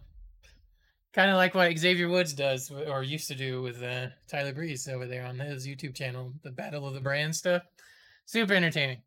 [1.13, 4.89] kind of like what Xavier Woods does or used to do with uh, Tyler Breeze
[4.89, 7.63] over there on his YouTube channel, the Battle of the Brand stuff.
[8.27, 8.99] Super entertaining.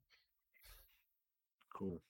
[1.74, 2.02] Cool.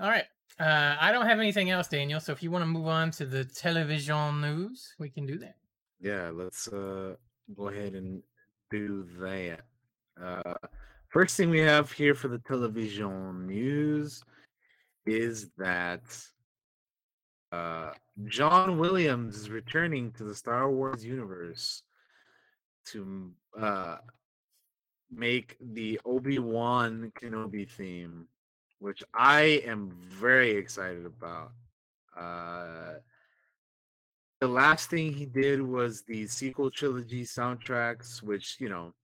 [0.00, 0.24] All right.
[0.58, 2.20] Uh, I don't have anything else, Daniel.
[2.20, 5.56] So if you want to move on to the television news, we can do that.
[6.00, 7.14] Yeah, let's uh,
[7.56, 8.22] go ahead and
[8.70, 9.60] do that.
[10.22, 10.54] Uh,
[11.08, 14.22] first thing we have here for the television news
[15.06, 16.02] is that
[17.52, 17.90] uh,
[18.26, 21.82] John Williams is returning to the Star Wars universe
[22.86, 23.96] to uh,
[25.10, 28.26] make the Obi Wan Kenobi theme,
[28.78, 31.52] which I am very excited about.
[32.16, 32.94] Uh,
[34.40, 38.94] the last thing he did was the sequel trilogy soundtracks, which you know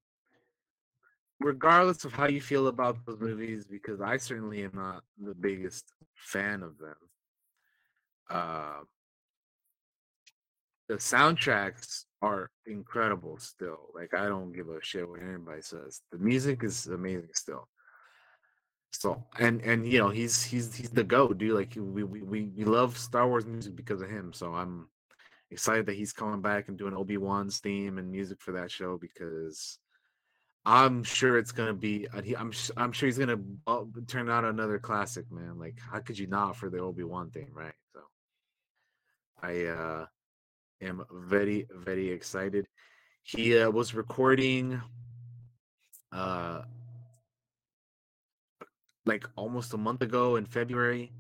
[1.40, 5.92] regardless of how you feel about those movies, because I certainly am not the biggest
[6.14, 6.96] fan of them.
[8.30, 8.80] Uh,
[10.88, 13.90] the soundtracks are incredible still.
[13.94, 16.00] Like I don't give a shit what anybody says.
[16.12, 17.68] The music is amazing still.
[18.92, 21.54] So and and you know he's he's he's the go dude.
[21.54, 24.32] Like we we we we love Star Wars music because of him.
[24.32, 24.88] So I'm
[25.50, 28.96] excited that he's coming back and doing Obi Wan's theme and music for that show
[28.96, 29.78] because
[30.68, 32.08] I'm sure it's gonna be.
[32.12, 33.38] I'm I'm sure he's gonna
[33.68, 35.60] uh, turn out another classic, man.
[35.60, 37.72] Like how could you not for the Obi Wan thing, right?
[37.94, 38.00] So
[39.40, 40.06] I uh
[40.82, 42.66] am very very excited.
[43.22, 44.80] He uh, was recording
[46.10, 46.62] uh
[49.04, 51.12] like almost a month ago in February.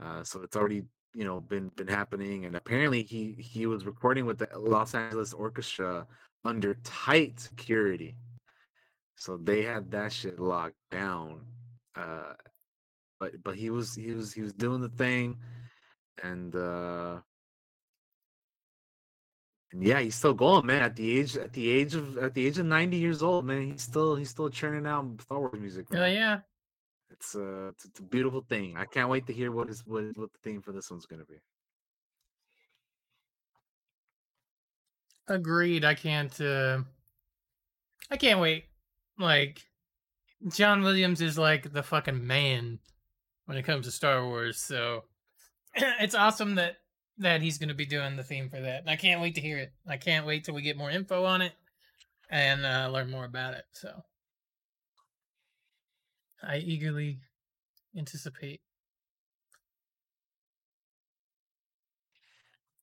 [0.00, 4.24] Uh, so it's already you know been been happening, and apparently he he was recording
[4.24, 6.06] with the Los Angeles Orchestra
[6.44, 8.14] under tight security.
[9.18, 11.40] So they had that shit locked down.
[11.96, 12.34] Uh,
[13.18, 15.36] but but he was he was he was doing the thing,
[16.22, 17.18] and uh,
[19.72, 20.82] and yeah, he's still going, man.
[20.82, 23.72] At the age at the age of at the age of ninety years old, man,
[23.72, 25.90] he's still he's still churning out Star Wars music.
[25.90, 26.14] Man.
[26.14, 26.38] yeah.
[27.10, 28.76] It's uh it's, it's a beautiful thing.
[28.76, 31.24] I can't wait to hear what is what, what the theme for this one's gonna
[31.24, 31.40] be.
[35.26, 35.84] Agreed.
[35.84, 36.78] I can't uh
[38.12, 38.67] I can't wait.
[39.18, 39.60] Like
[40.52, 42.78] John Williams is like the fucking man
[43.46, 45.04] when it comes to Star Wars, so
[45.74, 46.76] it's awesome that
[47.18, 48.80] that he's going to be doing the theme for that.
[48.80, 49.72] And I can't wait to hear it.
[49.88, 51.52] I can't wait till we get more info on it
[52.30, 53.64] and uh, learn more about it.
[53.72, 53.90] So
[56.42, 57.18] I eagerly
[57.96, 58.60] anticipate.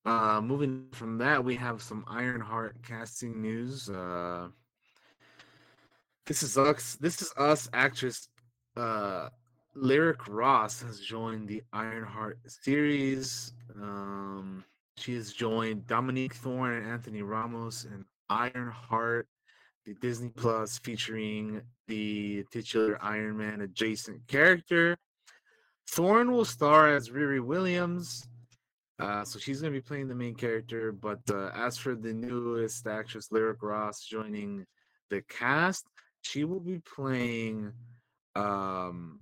[0.04, 3.88] Uh, moving from that, we have some Ironheart casting news.
[3.88, 4.48] Uh,
[6.26, 6.96] this is us.
[7.00, 7.68] This is us.
[7.72, 8.28] Actress
[8.76, 9.28] uh,
[9.74, 13.52] Lyric Ross has joined the Ironheart series.
[13.74, 14.64] Um,
[14.96, 19.28] she has joined Dominique Thorne and Anthony Ramos in Ironheart,
[19.84, 24.96] the Disney Plus featuring the titular Iron Man adjacent character.
[25.88, 28.26] Thorne will star as Riri Williams.
[28.98, 30.90] Uh, so she's going to be playing the main character.
[30.90, 34.66] But uh, as for the newest actress, Lyric Ross, joining
[35.10, 35.86] the cast,
[36.26, 37.72] she will be playing
[38.34, 39.20] um,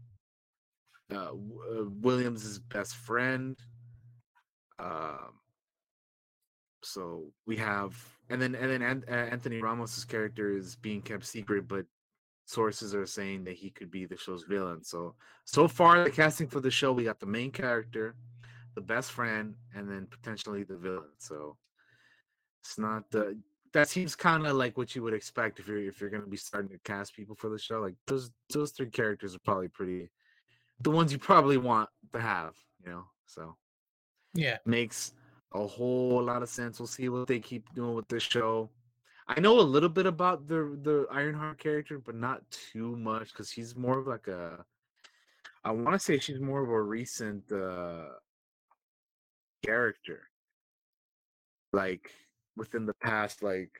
[1.12, 3.56] uh, uh, Williams's best friend.
[4.78, 5.40] Um,
[6.82, 7.94] so we have,
[8.30, 11.84] and then and then An- uh, Anthony Ramos's character is being kept secret, but
[12.46, 14.82] sources are saying that he could be the show's villain.
[14.82, 18.14] So so far, the casting for the show, we got the main character,
[18.74, 21.12] the best friend, and then potentially the villain.
[21.18, 21.56] So
[22.62, 23.38] it's not the
[23.74, 26.36] that seems kind of like what you would expect if you're if you're gonna be
[26.36, 27.80] starting to cast people for the show.
[27.80, 30.10] Like those those three characters are probably pretty
[30.80, 32.54] the ones you probably want to have,
[32.84, 33.04] you know.
[33.26, 33.56] So
[34.34, 34.58] Yeah.
[34.64, 35.14] makes
[35.52, 36.78] a whole lot of sense.
[36.80, 38.70] We'll see what they keep doing with this show.
[39.28, 43.50] I know a little bit about the the Ironheart character, but not too much because
[43.50, 44.64] she's more of like a.
[45.64, 48.06] I want to say she's more of a recent uh
[49.64, 50.28] character,
[51.72, 52.10] like
[52.56, 53.72] within the past like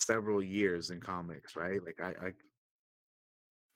[0.00, 1.80] several years in comics, right?
[1.84, 2.32] Like I I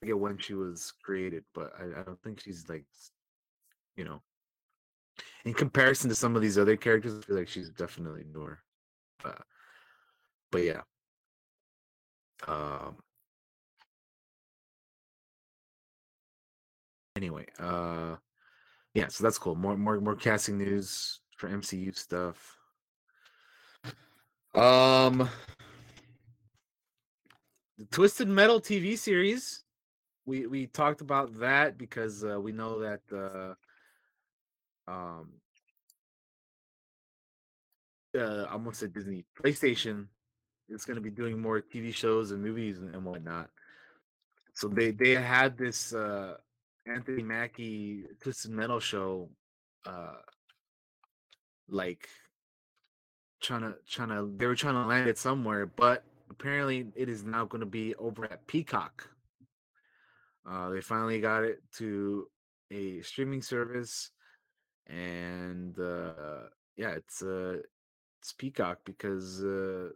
[0.00, 2.84] forget when she was created, but I, I don't think she's like
[3.96, 4.22] you know
[5.44, 8.58] in comparison to some of these other characters, I feel like she's definitely newer.
[9.24, 9.32] Uh,
[10.50, 10.82] but yeah.
[12.46, 12.96] Um
[17.16, 18.16] anyway, uh
[18.94, 19.54] yeah, so that's cool.
[19.54, 22.59] More more more casting news for MCU stuff.
[24.54, 25.30] Um
[27.78, 29.62] the Twisted Metal TV series.
[30.26, 33.00] We we talked about that because uh, we know that
[34.88, 35.34] uh um
[38.18, 40.08] uh I almost said Disney PlayStation
[40.68, 43.50] is to be doing more TV shows and movies and, and whatnot.
[44.54, 46.34] So they they had this uh
[46.86, 49.30] Anthony Mackie Twisted Metal show
[49.86, 50.16] uh
[51.68, 52.08] like
[53.40, 57.24] trying to trying to they were trying to land it somewhere, but apparently it is
[57.24, 59.08] now going to be over at Peacock.
[60.48, 62.28] Uh they finally got it to
[62.70, 64.10] a streaming service
[64.86, 67.58] and uh yeah, it's uh
[68.20, 69.90] it's Peacock because uh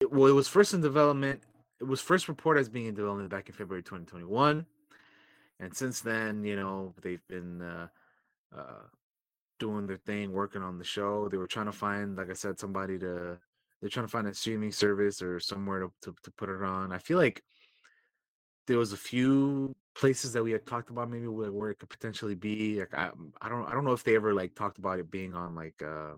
[0.00, 1.40] it, well, it was first in development.
[1.80, 4.64] It was first reported as being in development back in February 2021,
[5.60, 7.88] and since then, you know, they've been uh,
[8.56, 8.86] uh,
[9.58, 11.28] doing their thing, working on the show.
[11.28, 13.38] They were trying to find, like I said, somebody to.
[13.80, 16.90] They're trying to find a streaming service or somewhere to, to, to put it on.
[16.90, 17.42] I feel like
[18.66, 21.90] there was a few places that we had talked about maybe where, where it could
[21.90, 22.80] potentially be.
[22.80, 23.10] Like I,
[23.42, 25.82] I don't, I don't know if they ever like talked about it being on like
[25.82, 26.14] uh,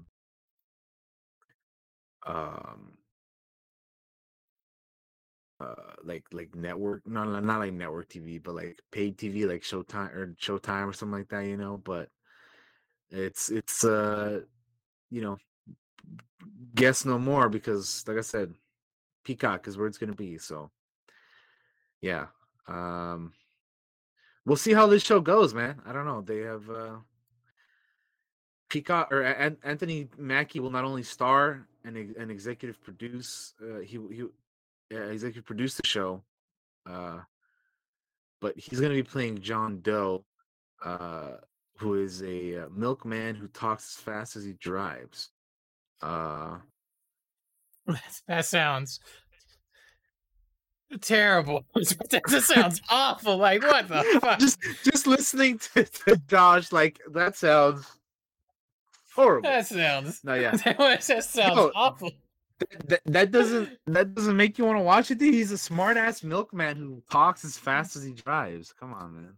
[2.26, 2.92] um
[5.60, 5.74] uh
[6.04, 10.14] like like network no no, not like network TV but like paid TV like Showtime
[10.14, 12.08] or Showtime or something like that you know but
[13.10, 14.40] it's it's uh
[15.10, 15.36] you know
[16.74, 18.54] guess no more because like I said
[19.24, 20.70] Peacock is where it's gonna be so
[22.00, 22.26] yeah
[22.68, 23.32] um
[24.44, 25.80] we'll see how this show goes man.
[25.86, 26.96] I don't know they have uh
[28.68, 33.98] Peacock or An- Anthony Mackie will not only star and and executive produce uh, he
[34.10, 34.22] he
[34.92, 36.22] uh, executive produce the show
[36.88, 37.18] uh
[38.40, 40.24] but he's going to be playing John Doe
[40.84, 41.36] uh
[41.78, 45.30] who is a uh, milkman who talks as fast as he drives
[46.02, 46.56] uh
[48.28, 49.00] that sounds
[51.00, 51.64] terrible.
[51.74, 53.36] that sounds awful.
[53.36, 54.38] Like what the fuck?
[54.38, 57.86] just just listening to, to Josh like that sounds
[59.14, 60.20] horrible That sounds.
[60.24, 61.72] no yeah that sounds No.
[61.74, 62.10] awful.
[62.88, 65.32] that, that doesn't that doesn't make you want to watch it dude.
[65.34, 69.34] he's a smart ass milkman who talks as fast as he drives come on man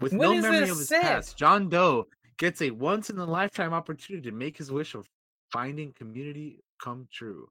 [0.00, 2.06] with When no memory of his past john doe
[2.38, 5.08] gets a once in a lifetime opportunity to make his wish of
[5.50, 7.48] finding community come true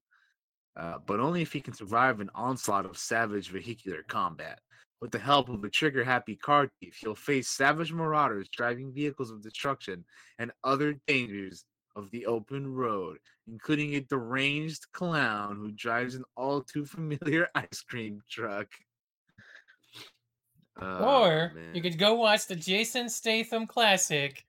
[0.78, 4.60] uh, but only if he can survive an onslaught of savage vehicular combat
[5.02, 9.32] with the help of a trigger happy car thief he'll face savage marauders driving vehicles
[9.32, 10.04] of destruction
[10.40, 11.66] and other dangers
[11.96, 13.18] of the open road
[13.48, 18.68] including a deranged clown who drives an all too familiar ice cream truck.
[20.82, 24.46] Oh, or you could go watch the Jason Statham classic,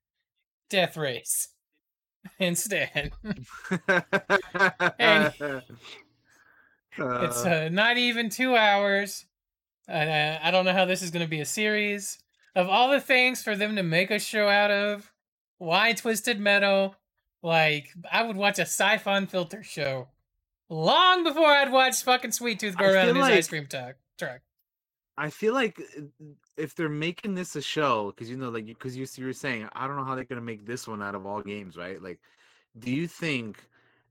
[0.68, 1.48] Death Race,
[2.38, 3.12] instead.
[4.98, 5.32] And-
[6.98, 9.26] it's Uh, uh, not even two hours.
[9.88, 12.18] Uh, I don't know how this is going to be a series.
[12.54, 15.12] Of all the things for them to make a show out of,
[15.58, 16.96] why Twisted Metal?
[17.42, 20.08] Like, I would watch a Syphon Filter show
[20.68, 24.40] long before I'd watch fucking Sweet Tooth go around in his like- ice cream truck.
[25.18, 26.02] I feel like uh,
[26.56, 29.68] if they're making this a show, because you know, like, because you, you were saying,
[29.72, 32.02] I don't know how they're gonna make this one out of all games, right?
[32.02, 32.20] Like,
[32.78, 33.58] do you think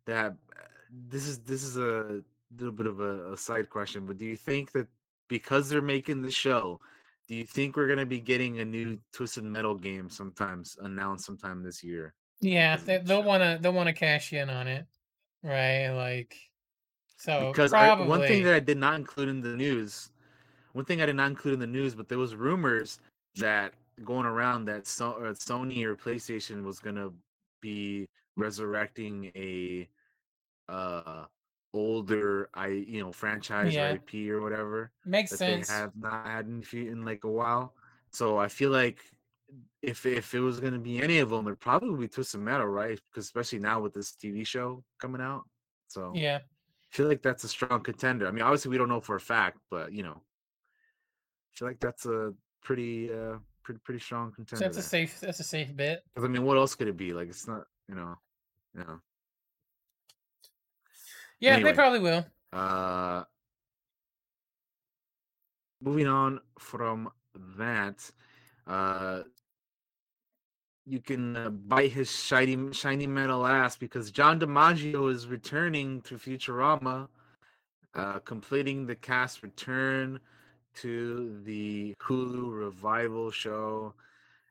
[0.06, 0.62] that uh,
[1.10, 2.22] this is this is a
[2.58, 4.88] little bit of a, a side question, but do you think that
[5.28, 6.80] because they're making the show,
[7.28, 11.64] do you think we're gonna be getting a new Twisted Metal game sometimes announced sometime
[11.64, 12.14] this year?
[12.42, 14.86] Yeah, they, want to they'll want to cash in on it,
[15.44, 15.90] right?
[15.90, 16.36] Like,
[17.18, 20.12] so because I, one thing that I did not include in the news,
[20.76, 23.00] one thing I did not include in the news, but there was rumors
[23.38, 23.74] that
[24.04, 27.12] going around that so, uh, Sony or PlayStation was gonna
[27.62, 29.88] be resurrecting a
[30.70, 31.26] uh
[31.74, 33.92] older I you know franchise Yeah.
[33.92, 35.70] or IP or whatever makes that sense.
[35.70, 37.74] they have not had in, in like a while.
[38.12, 39.00] So I feel like
[39.82, 43.00] if if it was gonna be any of them, it'd probably be Twisted Metal, right?
[43.12, 45.44] Because especially now with this TV show coming out.
[45.88, 48.28] So Yeah, I feel like that's a strong contender.
[48.28, 50.22] I mean, obviously we don't know for a fact, but you know,
[51.56, 54.66] feel like that's a pretty uh pretty pretty strong so contender.
[54.66, 56.04] that's a safe that's a safe bet.
[56.14, 57.14] Because I mean, what else could it be?
[57.14, 58.16] Like it's not, you know,
[58.76, 59.00] you know.
[61.40, 61.72] Yeah, Anyway.
[61.72, 62.26] they probably will.
[62.54, 63.24] Uh
[65.82, 67.10] moving on from
[67.58, 68.10] that,
[68.68, 69.22] uh
[70.88, 76.16] you can uh, bite his shiny shiny metal ass because John DiMaggio is returning to
[76.16, 77.08] Futurama,
[77.96, 80.20] uh, completing the cast return
[80.78, 83.94] to the Hulu revival show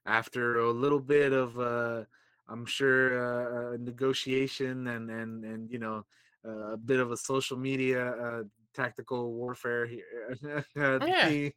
[0.07, 2.05] after a little bit of uh
[2.49, 6.05] I'm sure uh, negotiation and and and you know
[6.47, 8.43] uh, a bit of a social media uh,
[8.75, 10.29] tactical warfare here.
[10.77, 11.29] uh, Yeah.
[11.29, 11.53] they,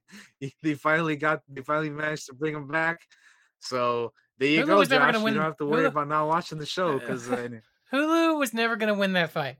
[0.63, 3.01] they finally got they finally managed to bring him back.
[3.59, 5.15] So there you Hulu go, Josh.
[5.25, 7.49] You don't have to worry Hulu- about not watching the show because uh,
[7.93, 9.57] Hulu was never gonna win that fight.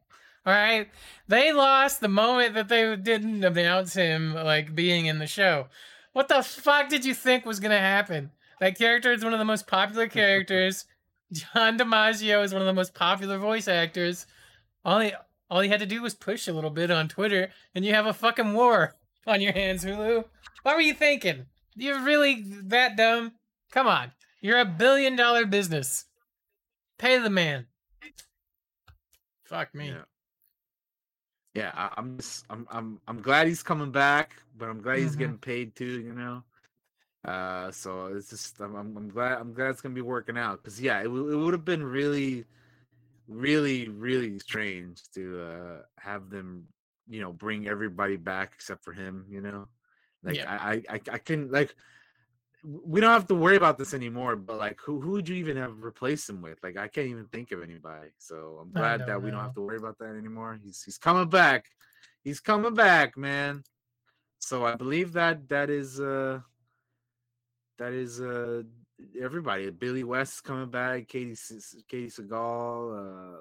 [0.48, 0.88] All right,
[1.28, 5.68] they lost the moment that they didn't announce him like being in the show.
[6.14, 8.32] What the fuck did you think was gonna happen?
[8.62, 10.86] That character is one of the most popular characters.
[11.34, 14.26] John DiMaggio is one of the most popular voice actors.
[14.86, 15.12] All he
[15.50, 18.06] all he had to do was push a little bit on Twitter, and you have
[18.06, 18.96] a fucking war
[19.28, 20.24] on your hands, Hulu.
[20.64, 21.48] What were you thinking?
[21.76, 23.34] You're really that dumb?
[23.74, 26.06] Come on, you're a billion dollar business.
[26.98, 27.66] Pay the man.
[29.44, 29.90] Fuck me.
[29.90, 30.04] yeah.
[31.58, 35.16] Yeah, I, I'm just I'm I'm I'm glad he's coming back, but I'm glad he's
[35.16, 35.18] Mhm.
[35.18, 36.02] getting paid too.
[36.02, 36.44] You know,
[37.26, 40.64] uh, so it's just I'm I'm, I'm glad I'm glad it's gonna be working out
[40.64, 42.46] because yeah, it, w- it would have been really,
[43.28, 46.68] really, really strange to uh have them
[47.08, 49.26] you know bring everybody back except for him.
[49.30, 49.68] You know,
[50.24, 50.48] like Yeah.
[50.48, 51.76] I I I, can like
[52.68, 54.36] we don't have to worry about this anymore.
[54.36, 56.60] But like, who who would you even have replaced him with?
[56.62, 58.10] Like, I can't even think of anybody.
[58.18, 60.60] So I'm glad that we don't have to worry about that anymore.
[60.62, 61.66] He's he's coming back.
[62.24, 63.64] he's coming back, man.
[64.40, 66.42] So I believe that that is uh
[67.78, 68.64] that is uh
[69.20, 69.70] everybody.
[69.70, 71.32] Billy West coming back, Katie
[71.90, 73.40] Katey Sagal, uh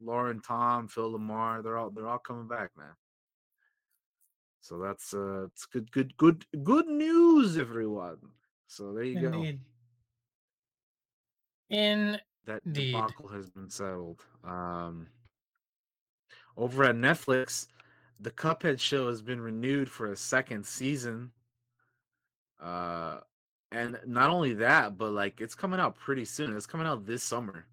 [0.00, 1.62] Lauren Tom, Phil LaMarr.
[1.62, 2.94] they're all they're all coming back, man.
[4.60, 8.18] So that's uh it's good good good good news everyone.
[8.66, 9.60] So there you Indeed.
[11.70, 11.76] go.
[11.76, 14.24] In that debacle has been settled.
[14.44, 15.08] Um
[16.56, 17.68] over at Netflix,
[18.18, 21.32] the Cuphead show has been renewed for a second season.
[22.60, 23.20] Uh
[23.72, 26.56] and not only that, but like it's coming out pretty soon.
[26.56, 27.66] It's coming out this summer,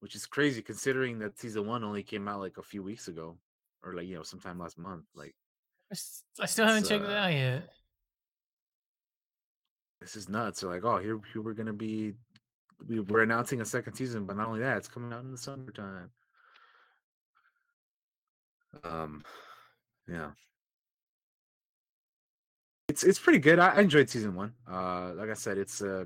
[0.00, 3.36] which is crazy considering that season one only came out like a few weeks ago,
[3.84, 5.04] or like you know sometime last month.
[5.14, 5.34] Like,
[5.92, 7.68] I still haven't checked uh, it out yet.
[10.00, 10.60] This is nuts.
[10.60, 12.14] They're like, oh, here, here we're gonna be.
[12.86, 15.38] We, we're announcing a second season, but not only that, it's coming out in the
[15.38, 16.10] summertime.
[18.84, 19.24] Um,
[20.06, 20.30] yeah,
[22.88, 23.58] it's it's pretty good.
[23.58, 24.52] I, I enjoyed season one.
[24.70, 26.04] Uh, like I said, it's uh,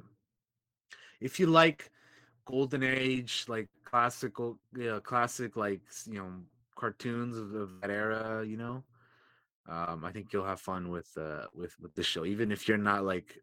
[1.20, 1.90] if you like
[2.44, 6.30] golden age, like classical, you know, classic, like you know,
[6.76, 8.84] cartoons of, of that era, you know,
[9.68, 12.78] um, I think you'll have fun with uh with with the show, even if you're
[12.78, 13.38] not like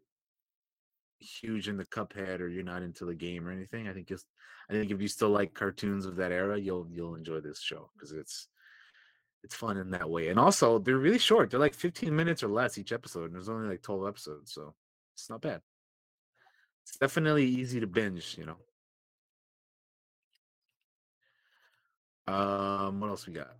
[1.20, 3.88] huge in the Cuphead or you're not into the game or anything.
[3.88, 4.26] I think just
[4.70, 7.90] I think if you still like cartoons of that era, you'll you'll enjoy this show
[7.94, 8.48] because it's
[9.44, 10.28] it's fun in that way.
[10.28, 11.50] And also, they're really short.
[11.50, 13.26] They're like 15 minutes or less each episode.
[13.26, 14.74] And there's only like 12 episodes, so
[15.14, 15.60] it's not bad.
[16.84, 18.56] It's definitely easy to binge, you know.
[22.26, 23.52] Um, what else we got?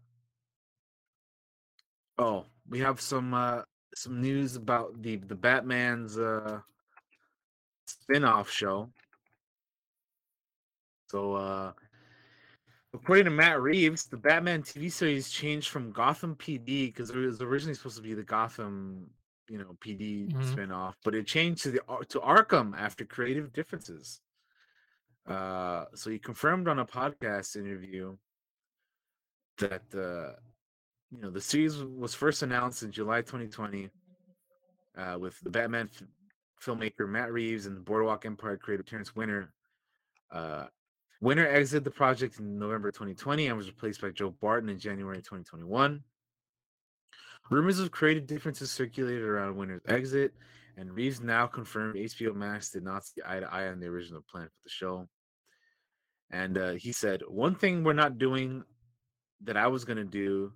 [2.18, 3.62] Oh, we have some uh
[3.94, 6.60] some news about the the Batman's uh
[7.86, 8.90] spin-off show.
[11.10, 11.72] So uh
[12.94, 17.42] According to Matt Reeves, the Batman TV series changed from Gotham PD because it was
[17.42, 19.10] originally supposed to be the Gotham,
[19.48, 20.54] you know, PD mm-hmm.
[20.54, 24.20] spinoff, but it changed to the to Arkham after creative differences.
[25.26, 28.16] Uh, so he confirmed on a podcast interview
[29.58, 30.38] that uh,
[31.10, 33.88] you know the series was first announced in July 2020
[34.96, 36.02] uh, with the Batman f-
[36.62, 39.52] filmmaker Matt Reeves and the Boardwalk Empire creator Terrence Winter
[40.32, 40.66] uh,
[41.20, 45.18] Winter exited the project in November 2020 and was replaced by Joe Barton in January
[45.18, 46.02] 2021.
[47.50, 50.32] Rumors of creative differences circulated around Winter's exit,
[50.76, 54.22] and Reeves now confirmed HBO Max did not see eye to eye on the original
[54.30, 55.08] plan for the show.
[56.30, 58.62] And uh, he said, One thing we're not doing
[59.42, 60.52] that I was going to do,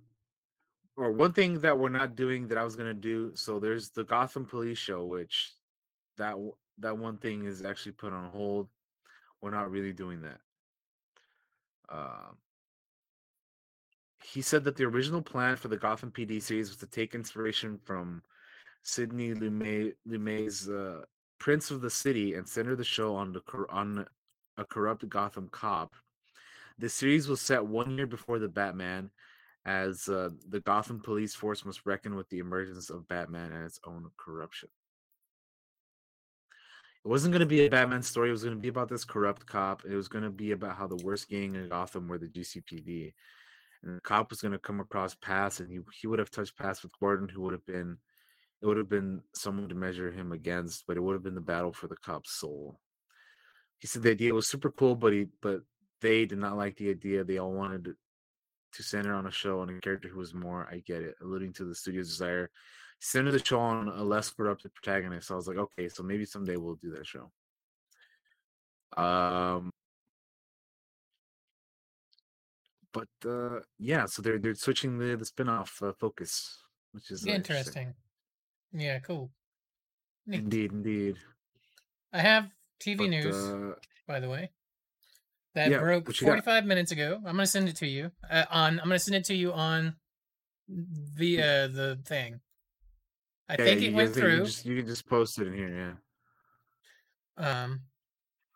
[0.95, 3.31] or one thing that we're not doing that I was to do.
[3.35, 5.51] So there's the Gotham Police show, which
[6.17, 6.35] that
[6.79, 8.67] that one thing is actually put on hold.
[9.41, 10.39] We're not really doing that.
[11.89, 12.37] Um,
[14.23, 17.79] he said that the original plan for the Gotham PD series was to take inspiration
[17.83, 18.23] from
[18.83, 21.01] Sidney Lumet, Lumet's uh,
[21.39, 24.05] Prince of the City and center the show on the on
[24.57, 25.95] a corrupt Gotham cop.
[26.79, 29.11] The series was set one year before the Batman,
[29.65, 33.79] as uh, the Gotham police force must reckon with the emergence of Batman and its
[33.85, 34.69] own corruption.
[37.05, 38.29] It wasn't going to be a Batman story.
[38.29, 39.83] It was going to be about this corrupt cop.
[39.85, 43.13] It was going to be about how the worst gang in Gotham were the GCPD.
[43.83, 46.57] And the cop was going to come across paths, and he, he would have touched
[46.57, 47.97] paths with Gordon, who would have been,
[48.61, 51.41] it would have been someone to measure him against, but it would have been the
[51.41, 52.79] battle for the cop's soul.
[53.79, 55.63] He said the idea was super cool, but he, but
[55.99, 57.25] they did not like the idea.
[57.25, 57.95] They all wanted
[58.73, 61.53] to center on a show on a character who was more, I get it, alluding
[61.53, 62.49] to the studio's desire
[63.03, 65.27] center the show on a less corrupted protagonist.
[65.27, 67.31] So I was like, okay, so maybe someday we'll do that show.
[68.95, 69.71] Um,
[72.93, 76.59] but uh, yeah, so they're they're switching the the spinoff uh, focus,
[76.93, 77.87] which is uh, interesting.
[77.87, 77.93] interesting.
[78.71, 79.31] Yeah, cool.
[80.27, 81.17] Indeed, indeed.
[82.13, 83.73] I have TV but, news, uh,
[84.07, 84.51] by the way,
[85.55, 86.65] that yeah, broke 45 got?
[86.65, 87.17] minutes ago.
[87.17, 88.79] I'm gonna send it to you uh, on.
[88.79, 89.95] I'm gonna send it to you on
[90.67, 92.39] via the thing.
[93.49, 94.37] I yeah, think it went through.
[94.37, 95.97] You, just, you can just post it in here,
[97.37, 97.61] yeah.
[97.61, 97.81] Um.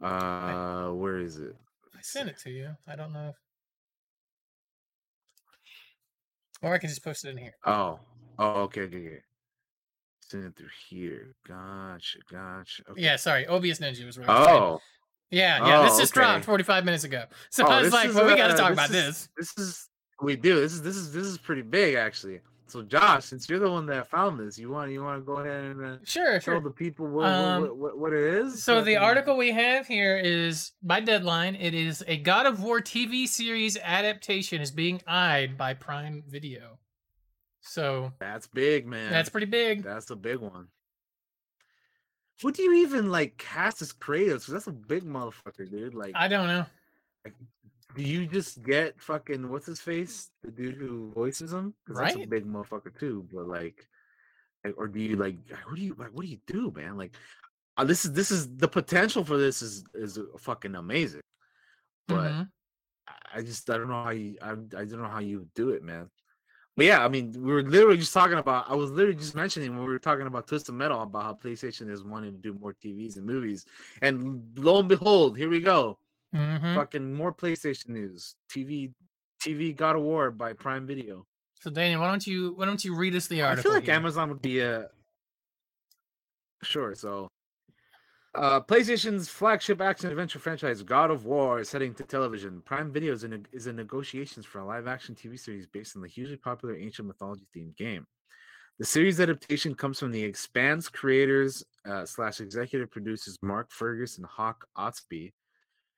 [0.02, 1.56] Uh, I, where is it?
[1.96, 2.70] I sent it to you.
[2.88, 3.30] I don't know.
[3.30, 3.36] If...
[6.62, 7.54] Or I can just post it in here.
[7.66, 8.00] Oh.
[8.40, 9.22] Oh, okay, okay, okay.
[10.22, 11.36] Send it through here.
[11.48, 12.84] Gotcha, gotcha.
[12.92, 13.02] Okay.
[13.02, 13.48] Yeah, sorry.
[13.48, 14.30] Obvious Ninja was right.
[14.30, 14.80] Oh.
[15.30, 15.80] Yeah, yeah.
[15.80, 16.22] Oh, this just okay.
[16.22, 17.26] dropped 45 minutes ago.
[17.50, 19.30] So oh, I was like, well, we got to talk about is, this.
[19.38, 19.90] This is
[20.22, 20.60] we do.
[20.60, 22.40] This is this is this is pretty big actually.
[22.68, 25.38] So Josh, since you're the one that found this, you want you want to go
[25.38, 26.60] ahead and uh, sure, tell sure.
[26.60, 28.62] the people what, um, what, what, what, it is.
[28.62, 31.56] So the article we have here is by deadline.
[31.56, 36.78] It is a God of War TV series adaptation is being eyed by Prime Video.
[37.62, 39.12] So That's big, man.
[39.12, 39.84] that's pretty big.
[39.84, 40.68] That's a big one.
[42.42, 44.46] What do you even like cast as Kratos?
[44.46, 45.96] 'Cause that's a big motherfucker, dude.
[45.96, 46.66] Like, I don't know.
[47.26, 47.34] Like,
[47.96, 51.74] do you just get fucking what's his face, the dude who voices him?
[51.86, 53.28] 'Cause that's a big motherfucker too.
[53.32, 53.88] But like,
[54.64, 55.38] like, or do you like?
[55.66, 56.12] What do you like?
[56.12, 56.96] What do you do, man?
[56.98, 57.16] Like,
[57.78, 61.22] uh, this is this is the potential for this is is fucking amazing.
[62.08, 62.52] But Mhm.
[63.08, 64.56] I- I just I don't know how you I, I
[64.86, 66.12] don't know how you do it, man.
[66.78, 68.70] But yeah, I mean, we were literally just talking about.
[68.70, 71.90] I was literally just mentioning when we were talking about Twisted Metal about how PlayStation
[71.90, 73.66] is wanting to do more TVs and movies,
[74.04, 75.98] and lo and behold, here we go.
[76.36, 76.76] Mhm.
[76.76, 78.36] Fucking more PlayStation news.
[78.50, 78.94] TV,
[79.42, 81.26] TV God of War by Prime Video.
[81.60, 83.60] So Daniel, why don't you why don't you read us the article?
[83.60, 83.96] I feel like here?
[83.96, 84.90] Amazon would be a
[86.62, 86.94] sure.
[86.94, 87.28] So,
[88.38, 92.62] uh, PlayStation's flagship action adventure franchise God of War is heading to television.
[92.62, 96.08] Prime Video is in, is in negotiations for a live-action TV series based on the
[96.08, 98.06] hugely popular ancient mythology-themed game.
[98.78, 104.28] The series adaptation comes from the Expanse creators uh, slash executive producers Mark Fergus and
[104.28, 105.32] Hawk Ostby,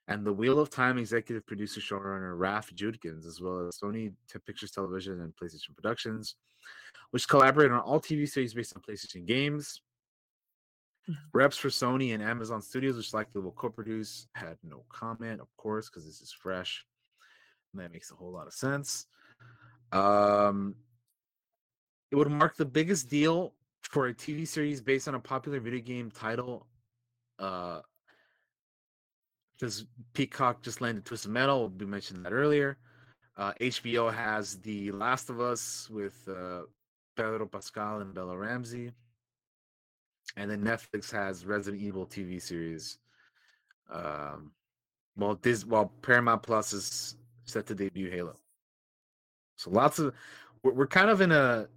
[0.07, 4.13] and the Wheel of Time executive producer showrunner Rafe Judkins, as well as Sony
[4.47, 6.35] Pictures Television and PlayStation Productions,
[7.11, 9.81] which collaborate on all TV series based on PlayStation games.
[11.34, 15.90] Reps for Sony and Amazon Studios, which likely will co-produce, had no comment, of course,
[15.90, 16.86] because this is fresh.
[17.73, 19.06] And that makes a whole lot of sense.
[19.91, 20.76] Um,
[22.11, 23.53] it would mark the biggest deal
[23.84, 26.68] for a TV series based on a popular video game title.
[27.38, 27.81] Uh,
[29.60, 32.77] because Peacock just landed Twisted Metal, we mentioned that earlier.
[33.36, 36.61] Uh, HBO has The Last of Us with uh,
[37.18, 38.91] Pedro Pascal and Bella Ramsey,
[40.38, 42.97] and then Netflix has Resident Evil TV series.
[43.91, 44.51] Um,
[45.15, 48.35] while this, while Paramount Plus is set to debut Halo.
[49.56, 50.14] So lots of,
[50.64, 51.68] we're, we're kind of in a,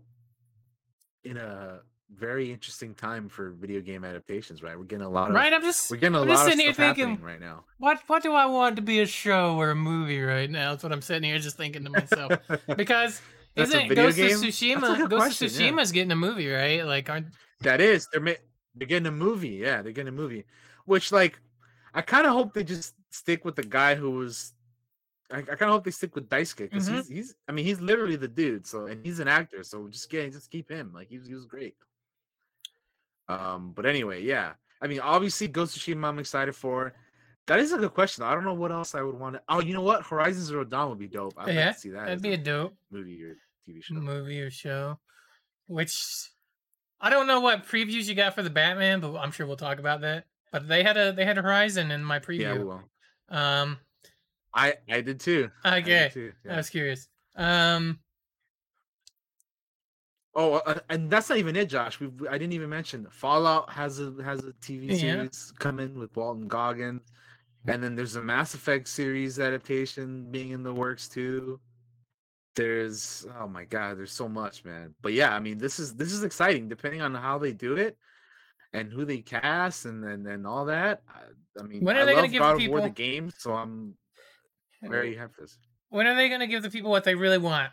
[1.25, 1.81] in a
[2.15, 4.79] very interesting time for video game adaptations, right?
[4.79, 6.61] We're getting a lot of, Right, I'm just we're getting a I'm lot of sitting
[6.61, 7.65] here stuff thinking- happening right now.
[7.79, 10.71] what what do I want to be a show or a movie right now?
[10.73, 12.33] That's what I'm sitting here just thinking to myself.
[12.77, 13.21] because
[13.57, 14.37] That's isn't Ghost game?
[14.37, 15.71] of Tsushima Ghost question, of yeah.
[15.71, 16.85] Tsushima's getting a movie, right?
[16.85, 17.29] Like aren't
[17.63, 18.33] That is, they're ma-
[18.75, 19.49] they're getting a movie.
[19.51, 20.45] Yeah, they're getting a movie.
[20.87, 21.39] Which, like,
[21.95, 24.53] I kind of hope they just stick with the guy who was.
[25.31, 26.97] I, I kind of hope they stick with Daisuke because Mhm.
[26.97, 27.35] he's he's.
[27.49, 28.67] I mean, he's literally the dude.
[28.67, 29.63] So, and he's an actor.
[29.63, 30.93] So just get just keep him.
[30.95, 31.75] Like he was he was great.
[33.29, 34.53] Um, but anyway, yeah.
[34.81, 36.93] I mean, obviously, Ghost of Tsushima, I'm excited for.
[37.47, 38.25] That is a good question.
[38.25, 39.43] I don't know what else I would want to.
[39.49, 40.05] Oh, you know what?
[40.05, 41.35] Horizon Zero Dawn would be dope.
[41.37, 42.07] I'd like yeah, to see that.
[42.07, 43.37] that'd be a dope movie or
[43.69, 43.95] TV show.
[43.95, 44.99] movie or show.
[45.67, 46.31] Which
[47.03, 49.81] I don't know what previews you got for the Batman, but I'm sure we'll talk
[49.81, 50.25] about that.
[50.53, 52.41] But they had a they had a Horizon in my preview.
[52.41, 52.83] Yeah, we will.
[53.29, 53.79] um
[54.55, 55.51] I I did too.
[55.65, 56.11] I did okay.
[56.15, 57.09] too, I was curious.
[57.37, 57.99] Um
[60.35, 62.01] Oh, uh, and that's not even it, Josh.
[62.01, 64.97] We I didn't even mention Fallout has a has a TV Yeah.
[64.99, 67.03] series coming with Walton Goggins,
[67.67, 71.61] and then there's a Mass Effect series adaptation being in the works too.
[72.55, 74.95] There's oh my god, there's so much, man.
[75.01, 76.69] But yeah, I mean, this is this is exciting.
[76.69, 77.97] Depending on how they do it
[78.75, 81.03] and who they cast and and, and all that.
[81.09, 83.33] I, I mean, When are I they gonna give God the of War the game,
[83.39, 83.95] so I'm
[84.83, 85.59] very this.
[85.89, 87.71] when are they gonna give the people what they really want?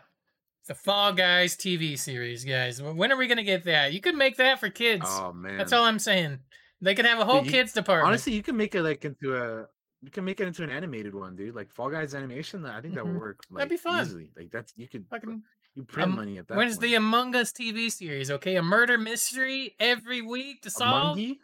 [0.68, 2.80] The Fall Guys TV series, guys.
[2.82, 3.92] When are we gonna get that?
[3.92, 5.04] You could make that for kids.
[5.06, 6.38] Oh man, That's all I'm saying.
[6.80, 8.08] They could have a whole you- kids department.
[8.08, 9.66] Honestly, you can make it like into a
[10.02, 11.54] you can make it into an animated one, dude.
[11.54, 12.64] Like Fall Guys animation.
[12.66, 13.20] I think that would Mhm.
[13.20, 13.40] work.
[13.50, 14.02] Like, That'd be fun.
[14.06, 14.30] Easily.
[14.36, 15.42] Like that's you could Fucking-
[15.74, 16.56] you print Um, money at that.
[16.56, 16.82] When's point.
[16.82, 18.30] the Among Us TV series?
[18.30, 21.16] Okay, a murder mystery every week to solve.
[21.18, 21.38] Amungi?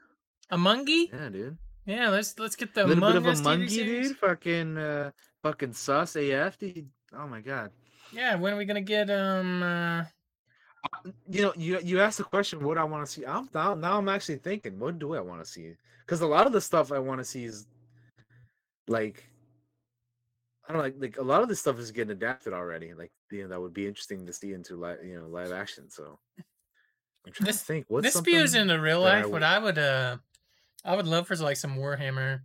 [0.51, 1.13] Amungi?
[1.13, 1.59] Yeah, dude.
[1.85, 4.17] Yeah, let's let's get the A little Among bit of Us a TV mungie, dude.
[4.19, 5.11] Fucking uh,
[5.43, 6.91] fucking sus AF, dude.
[7.13, 7.71] Oh my god.
[8.13, 9.63] Yeah, when are we gonna get um?
[9.63, 10.05] Uh,
[11.29, 13.25] You know, you you asked the question, what I want to see.
[13.27, 15.75] I'm now now I'm actually thinking, what do I want to see?
[16.01, 17.67] Because a lot of the stuff I want to see is
[18.89, 19.25] like
[20.69, 22.93] I don't know, like like a lot of this stuff is getting adapted already.
[22.95, 25.91] Like you know, that would be interesting to see into live you know live action.
[25.91, 26.19] So
[27.27, 27.87] I'm trying This- to think.
[27.89, 29.31] What's this spews into real that I life.
[29.31, 30.17] What I would uh,
[30.85, 32.41] I would love for like some Warhammer,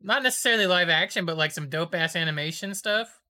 [0.00, 3.20] not necessarily live action, but like some dope ass animation stuff.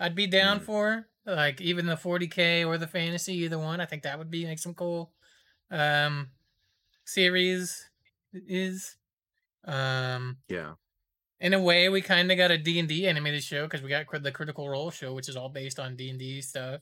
[0.00, 0.64] I'd be down Mm.
[0.64, 3.80] for like even the 40k or the fantasy, either one.
[3.80, 5.12] I think that would be like some cool
[5.70, 6.30] um
[7.04, 7.88] series.
[8.32, 8.96] Is
[9.64, 10.74] um Yeah.
[11.40, 14.32] In a way we kind of got a d&d animated show because we got the
[14.32, 16.80] critical role show which is all based on d&d stuff.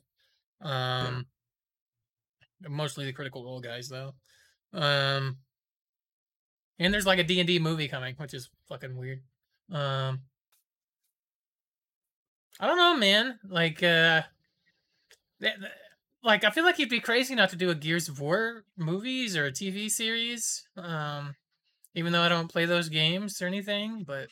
[0.60, 1.26] Um
[2.68, 4.14] mostly the critical role guys though.
[4.72, 5.38] Um
[6.78, 9.22] and there's like a d&d movie coming which is fucking weird.
[9.70, 10.22] Um
[12.58, 13.38] i don't know man.
[13.48, 14.22] Like uh
[15.40, 15.72] th- th-
[16.22, 19.36] like I feel like you'd be crazy not to do a Gears of War movies
[19.36, 20.66] or a TV series.
[20.76, 21.36] Um,
[21.94, 24.28] even though I don't play those games or anything, but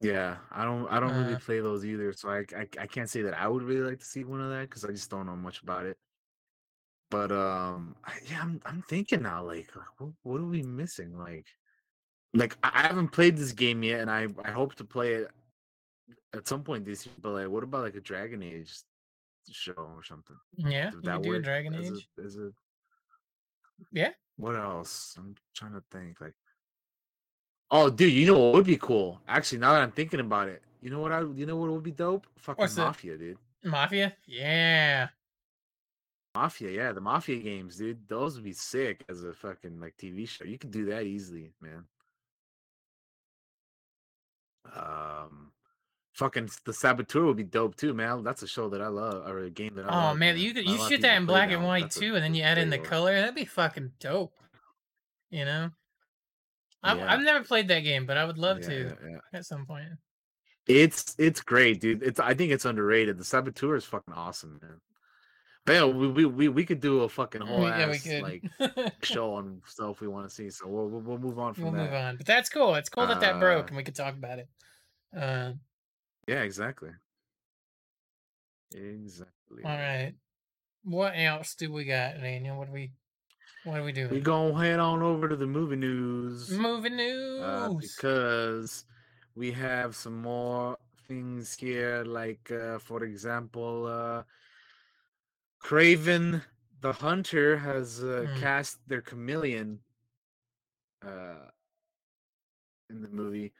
[0.00, 1.38] Yeah, I don't I don't really Uh.
[1.38, 4.04] play those either, so I I, I can't say that I would really like to
[4.04, 5.96] see one of that because I just don't know much about it.
[7.10, 11.16] But um, I- yeah, I'm I'm thinking now, like, what, what are we missing?
[11.16, 11.46] Like,
[12.34, 15.30] like I I haven't played this game yet, and I I hope to play it
[16.34, 17.14] at some point this year.
[17.22, 18.74] But like, what about like a Dragon Age
[19.50, 20.36] show or something?
[20.58, 22.08] yeah, Does you that could do a work Dragon as Age.
[22.22, 22.50] as a
[23.92, 24.10] Yeah.
[24.36, 25.14] what else?
[25.16, 26.20] I'm trying to think.
[26.20, 26.34] Like,
[27.70, 29.20] oh, dude, you know what would be cool?
[29.28, 31.82] Actually, now that I'm thinking about it, you know what I you know what would
[31.82, 32.26] be dope?
[32.36, 32.76] Fucking What's?
[32.76, 33.38] Mafia, dude.
[33.64, 34.14] Mafia.
[34.26, 35.08] Yeah.
[36.34, 38.06] Mafia, yeah, the Mafia games, dude.
[38.08, 40.44] Those would be sick as a fucking like TV show.
[40.44, 41.84] You could do that easily, man.
[44.74, 45.52] Um,
[46.12, 48.22] fucking the Saboteur would be dope too, man.
[48.22, 50.18] That's a show that I love, or a game that I Oh love.
[50.18, 52.58] man, you could you shoot that in black and white too, and then you add
[52.58, 53.14] in the color.
[53.14, 54.34] That'd be fucking dope.
[55.30, 55.70] You know.
[56.86, 57.12] I've, Yeah.
[57.12, 59.88] I've never played that game, but I would love Yeah, to yeah, at some point.
[60.66, 62.02] It's it's great, dude.
[62.02, 63.18] It's I think it's underrated.
[63.18, 64.80] The Saboteur is fucking awesome, man.
[65.64, 68.06] But yeah, we we we, we could do a fucking whole We- yeah, we ass
[68.22, 70.50] like show on stuff we want to see.
[70.50, 71.84] So we'll, we'll we'll move on from we'll that.
[71.84, 72.74] move on, but that's cool.
[72.76, 74.48] It's cool that that broke, Uh, and we could talk about it.
[75.16, 75.52] Uh,
[76.26, 76.90] Yeah, exactly.
[78.74, 79.62] Exactly.
[79.64, 80.14] all right.
[80.82, 82.58] What else do we got, Daniel?
[82.58, 82.90] What do we?
[83.66, 84.10] What are we doing?
[84.12, 87.42] We gonna head on over to the movie news Movie news.
[87.42, 88.84] uh, because
[89.34, 90.78] we have some more
[91.08, 92.04] things here.
[92.04, 94.22] Like, uh, for example, uh,
[95.60, 96.42] Kraven
[96.80, 98.40] the Hunter has uh, Hmm.
[98.40, 99.80] cast their chameleon
[101.04, 101.50] uh,
[102.88, 103.52] in the movie.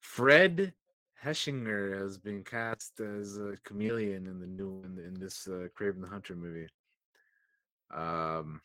[0.00, 0.72] Fred
[1.22, 6.00] Hechinger has been cast as a chameleon in the new in, in this uh, Kraven
[6.00, 6.66] the Hunter movie.
[7.90, 8.62] Um,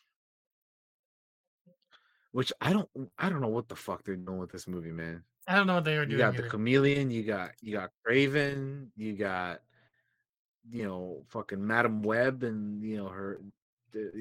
[2.35, 5.23] which I don't I don't know what the fuck they're doing with this movie, man.
[5.47, 6.19] I don't know what they were doing.
[6.19, 9.61] You got the chameleon, you got you got Kraven, you got
[10.69, 13.39] you know fucking Madam Web and you know her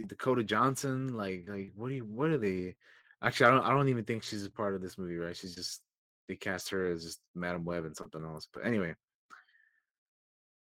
[0.06, 1.16] Dakota Johnson.
[1.16, 2.76] Like like what do you what are they?
[3.20, 5.36] Actually, I don't I don't even think she's a part of this movie, right?
[5.36, 5.82] She's just
[6.28, 8.46] they cast her as just Madam Web and something else.
[8.54, 8.94] But anyway,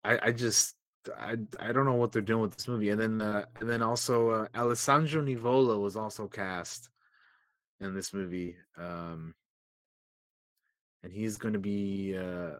[0.04, 0.74] I I just
[1.18, 2.90] I I don't know what they're doing with this movie.
[2.90, 6.90] And then uh, and then also uh, Alessandro Nivola was also cast
[7.80, 8.56] in this movie.
[8.76, 9.34] Um
[11.02, 12.56] and he's going to be uh,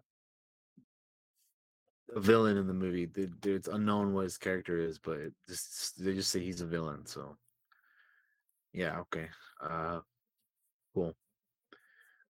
[2.14, 3.09] a villain in the movie.
[3.44, 5.18] It's unknown what his character is, but
[5.48, 7.06] just they just say he's a villain.
[7.06, 7.36] So,
[8.72, 9.28] yeah, okay,
[9.62, 10.01] uh,
[10.94, 11.14] cool.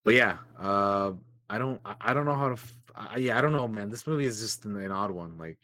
[0.03, 1.11] But yeah, uh,
[1.49, 2.53] I don't, I don't know how to.
[2.53, 3.89] F- I, yeah, I don't know, man.
[3.89, 5.37] This movie is just an, an odd one.
[5.37, 5.59] Like,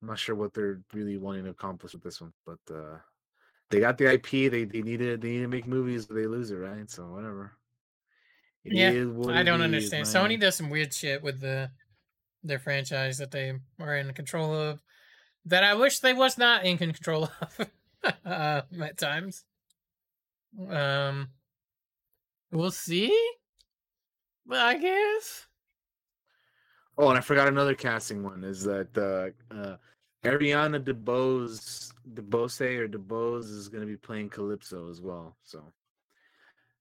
[0.00, 2.98] I'm not sure what they're really wanting to accomplish with this one, but uh,
[3.72, 4.30] they got the IP.
[4.50, 6.08] They they need to they need to make movies.
[6.10, 6.88] Or they lose it, right?
[6.88, 7.52] So whatever.
[8.64, 10.04] It Yeah, what I don't is, understand.
[10.04, 10.14] man.
[10.14, 11.70] Sony does some weird shit with the
[12.44, 14.82] their franchise that they are in control of
[15.46, 17.70] that I wish they was not in control of
[18.24, 19.44] uh, at times.
[20.68, 21.30] Um,
[22.50, 23.16] we'll see.
[24.44, 25.46] But I guess.
[26.98, 29.76] Oh, and I forgot another casting one is that uh, uh,
[30.24, 35.36] Ariana DeBose, DeBose or DeBose is going to be playing Calypso as well.
[35.42, 35.64] So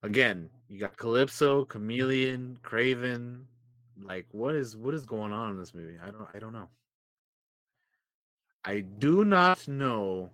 [0.04, 3.44] again, you got Calypso, Chameleon, Kraven.
[4.04, 5.98] Like, what is what is going on in this movie?
[6.04, 6.70] I don't I don't know.
[8.64, 10.30] I do not know,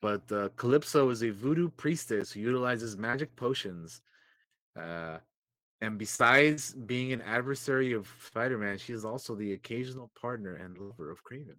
[0.00, 4.00] but uh, Calypso is a voodoo priestess who utilizes magic potions.
[4.78, 5.18] Uh,
[5.80, 10.78] and besides being an adversary of Spider Man, she is also the occasional partner and
[10.78, 11.56] lover of Kraven.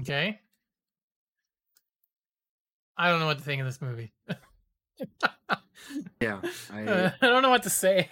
[0.00, 0.40] Okay.
[2.96, 4.12] I don't know what to think of this movie.
[6.20, 6.40] Yeah.
[6.72, 8.08] I, Uh, I don't know what to say.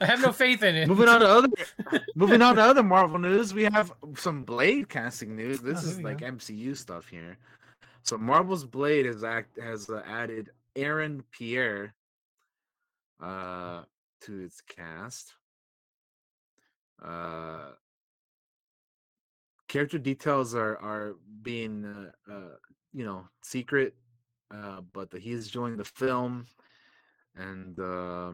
[0.00, 0.86] I have no faith in it.
[0.86, 1.48] moving on to other
[2.14, 5.60] moving on to other Marvel news, we have some Blade casting news.
[5.60, 6.26] This Oh, is like go.
[6.26, 7.38] MCU stuff here.
[8.02, 11.94] So Marvel's Blade has act has uh, added Aaron Pierre
[13.22, 13.82] uh
[14.20, 15.34] to its cast.
[17.02, 17.70] Uh
[19.76, 22.54] character details are are being uh, uh
[22.98, 23.90] you know secret
[24.58, 26.46] uh but the, he's joining the film
[27.36, 28.30] and uh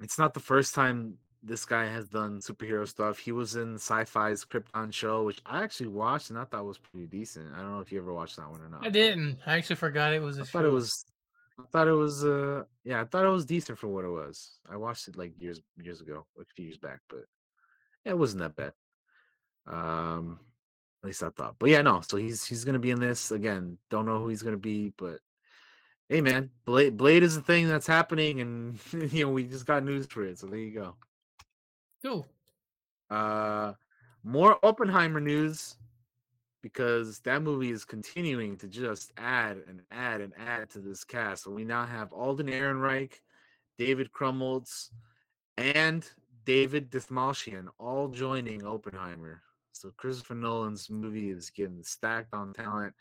[0.00, 4.44] it's not the first time this guy has done superhero stuff he was in sci-fi's
[4.44, 7.80] krypton show which i actually watched and i thought was pretty decent i don't know
[7.80, 9.38] if you ever watched that one or not I didn't.
[9.46, 10.50] I actually forgot it was a i show.
[10.52, 11.04] thought it was
[11.58, 14.36] i thought it was uh yeah i thought it was decent for what it was
[14.70, 17.24] i watched it like years years ago like a few years back but
[18.04, 18.72] it wasn't that bad
[19.68, 20.40] Um,
[21.02, 21.56] at least I thought.
[21.58, 22.00] But yeah, no.
[22.00, 23.78] So he's he's gonna be in this again.
[23.90, 25.20] Don't know who he's gonna be, but
[26.08, 28.78] hey, man, Blade Blade is the thing that's happening, and
[29.12, 30.38] you know we just got news for it.
[30.38, 30.94] So there you go.
[32.02, 32.26] Cool.
[33.10, 33.72] Uh,
[34.24, 35.76] more Oppenheimer news
[36.62, 41.44] because that movie is continuing to just add and add and add to this cast.
[41.44, 43.12] So we now have Alden Ehrenreich,
[43.78, 44.90] David Krumholtz,
[45.56, 46.08] and
[46.44, 49.42] David Dastmalchian all joining Oppenheimer.
[49.80, 52.94] So Christopher Nolan's movie is getting stacked on talent.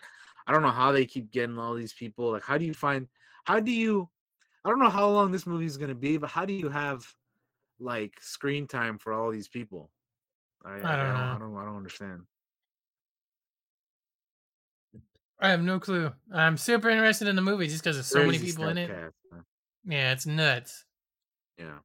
[0.46, 2.32] I don't know how they keep getting all these people.
[2.32, 3.08] Like, how do you find?
[3.46, 4.10] How do you?
[4.64, 6.70] I don't know how long this movie is going to be, but how do you
[6.70, 7.06] have
[7.80, 9.90] like screen time for all these people?
[10.64, 11.36] I, I, don't I know.
[11.36, 11.58] I don't.
[11.58, 12.22] I don't understand.
[15.40, 16.12] I have no clue.
[16.34, 18.90] I'm super interested in the movie just because there's so many people in it.
[18.90, 19.16] cast.
[19.88, 20.86] Yeah, it's nuts.
[21.58, 21.78] Yeah.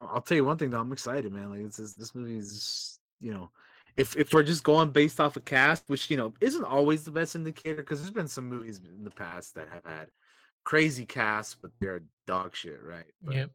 [0.00, 1.50] I'll tell you one thing though, I'm excited, man.
[1.50, 3.50] Like this is this movie is you know,
[3.96, 7.10] if if we're just going based off a cast, which you know isn't always the
[7.10, 10.08] best indicator, because there's been some movies in the past that have had
[10.64, 13.12] crazy casts, but they're dog shit, right?
[13.22, 13.50] But Yep.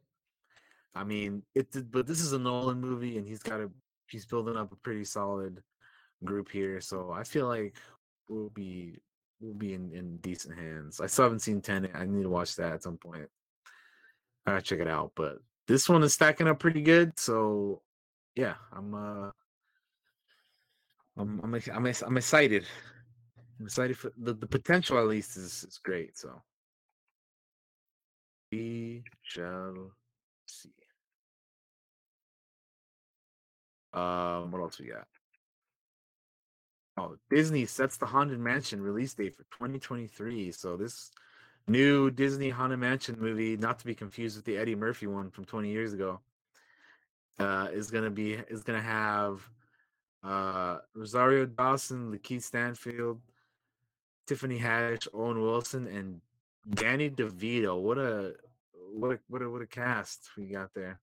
[0.94, 1.68] I mean, it.
[1.90, 3.70] But this is a Nolan movie, and he's got a
[4.08, 5.62] he's building up a pretty solid
[6.24, 6.80] group here.
[6.80, 7.76] So I feel like
[8.28, 9.00] we'll be
[9.40, 11.00] we'll be in in decent hands.
[11.00, 11.92] I still haven't seen Tenet.
[11.94, 13.28] I need to watch that at some point.
[14.46, 15.12] I gotta check it out.
[15.16, 17.18] But this one is stacking up pretty good.
[17.18, 17.82] So
[18.36, 19.30] yeah, I'm uh
[21.16, 22.64] I'm I'm I'm, I'm excited.
[23.58, 26.18] I'm excited for the, the potential at least is is great.
[26.18, 26.42] So
[28.50, 29.92] we shall
[30.46, 30.70] see.
[33.92, 35.06] Um, what else we got?
[36.96, 40.52] Oh, Disney sets the Haunted Mansion release date for 2023.
[40.52, 41.10] So this
[41.68, 45.44] new Disney Haunted Mansion movie, not to be confused with the Eddie Murphy one from
[45.44, 46.20] 20 years ago,
[47.38, 49.48] uh, is gonna be is gonna have
[50.24, 53.20] uh Rosario Dawson, Lakeith Stanfield,
[54.26, 56.20] Tiffany Haddish, Owen Wilson, and
[56.70, 57.80] Danny DeVito.
[57.80, 58.34] What a
[58.92, 61.00] what a what a what a cast we got there.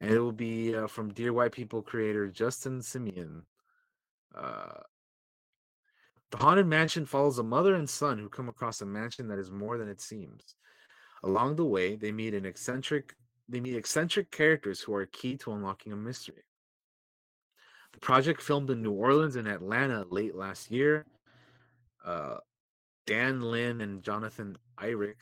[0.00, 3.42] And it will be uh, from Dear White People creator Justin Simien.
[4.36, 4.80] Uh,
[6.30, 9.50] the Haunted Mansion follows a mother and son who come across a mansion that is
[9.50, 10.56] more than it seems.
[11.22, 13.14] Along the way, they meet an eccentric
[13.48, 16.42] they meet eccentric characters who are key to unlocking a mystery.
[18.00, 21.06] Project filmed in New Orleans and Atlanta late last year.
[22.04, 22.36] Uh,
[23.06, 25.14] Dan Lin and Jonathan Eirich,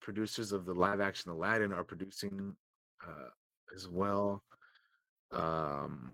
[0.00, 2.54] producers of the live action Aladdin, are producing
[3.06, 3.30] uh,
[3.74, 4.42] as well.
[5.32, 6.12] Um,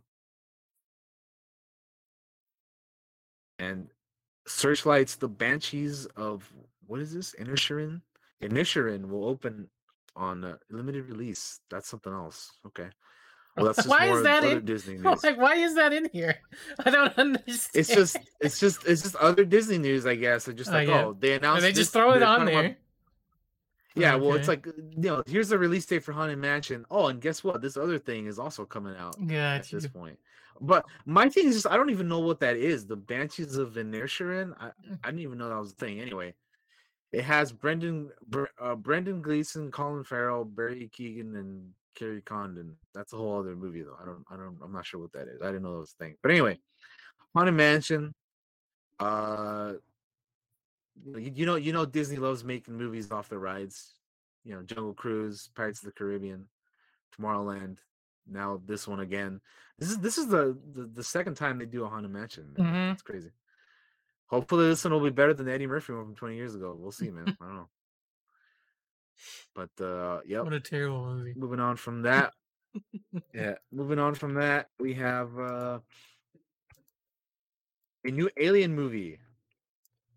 [3.59, 3.89] and
[4.47, 6.51] Searchlight's The Banshees of
[6.87, 7.35] what is this?
[7.41, 8.01] Inisherin?
[8.43, 9.69] Inisherin will open
[10.15, 11.61] on uh, limited release.
[11.71, 12.53] That's something else.
[12.67, 12.89] Okay.
[13.57, 15.23] Well, that's Why is that in- Disney news.
[15.25, 16.37] like, why is that in here?
[16.85, 17.71] I don't understand.
[17.81, 20.45] It's just, it's just, it's just other Disney news, I guess.
[20.45, 21.05] They're just Oh, like, yeah.
[21.07, 21.63] oh, they announced.
[21.63, 22.77] they this- just throw it on there.
[23.95, 26.85] Yeah, well, it's like, you know, here's the release date for Haunted Mansion.
[26.91, 27.63] Oh, and guess what?
[27.63, 30.19] This other thing is also coming out Yeah, at this point.
[30.61, 32.87] But my thing is just, I don't even know what that is.
[32.87, 34.53] The Banshees of Inisherin.
[34.61, 34.99] I, Mm.
[35.03, 36.01] I didn't even know that was a thing.
[36.01, 36.35] Anyway,
[37.13, 38.11] it has Brendan,
[38.61, 42.77] uh, Brendan Gleeson, Colin Farrell, Barry Keegan, and Kerry Condon.
[42.95, 43.97] That's a whole other movie, though.
[44.01, 45.43] I don't, I don't, I'm not sure what that is.
[45.43, 46.15] I didn't know that was a thing.
[46.23, 46.61] But anyway,
[47.35, 48.15] Haunted Mansion.
[49.01, 49.75] Uh,
[51.05, 53.95] you, you know, you know, Disney loves making movies off the rides.
[54.45, 56.47] You know, Jungle Cruise, Pirates of the Caribbean,
[57.19, 57.79] Tomorrowland.
[58.29, 59.41] Now this one again.
[59.79, 62.55] This is this is the the, the second time they do a Haunted Mansion.
[62.57, 62.67] man.
[62.73, 62.93] Mhm.
[62.93, 63.31] It's crazy.
[64.29, 66.77] Hopefully, this one will be better than the Eddie Murphy one from 20 years ago.
[66.79, 67.37] We'll see, man.
[67.41, 67.69] I don't know.
[69.55, 70.45] But uh, yep.
[70.45, 71.35] What a terrible movie.
[71.37, 72.33] Moving on from that.
[73.35, 75.79] yeah, moving on from that, we have uh,
[78.05, 79.19] a new Alien movie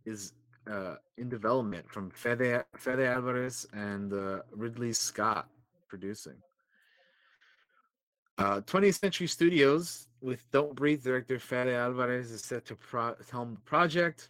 [0.05, 0.33] is
[0.69, 5.47] uh, in development from Fede Fede Alvarez and uh, Ridley Scott
[5.87, 6.35] producing.
[8.37, 13.55] Uh, 20th Century Studios with Don't Breathe director Fede Alvarez is set to pro- helm
[13.55, 14.29] the project.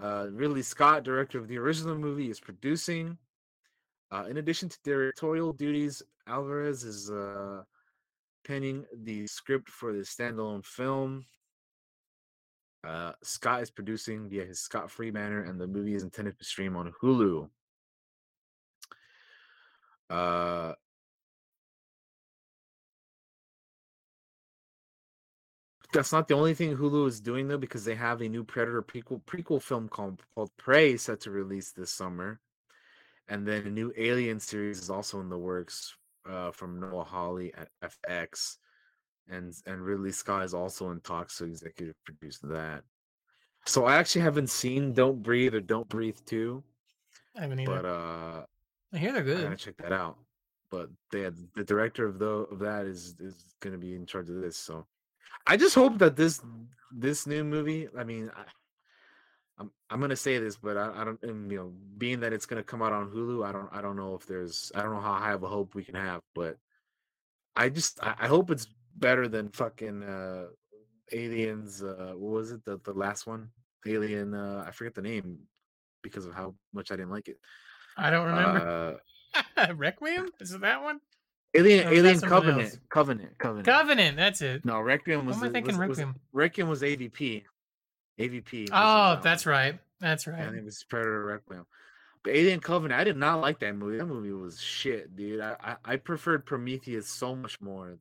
[0.00, 3.16] Uh, Ridley Scott, director of the original movie, is producing.
[4.14, 7.62] Uh, in addition to directorial duties, Alvarez is uh,
[8.46, 11.26] penning the script for the standalone film.
[12.86, 16.44] Uh, Scott is producing via his Scott Free banner, and the movie is intended to
[16.44, 17.48] stream on Hulu.
[20.08, 20.74] Uh,
[25.92, 28.82] that's not the only thing Hulu is doing though, because they have a new Predator
[28.82, 32.38] prequel prequel film called called Prey set to release this summer,
[33.28, 35.94] and then a new Alien series is also in the works
[36.28, 38.56] uh, from Noah Hawley at FX.
[39.28, 42.82] and and Ridley Scott is also in talks to executive produce that.
[43.66, 46.62] So I actually haven't seen Don't Breathe or Don't Breathe Two,
[47.36, 47.82] I haven't either.
[47.82, 48.44] but uh,
[48.92, 49.40] I hear they're good.
[49.40, 50.18] I gotta check that out.
[50.70, 54.36] But they the director of the of that is is gonna be in charge of
[54.36, 54.56] this.
[54.56, 54.86] So
[55.46, 56.42] I just hope that this
[56.92, 57.88] this new movie.
[57.98, 58.42] I mean, I,
[59.58, 61.22] I'm I'm gonna say this, but I, I don't.
[61.22, 63.96] And, you know, being that it's gonna come out on Hulu, I don't I don't
[63.96, 66.56] know if there's I don't know how high of a hope we can have, but
[67.54, 68.66] I just I, I hope it's
[68.96, 70.46] better than fucking uh
[71.12, 71.82] Aliens.
[71.82, 73.50] Uh, what was it the the last one?
[73.86, 74.34] Alien.
[74.34, 75.38] Uh, I forget the name
[76.02, 77.38] because of how much I didn't like it.
[77.96, 79.00] I don't remember.
[79.56, 80.30] Uh, Requiem?
[80.40, 81.00] Is it that one?
[81.54, 82.78] Alien Alien Covenant.
[82.88, 83.38] Covenant.
[83.38, 83.66] Covenant.
[83.66, 84.16] Covenant.
[84.16, 84.64] That's it.
[84.64, 85.36] No, Requiem was.
[85.36, 86.14] What am I thinking was, was- Requiem?
[86.32, 87.44] Requiem was AVP.
[88.18, 88.68] AVP.
[88.72, 89.78] Oh, that's right.
[90.00, 90.40] That's right.
[90.40, 91.66] And it was Predator Requiem.
[92.22, 93.98] But Alien Covenant, I did not like that movie.
[93.98, 95.40] That movie was shit, dude.
[95.40, 97.98] I, I, I preferred Prometheus so much more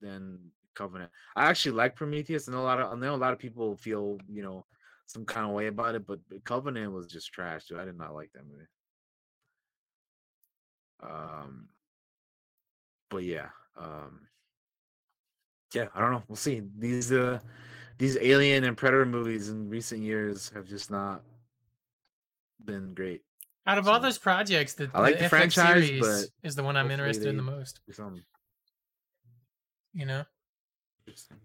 [0.00, 0.38] than
[0.74, 1.10] Covenant.
[1.34, 2.46] I actually like Prometheus.
[2.46, 4.66] and a lot of I know a lot of people feel, you know,
[5.06, 7.80] some kind of way about it, but Covenant was just trash, dude.
[7.80, 8.64] I did not like that movie.
[11.02, 11.68] Um
[13.10, 13.48] but yeah.
[13.76, 14.20] Um
[15.74, 16.22] yeah, I don't know.
[16.28, 16.62] We'll see.
[16.78, 17.40] These uh
[18.00, 21.20] these alien and predator movies in recent years have just not
[22.64, 23.20] been great.
[23.66, 26.62] Out of all those projects, the, I like the FX franchise, series but is the
[26.62, 27.80] one I'm interested in the most.
[29.92, 30.24] You know.
[31.06, 31.36] interesting.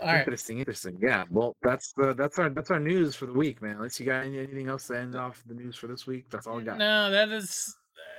[0.00, 0.18] All right.
[0.18, 0.98] Interesting, interesting.
[1.00, 1.24] Yeah.
[1.30, 3.76] Well, that's the that's our that's our news for the week, man.
[3.76, 6.48] Unless you got any, anything else to end off the news for this week, that's
[6.48, 6.78] all I got.
[6.78, 7.76] No, that is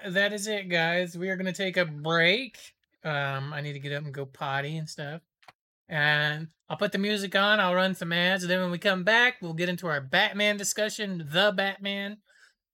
[0.07, 1.17] that is it, guys.
[1.17, 2.57] We are gonna take a break.
[3.03, 5.21] Um, I need to get up and go potty and stuff.
[5.89, 7.59] And I'll put the music on.
[7.59, 8.43] I'll run some ads.
[8.43, 12.17] And then when we come back, we'll get into our Batman discussion, the Batman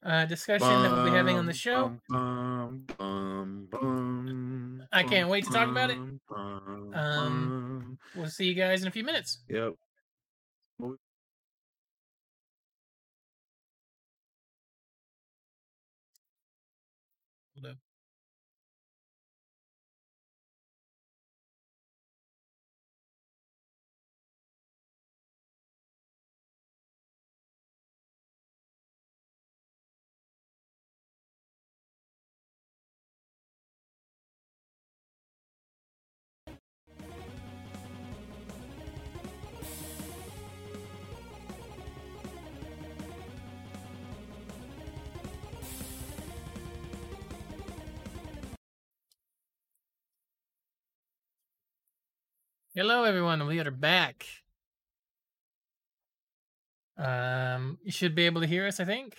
[0.05, 1.97] uh, discussion that we'll be having on the show.
[2.09, 5.97] bum, bum, bum, I can't wait to talk about it.
[5.97, 7.97] bum, bum, Um.
[8.15, 9.39] We'll see you guys in a few minutes.
[9.49, 9.73] Yep.
[52.75, 53.47] Hello, everyone.
[53.47, 54.25] We are back.
[56.97, 59.15] Um, you should be able to hear us, I think.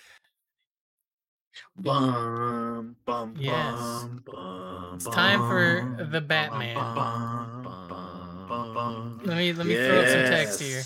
[1.75, 3.79] Bum, bum, Yes.
[3.79, 6.75] bum, bum, It's time for bum, the bum, Batman.
[6.75, 9.21] bum, bum, bum, bum.
[9.25, 10.83] Let me let me throw up some text here.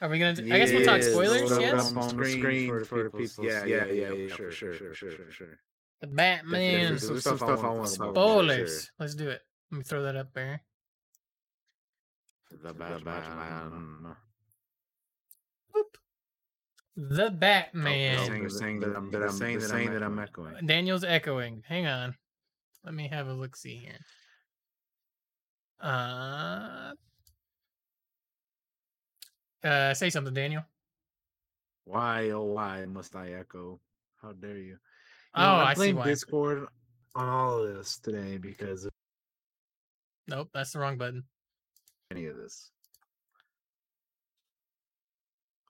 [0.00, 0.40] Are we gonna?
[0.54, 1.48] I guess we'll talk spoilers.
[1.50, 1.90] throw Yes.
[1.90, 3.44] up on the screen for the people.
[3.44, 5.58] Yeah, yeah, yeah, yeah, sure, sure, sure, sure, sure.
[6.00, 8.14] The Batman there's some stuff I want to talk about.
[8.14, 8.92] spoilers.
[9.00, 9.42] Let's do it.
[9.72, 10.62] Let me throw that up there.
[12.50, 14.16] The Batman.
[16.96, 18.26] The Batman.
[18.26, 20.66] Saying, saying that I'm, that I'm saying that I'm, that I'm echoing.
[20.66, 21.62] Daniel's echoing.
[21.66, 22.14] Hang on.
[22.84, 23.56] Let me have a look.
[23.56, 23.98] See here.
[25.80, 26.92] Uh.
[29.62, 30.62] Uh, say something, Daniel.
[31.84, 33.80] Why, oh, why must I echo?
[34.22, 34.64] How dare you?
[34.64, 34.78] You
[35.34, 36.04] Oh, know, I I see why.
[36.04, 36.66] Discord
[37.14, 38.88] on all of this today because
[40.28, 41.24] Nope, that's the wrong button.
[42.10, 42.70] Any of this.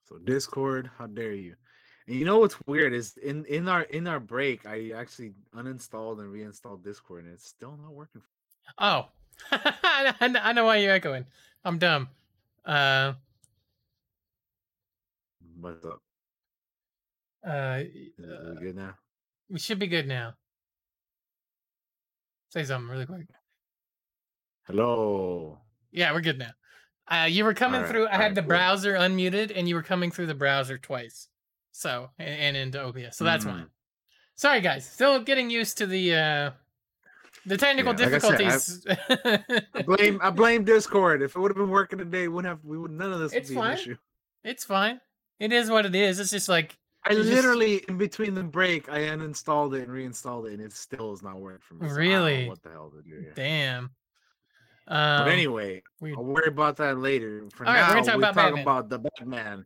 [0.08, 1.54] So Discord, how dare you?
[2.06, 6.18] And you know what's weird is in in our in our break, I actually uninstalled
[6.20, 8.22] and reinstalled Discord, and it's still not working.
[8.78, 9.06] Oh,
[9.52, 11.26] I know why you're echoing.
[11.64, 12.08] I'm dumb.
[12.64, 13.12] Uh,
[15.60, 16.00] What's up?
[17.46, 17.82] uh, uh,
[18.60, 18.94] good now?
[19.50, 20.34] we should be good now.
[22.50, 23.26] Say something really quick.
[24.66, 25.58] Hello.
[25.92, 26.50] Yeah, we're good now.
[27.10, 28.06] Uh, you were coming Alright, through.
[28.06, 28.48] I had alright, the cool.
[28.48, 31.28] browser unmuted, and you were coming through the browser twice.
[31.72, 33.16] So and, and into OBS.
[33.16, 33.48] So that's Mm.
[33.50, 33.66] fine.
[34.36, 34.88] Sorry, guys.
[34.88, 36.50] Still getting used to the uh
[37.46, 39.66] the technical Yeah, like I said, I- difficulties.
[39.74, 41.22] I blame I blame Discord.
[41.22, 43.48] If it would have been working today, wouldn't have we would none of this would
[43.48, 43.72] be fine.
[43.72, 43.96] an issue.
[44.44, 45.00] it's fine.
[45.38, 46.20] It is what it is.
[46.20, 49.90] It's just like I You just- literally in between the break, I uninstalled it and
[49.92, 51.88] reinstalled it, and it still is not working for me.
[51.88, 52.48] so I don't know Really?
[52.48, 53.26] what the hell to do?
[53.34, 53.90] damn.
[54.90, 56.16] Um, But anyway, weird.
[56.18, 57.48] I'll worry about that later.
[57.54, 58.62] For All right, we're now, gonna talk we about talk Batman.
[58.62, 59.64] about the Batman.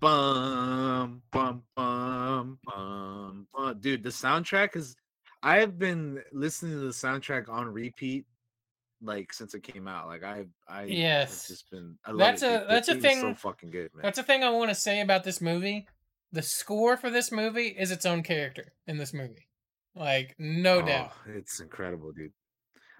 [0.00, 3.78] Bum, bum, bum, bum, bum.
[3.80, 4.94] Dude, the soundtrack is.
[5.42, 8.24] I have been listening to the soundtrack on repeat
[9.02, 10.06] like since it came out.
[10.06, 11.48] Like I I I've Yes.
[11.48, 12.58] just been I That's it, a-.
[12.60, 14.02] The that's a is so thing- fucking good, man.
[14.02, 15.86] That's a thing I want to say about this movie.
[16.32, 19.48] The score for this movie is its own character in this movie.
[19.94, 21.12] Like, no doubt.
[21.14, 22.32] Oh, it's incredible, dude.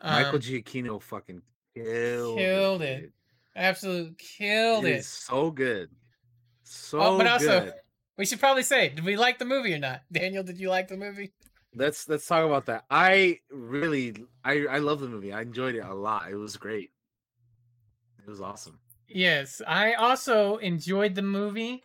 [0.02, 1.42] Michael Um, Giacchino fucking
[1.84, 2.84] killed, killed it.
[2.84, 3.00] it.
[3.02, 3.12] dude.
[3.54, 5.04] absolute killed It it.
[5.04, 5.90] so good.
[6.62, 7.74] So Oh, but also- good.
[8.18, 10.00] We should probably say, did we like the movie or not?
[10.12, 11.32] Daniel, did you like the movie?
[11.74, 12.84] Let's let's talk about that.
[12.90, 15.34] I really I I love the movie.
[15.34, 16.30] I enjoyed it a lot.
[16.30, 16.90] It was great.
[18.26, 18.78] It was awesome.
[19.08, 21.84] Yes, I also enjoyed the movie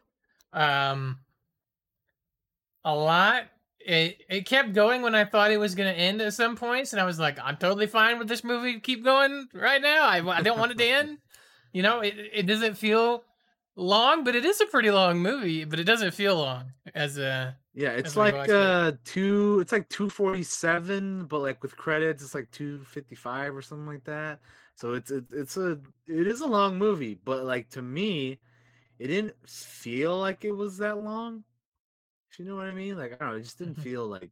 [0.54, 1.20] um
[2.86, 3.44] a lot.
[3.86, 6.94] It it kept going when I thought it was going to end at some points
[6.94, 10.06] and I was like I'm totally fine with this movie keep going right now.
[10.06, 11.18] I I don't want it to end.
[11.74, 13.24] You know, it it doesn't feel
[13.76, 17.58] long, but it is a pretty long movie, but it doesn't feel long as a
[17.74, 18.78] Yeah, it's like watched it.
[18.78, 24.04] uh two it's like 247, but like with credits it's like 255 or something like
[24.06, 24.40] that.
[24.76, 28.40] So it's it, it's a it is a long movie, but like to me,
[29.00, 31.44] it didn't feel like it was that long.
[32.40, 32.98] You know what I mean?
[32.98, 33.80] Like I don't know, it just didn't Mhm.
[33.80, 34.32] feel like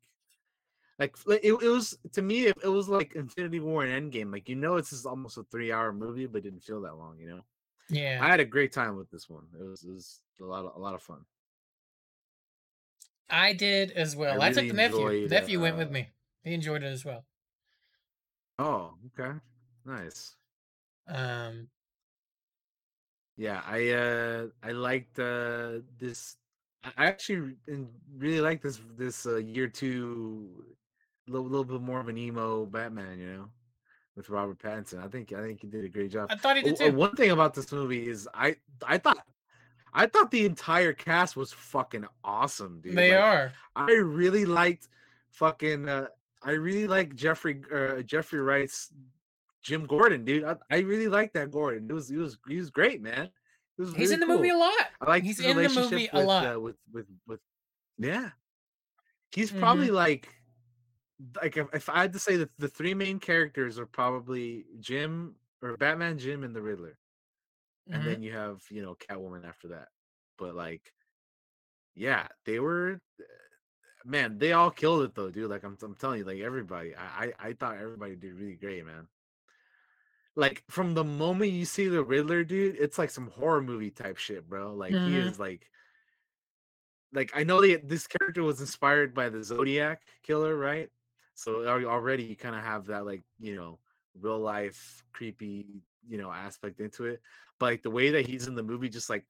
[1.00, 4.32] like it, it was to me it, it was like Infinity War and Endgame.
[4.32, 6.96] Like you know it's just almost a three hour movie, but it didn't feel that
[6.98, 7.42] long, you know?
[7.90, 8.22] yeah.
[8.22, 9.48] I had a great time with this one.
[9.60, 11.26] It was, it was a lot of a lot of fun.
[13.30, 14.42] I did as well.
[14.42, 15.06] I, took really the nephew.
[15.06, 16.10] enjoyed, nephew went uh, with me.
[16.44, 17.26] He enjoyed it as well.
[18.60, 19.40] Oh, okay.
[19.86, 20.36] Nice.
[21.08, 21.70] Um
[23.38, 26.36] Yeah, I uh I liked uh this
[26.84, 27.56] I actually
[28.18, 30.64] really like this this uh, year two
[31.28, 33.50] a little little bit more of an emo Batman, you know,
[34.16, 35.04] with Robert Pattinson.
[35.04, 36.28] I think I think he did a great job.
[36.32, 36.96] I thought he did Oh, uh, too.
[36.96, 39.18] one thing about this movie is I I thought
[39.94, 42.96] I thought the entire cast was fucking awesome, dude.
[42.96, 43.52] They Like, are.
[43.76, 44.88] I really liked
[45.32, 46.08] fucking uh
[46.42, 48.94] I really like Jeffrey uh, Jeffrey Wright's
[49.62, 50.46] Jim Gordon, dude.
[50.46, 51.90] I, I really like that Gordon.
[51.90, 53.30] It was it was he was great, man.
[53.80, 54.38] He's really in the cool.
[54.38, 54.76] movie a lot.
[55.02, 56.56] I like He's his in the relationship movie a lot.
[56.56, 57.40] Uh, with with with
[57.98, 58.32] yeah.
[59.32, 60.28] He's probably like
[61.42, 65.36] like if, if I had to say that the three main characters are probably Jim
[65.62, 66.98] or Batman, Jim, and the Riddler,
[67.92, 68.06] and Mhm.
[68.06, 69.90] then you have you know Catwoman after that.
[70.38, 70.94] But like,
[71.96, 73.00] yeah, they were
[74.06, 75.50] man, they all killed it though, dude.
[75.50, 78.86] Like I'm I'm telling you, like everybody, I I, I thought everybody did really great,
[78.86, 79.08] man.
[80.40, 84.16] Like from the moment you see the Riddler, dude, it's like some horror movie type
[84.18, 84.74] shit, bro.
[84.74, 85.28] Like he Mhm.
[85.28, 85.70] is like
[87.12, 90.90] like I know that this character was inspired by the Zodiac killer, right?
[91.34, 93.80] So already you kind of have that like, you know,
[94.20, 97.22] real life creepy, you know, aspect into it.
[97.60, 99.26] But like the way that he's in the movie just like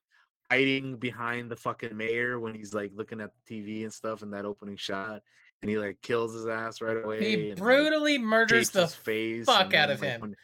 [0.52, 4.32] hiding behind the fucking mayor when he's like looking at the TV and stuff in
[4.32, 5.22] that opening shot
[5.62, 7.20] and he like kills his ass right away.
[7.20, 10.22] He and, like, brutally murders the face fuck out of like, him.
[10.22, 10.36] when-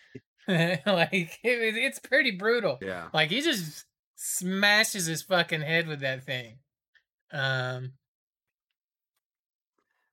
[0.86, 2.78] like it, it's pretty brutal.
[2.82, 3.08] yeah.
[3.14, 3.86] Like he just
[4.16, 6.58] smashes his fucking head with that thing.
[7.32, 7.94] Um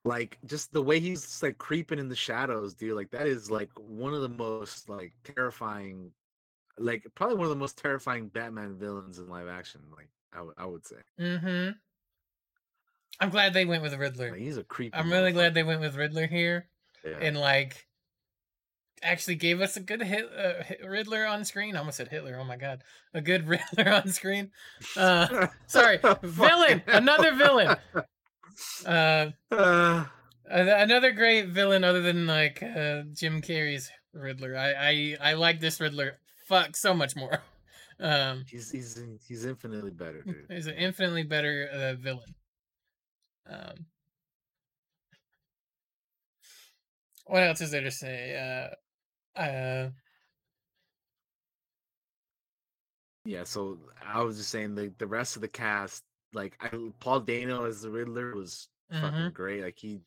[0.05, 3.71] like just the way he's like creeping in the shadows dude like that is like
[3.77, 6.11] one of the most like terrifying
[6.79, 10.55] like probably one of the most terrifying batman villains in live action like i would
[10.59, 11.75] I would say mhm.
[13.21, 14.33] I'm glad they went with Riddler.
[14.33, 16.67] like, he's a creepy I'm really glad they went with Riddler here
[17.05, 17.19] yeah.
[17.21, 17.87] and like
[19.03, 21.77] actually gave us a good hit, uh, hit Riddler on screen.
[21.77, 22.39] I almost said Hitler.
[22.41, 22.83] Oh my god.
[23.15, 24.51] A good Riddler on screen.
[24.97, 27.77] Uh sorry, villain, another villain.
[28.87, 30.05] Uh uh,
[30.45, 34.55] Another great villain, other than like uh, Jim Carrey's Riddler.
[34.55, 36.19] I, I I like this Riddler.
[36.47, 37.43] Fuck, so much more.
[37.99, 42.35] Um, he's he's he's infinitely better dude he's an infinitely better uh, villain.
[43.49, 43.87] Um,
[47.27, 48.37] what else is there to say?
[48.37, 48.74] Uh,
[49.37, 49.89] uh,
[53.25, 56.03] yeah so i was just saying the the rest of the cast
[56.33, 59.33] like I, paul dano as the riddler was fucking mhm.
[59.33, 59.63] great.
[59.63, 60.01] Like he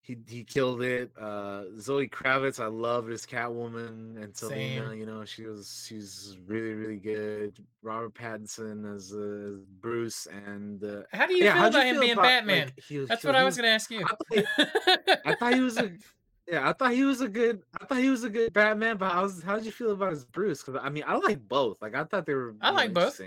[0.00, 1.10] he he killed it.
[1.20, 6.74] Uh Zoe Kravitz, I loved as Catwoman and Selina, you know, she was she's really,
[6.74, 7.58] really good.
[7.82, 12.12] Robert Pattinson as uh, Bruce and uh, How do you yeah, feel about him being
[12.12, 12.66] about, Batman?
[12.66, 14.04] like, was- That's what I was gonna ask you.
[14.04, 15.90] I thought, I thought he was a
[16.48, 19.12] yeah, I thought he was a good I thought he was a good Batman, but
[19.12, 20.62] how was how did you feel about his Bruce?
[20.62, 21.82] Because I mean I like both.
[21.82, 23.20] Like I thought they were I like both.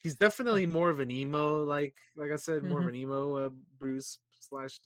[0.00, 2.88] He's definitely more of an emo, like like I said, more of Mhm.
[2.88, 4.80] an emo uh, Bruce slash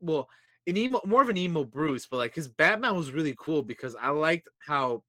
[0.00, 0.28] well,
[0.66, 3.94] an emo more of an emo Bruce, but like his Batman was really cool because
[3.96, 5.04] I liked how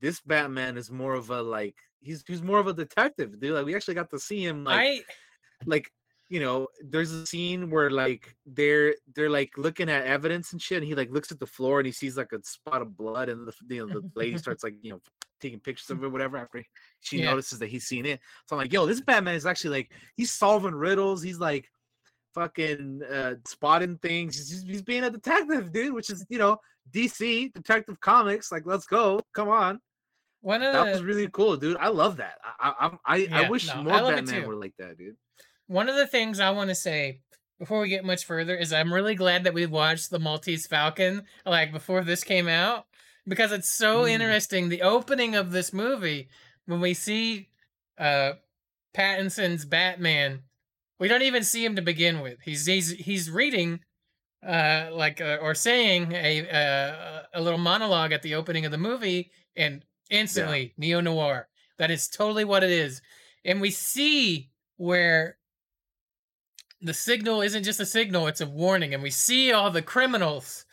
[0.00, 3.54] this Batman is more of a like he's he's more of a detective, dude.
[3.54, 5.04] Like we actually got to see him like I
[5.66, 5.92] like
[6.28, 10.78] you know, there's a scene where like they're they're like looking at evidence and shit,
[10.78, 13.28] and he like looks at the floor and he sees like a spot of blood,
[13.28, 15.00] and the you know the lady starts like you know
[15.40, 16.36] taking pictures of it, whatever.
[16.38, 16.64] After
[17.00, 17.30] she Yeah.
[17.30, 20.32] notices that he's seen it, so I'm like, yo, this Batman is actually like he's
[20.32, 21.22] solving riddles.
[21.22, 21.68] He's like
[22.34, 24.36] fucking uh spotting things.
[24.36, 26.58] He's he's being a detective, dude, which is you know
[26.90, 28.50] DC Detective Comics.
[28.52, 29.80] Like, let's go, come on.
[30.42, 31.76] One of That was really cool, dude.
[31.78, 32.38] I love that.
[32.44, 34.96] I I I'm- I, I wish no, more I love it Batman were like that,
[34.98, 35.16] dude.
[35.66, 37.20] One of the things I want to say
[37.58, 41.22] before we get much further is I'm really glad that we watched the Maltese Falcon
[41.44, 42.86] like before this came out
[43.26, 44.10] because it's so Mm.
[44.10, 44.68] interesting.
[44.68, 46.28] The opening of this movie
[46.66, 47.48] when we see
[47.98, 48.32] uh
[48.94, 50.42] Pattinson's Batman,
[50.98, 52.38] we don't even see him to begin with.
[52.44, 53.80] He's he's he's reading
[54.46, 58.78] uh like uh, or saying a uh, a little monologue at the opening of the
[58.78, 61.48] movie and instantly neo noir.
[61.78, 63.02] That is totally what it is.
[63.44, 65.38] And we see where
[66.80, 68.94] the signal isn't just a signal, it's a warning.
[68.94, 70.64] And we see all the criminals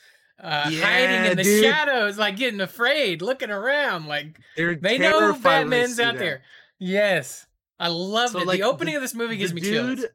[0.41, 1.63] uh, hiding in the dude.
[1.63, 6.19] shadows, like getting afraid, looking around, like They're they know Batman's out that.
[6.19, 6.41] there.
[6.79, 7.47] Yes.
[7.79, 8.47] I love So, it.
[8.47, 10.09] like, the opening the- of this movie gives me dude, chills.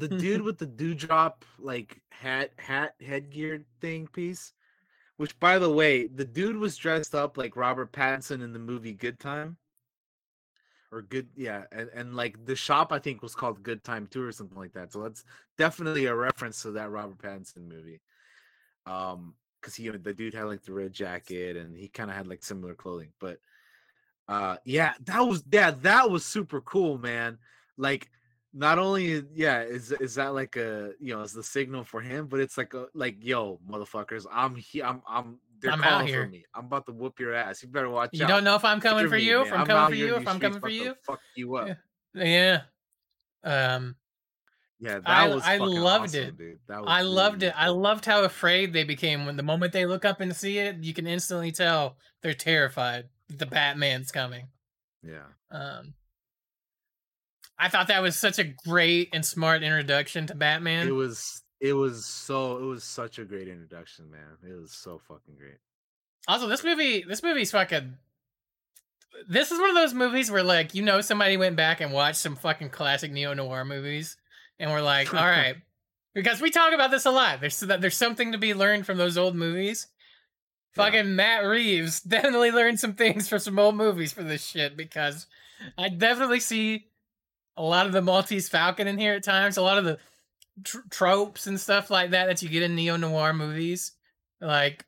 [0.00, 4.52] the dude with the dewdrop like hat hat headgear thing piece.
[5.18, 8.92] Which, by the way, the dude was dressed up like Robert Pattinson in the movie
[8.94, 9.56] Good Time,
[10.90, 14.22] or Good, yeah, and and like the shop I think was called Good Time too,
[14.22, 14.92] or something like that.
[14.92, 15.24] So that's
[15.56, 18.00] definitely a reference to that Robert Pattinson movie.
[18.86, 22.28] Um, because he the dude had like the red jacket and he kind of had
[22.28, 23.38] like similar clothing, but
[24.28, 27.38] uh, yeah, that was yeah, that was super cool, man.
[27.76, 28.10] Like
[28.54, 32.26] not only yeah is is that like a you know is the signal for him
[32.26, 36.24] but it's like a like yo motherfuckers i'm here i'm i'm they're I'm out here.
[36.24, 38.44] for me i'm about to whoop your ass you better watch You out You don't
[38.44, 40.60] know if I'm coming for you, if I'm out coming for you, if I'm coming
[40.60, 40.94] for you.
[41.06, 41.76] fuck you up
[42.14, 42.60] Yeah.
[43.44, 43.74] Yeah.
[43.74, 43.96] Um
[44.80, 46.38] yeah that I- was I loved awesome, it.
[46.38, 46.58] dude.
[46.68, 47.54] That was I really, loved really it.
[47.60, 50.76] I loved how afraid they became when the moment they look up and see it,
[50.82, 53.08] you can instantly tell they're terrified.
[53.28, 54.46] The Batman's coming.
[55.02, 55.94] yeah Um,
[57.58, 60.86] I thought that was such a great and smart introduction to Batman.
[60.86, 64.98] it was it was so it was such a great introduction man it was so
[65.08, 65.58] fucking great
[66.28, 67.94] also, this movie, this movie's fucking.
[69.28, 72.18] This is one of those movies where, like, you know, somebody went back and watched
[72.18, 74.18] some fucking classic neo noir movies,
[74.58, 75.56] and we're like, all right,
[76.14, 77.40] because we talk about this a lot.
[77.40, 79.86] There's there's something to be learned from those old movies.
[80.76, 80.84] Yeah.
[80.84, 85.26] Fucking Matt Reeves definitely learned some things from some old movies for this shit because
[85.78, 86.88] I definitely see
[87.56, 89.98] a lot of the Maltese Falcon in here at times, a lot of the
[90.64, 93.92] tr- tropes and stuff like that that you get in neo noir movies,
[94.40, 94.86] like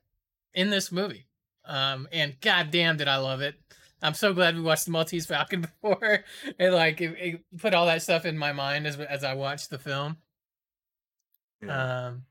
[0.55, 1.27] in this movie.
[1.65, 3.55] Um, and goddamn, did I love it!
[4.03, 6.25] I'm so glad we watched the Maltese Falcon before,
[6.59, 9.71] and like it, it put all that stuff in my mind as as I watched
[9.71, 10.17] the film.
[11.63, 12.07] yeah.
[12.07, 12.23] Um,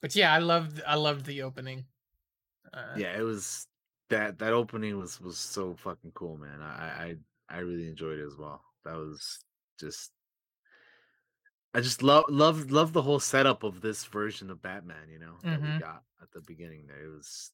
[0.00, 1.84] but yeah, I loved I loved the opening.
[2.72, 3.66] Uh, yeah it was
[4.10, 7.14] that that opening was was so fucking cool man i
[7.50, 9.40] i i really enjoyed it as well that was
[9.78, 10.12] just
[11.74, 15.36] i just love love love the whole setup of this version of batman you know
[15.42, 15.74] that Mhm.
[15.74, 17.52] we got at the beginning there it was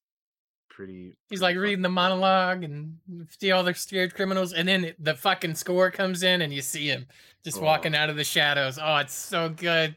[0.68, 2.98] pretty He's pretty like reading the monologue and
[3.38, 6.86] see all the scared criminals, and then the fucking score comes in, and you see
[6.88, 7.06] him
[7.44, 7.98] just walking Oh.
[7.98, 8.78] out of the shadows.
[8.78, 9.96] Oh, it's so good.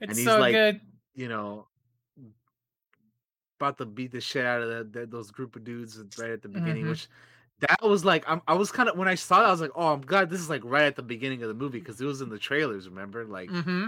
[0.00, 0.80] It's so like- good.
[1.14, 1.66] you know
[3.58, 6.42] about to beat the shit out of that, that those group of dudes right at
[6.42, 6.90] the beginning Mhm.
[6.90, 7.08] which
[7.60, 9.70] that was like I'm, i was kind of when i saw it i was like
[9.76, 12.04] oh i'm glad this is like right at the beginning of the movie because it
[12.04, 13.86] was in the trailers remember like Mm-hmm.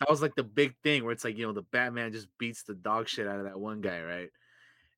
[0.00, 2.62] that was like the big thing where it's like you know the Batman just beats
[2.62, 4.28] the dog shit out of that one guy, right?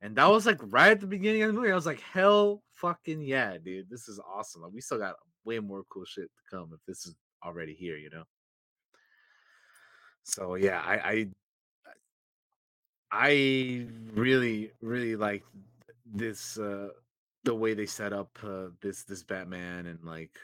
[0.03, 1.71] And that was like right at the beginning of the movie.
[1.73, 4.63] I was like, hell, fucking yeah, dude, this is awesome.
[4.63, 5.15] Like we still got
[5.45, 7.15] way more cool shit to come if this is
[7.45, 8.25] already here, you know.
[10.25, 11.27] So yeah, I I,
[13.13, 15.45] I really really like
[16.05, 16.89] this uh
[17.51, 20.39] the way they set up uh, this this Batman and like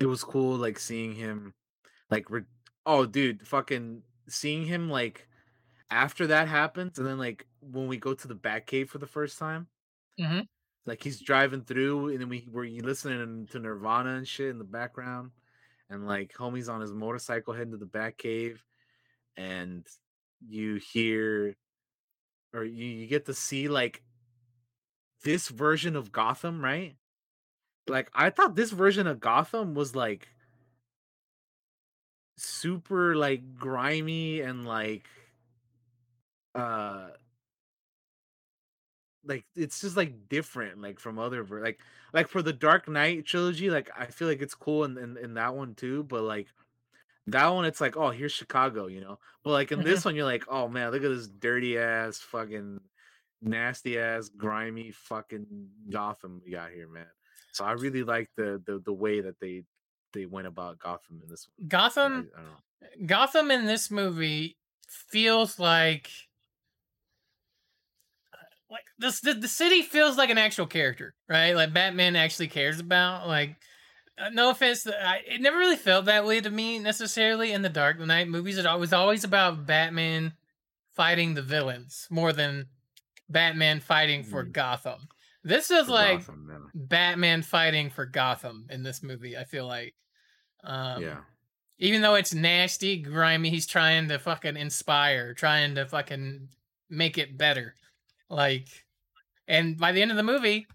[0.00, 1.54] it was cool like seeing him
[2.10, 2.44] like re-
[2.86, 5.28] oh dude fucking seeing him like
[5.90, 9.38] after that happens and then like when we go to the Batcave for the first
[9.38, 9.68] time
[10.20, 10.46] Mhm.
[10.86, 14.64] like he's driving through and then we were listening to Nirvana and shit in the
[14.64, 15.32] background
[15.90, 18.60] and like homie's on his motorcycle heading to the Batcave
[19.36, 19.86] and
[20.46, 21.56] you hear
[22.54, 24.02] or you, you get to see like
[25.24, 26.96] this version of Gotham right
[27.88, 30.28] like I thought this version of Gotham was like
[32.36, 35.06] super like grimy and like
[36.54, 37.08] uh
[39.24, 41.80] like it's just like different like from other ver- like
[42.12, 45.34] like for the Dark Knight trilogy like I feel like it's cool in in, in
[45.34, 46.46] that one too but like
[47.28, 49.18] that one it's like, oh, here's Chicago, you know.
[49.44, 52.80] But like in this one, you're like, oh man, look at this dirty ass, fucking
[53.40, 55.46] nasty ass, grimy fucking
[55.90, 57.06] Gotham we got here, man.
[57.52, 59.64] So I really like the the the way that they
[60.12, 61.68] they went about Gotham in this one.
[61.68, 63.06] Gotham I know.
[63.06, 64.56] Gotham in this movie
[64.88, 66.10] feels like
[68.70, 71.54] like this the, the city feels like an actual character, right?
[71.54, 73.56] Like Batman actually cares about like
[74.18, 77.68] uh, no offense, I, it never really felt that way to me necessarily in the
[77.68, 78.58] Dark Knight movies.
[78.58, 80.32] It was always about Batman
[80.92, 82.66] fighting the villains more than
[83.28, 84.52] Batman fighting for Mm.
[84.52, 85.08] Gotham.
[85.44, 86.70] This is For like Gotham.
[86.74, 89.36] Batman fighting for Gotham in this movie.
[89.36, 89.94] I feel like,
[90.64, 91.18] um, yeah.
[91.78, 96.48] even though it's nasty, grimy, he's trying to fucking inspire, trying to fucking
[96.90, 97.74] make it better.
[98.28, 98.68] Like,
[99.46, 100.66] and by the end of the movie,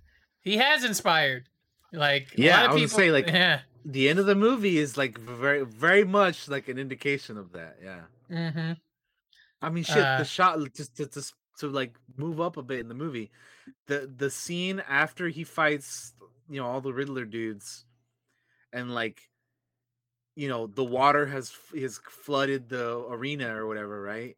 [0.42, 1.50] he has inspired.
[1.92, 4.36] Like, a Yeah, lot of I was people, say, like, yeah, The end of the
[4.36, 7.78] movie is like very very much like an indication of that.
[7.84, 8.02] Yeah.
[8.32, 8.72] mm-hmm.
[9.62, 9.98] I mean, shit.
[9.98, 12.96] Uh, the shot just to, to s- to like move up a bit in the
[12.96, 13.32] movie,
[13.88, 16.14] the the scene after he fights,
[16.50, 17.86] you know, all the Riddler dudes,
[18.72, 19.22] and like,
[20.36, 24.38] you know, the water has has flooded the arena or whatever, right?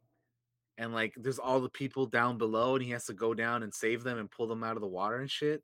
[0.78, 3.72] And like, there's all the people down below, and he has to go down and
[3.72, 5.62] save them and pull them out of the water and shit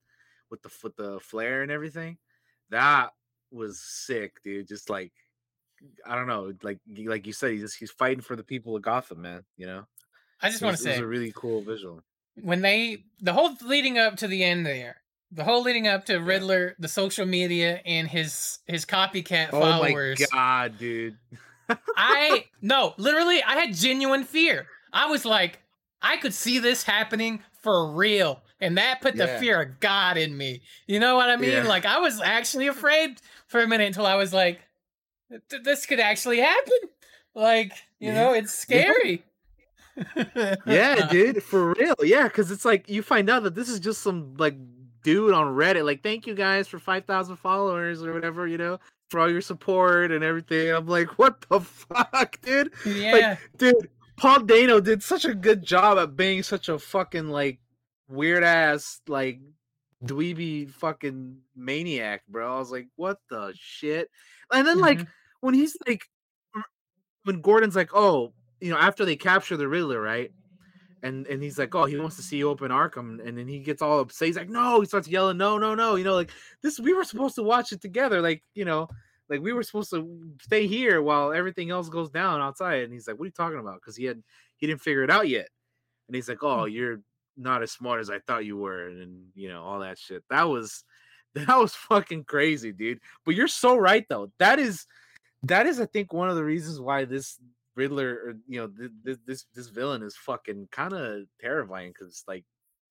[0.50, 2.18] with the with the flare and everything.
[2.70, 3.10] That
[3.50, 4.68] was sick, dude.
[4.68, 5.12] Just like.
[6.06, 8.82] I don't know, like like you said, he's just, he's fighting for the people of
[8.82, 9.42] Gotham, man.
[9.56, 9.84] You know,
[10.42, 12.02] I just want to it was a really cool visual.
[12.42, 14.96] when they the whole leading up to the end there,
[15.30, 20.20] the whole leading up to Riddler, the social media, and his his copycat Oh followers.
[20.20, 21.16] Oh my god, dude!
[21.96, 24.66] I no, literally, I had genuine fear.
[24.92, 25.60] I was like,
[26.02, 29.38] I could see this happening for real, and that put the Yeah.
[29.38, 30.62] fear of God in me.
[30.86, 31.52] You know what I mean?
[31.62, 31.68] Yeah.
[31.68, 34.60] Like I was actually afraid for a minute until I was like,
[35.64, 36.78] this could actually happen.
[37.34, 38.14] Like you Yeah.
[38.14, 39.22] know, it's scary.
[40.66, 41.94] Yeah, dude, for real.
[42.02, 44.56] Yeah, because it's like you find out that this is just some like
[45.02, 45.84] dude on Reddit.
[45.84, 48.46] Like, thank you guys for five thousand followers or whatever.
[48.46, 48.78] You know,
[49.10, 50.70] for all your support and everything.
[50.70, 52.72] I'm like, what the fuck, dude?
[52.86, 53.36] yeah.
[53.58, 57.58] dude, Paul Dano did such a good job at being such a fucking like
[58.08, 59.40] weird ass like
[60.04, 62.56] dweeby fucking maniac, bro.
[62.56, 64.10] I was like, what the shit?
[64.52, 65.06] And then like Mhm.
[65.40, 66.02] when he's like
[67.24, 68.32] when Gordon's like, oh,
[68.62, 70.30] you know, after they capture the Riddler, right?
[71.02, 73.58] And and he's like, oh, he wants to see you open Arkham, and then he
[73.58, 74.26] gets all upset.
[74.26, 75.96] He's like, no, he starts yelling, no, no, no.
[75.96, 76.30] You know, like
[76.62, 78.88] this, we were supposed to watch it together, like you know,
[79.28, 80.08] like we were supposed to
[80.40, 82.84] stay here while everything else goes down outside.
[82.84, 83.80] And he's like, what are you talking about?
[83.80, 84.22] Because he had
[84.58, 85.48] he didn't figure it out yet.
[86.06, 86.72] And he's like, oh, hmm.
[86.72, 87.00] you're
[87.36, 90.22] not as smart as I thought you were, and you know all that shit.
[90.30, 90.84] That was
[91.34, 93.00] that was fucking crazy, dude.
[93.26, 94.30] But you're so right though.
[94.38, 94.86] That is
[95.42, 97.40] that is I think one of the reasons why this
[97.74, 102.24] Riddler or you know th- th- this this villain is fucking kind of terrifying because
[102.28, 102.44] like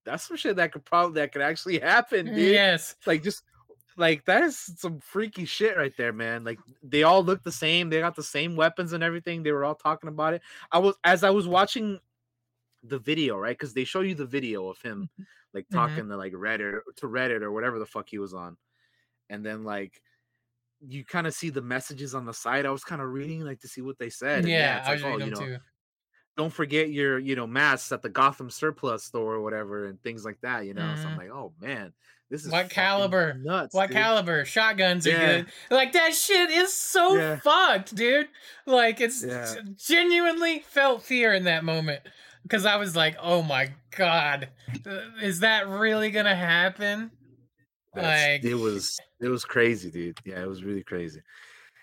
[0.06, 2.38] that's some shit that could probably that could actually happen, dude.
[2.38, 2.95] Yes.
[3.06, 3.44] Like just
[3.98, 6.44] like that is some freaky shit right there, man.
[6.44, 7.90] Like they all look the same.
[7.90, 9.44] They got the same weapons and everything.
[9.44, 10.41] They were all talking about it.
[10.72, 11.99] I was as I was watching
[12.84, 13.58] the video, right?
[13.58, 15.10] Because they show you the video of him
[15.53, 15.76] like Mhm.
[15.76, 18.58] talking to like Reddit to Reddit or whatever the fuck he was on,
[19.30, 20.02] and then like
[20.82, 22.66] you kind of see the messages on the side.
[22.66, 24.45] I was kind of reading like to see what they said.
[24.48, 25.58] Yeah, it's I was like, oh, you know, too.
[26.38, 30.26] don't forget your you know masks at the Gotham surplus store or whatever and things
[30.26, 30.66] like that.
[30.66, 31.18] You know, so I'm Mhm.
[31.18, 31.94] like, oh man,
[32.30, 33.34] this is What caliber?
[33.34, 33.76] nuts.
[33.76, 33.98] What dude.
[33.98, 34.45] caliber?
[34.45, 35.45] Shotguns are good.
[35.70, 37.40] Like that shit is so Yeah.
[37.44, 38.30] fucked, dude.
[38.66, 39.56] Like it's Yeah.
[39.76, 42.02] genuinely felt fear in that moment
[42.44, 44.49] because I was like, "Oh my god,
[44.86, 47.12] uh, is that really gonna happen?"
[47.93, 50.19] That's- Like- it was it was crazy, dude.
[50.26, 51.22] Yeah, it was really crazy.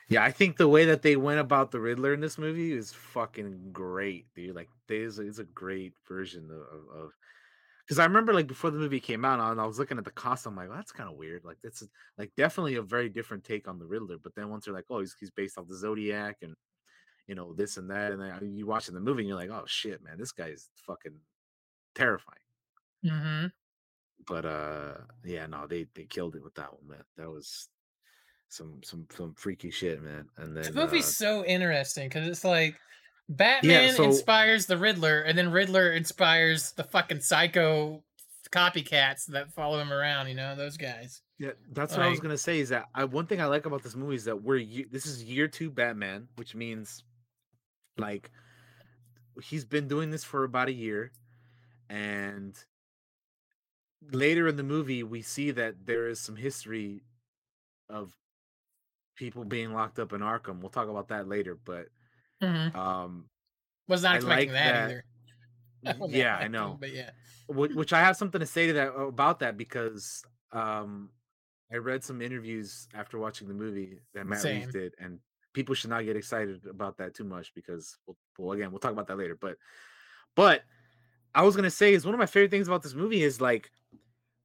[0.08, 2.92] Yeah, I think the way that they went about the Riddler in this movie is
[2.94, 4.56] fucking great, dude.
[4.56, 7.10] Like, there's is a great version of of
[7.84, 10.10] because I remember like before the movie came out, and I was looking at the
[10.10, 11.44] cost, I'm like, well, that's kind of weird.
[11.44, 11.82] Like, that's
[12.16, 14.16] like definitely a very different take on the Riddler.
[14.22, 16.54] But then once they're like, oh, he's he's based off the Zodiac and
[17.26, 19.64] you know this and that, and then you watching the movie, and you're like, oh
[19.66, 21.16] shit, man, this guy's fucking
[21.94, 22.38] terrifying.
[23.04, 23.46] Mm-hmm.
[24.26, 27.68] But uh yeah no they they killed it with that one man that was
[28.48, 32.44] some some some freaky shit man and then The movie's uh, so interesting because it's
[32.44, 32.78] like
[33.28, 38.02] Batman so- inspires the Riddler, and then Riddler inspires the fucking psycho
[38.50, 40.28] copycats that follow him around.
[40.28, 41.20] You know those guys.
[41.38, 43.82] yeah that's what i was gonna say is that I, one thing i like about
[43.82, 47.04] this movie is that we're this is year two batman which means
[47.98, 48.30] like
[49.42, 51.12] he's been doing this for about a year
[51.90, 52.56] and
[54.12, 57.02] later in the movie we see that there is some history
[57.88, 58.12] of
[59.16, 60.60] people being locked up in Arkham.
[60.60, 61.88] We'll talk about that later, but
[62.40, 62.74] Mhm.
[62.74, 63.28] um,
[63.88, 65.04] Was not I expecting like that, that- either.
[66.16, 66.76] Yeah, I know.
[66.78, 67.10] but yeah.
[67.48, 70.22] Which I have something to say to that about that because
[70.52, 71.10] um,
[71.72, 74.60] I read some interviews after watching the movie that Matt Same.
[74.60, 75.18] Reeves did, and
[75.54, 78.92] people should not get excited about that too much because, well, well, again, we'll talk
[78.92, 79.34] about that later.
[79.34, 79.56] But,
[80.36, 80.62] but
[81.34, 83.70] I was gonna say is one of my favorite things about this movie is like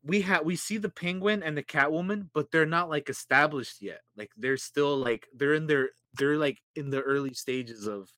[0.04, 4.02] we have we see the Penguin and the Catwoman, but they're not like established yet.
[4.18, 8.10] Like they're still like they're in their they're like in the early stages of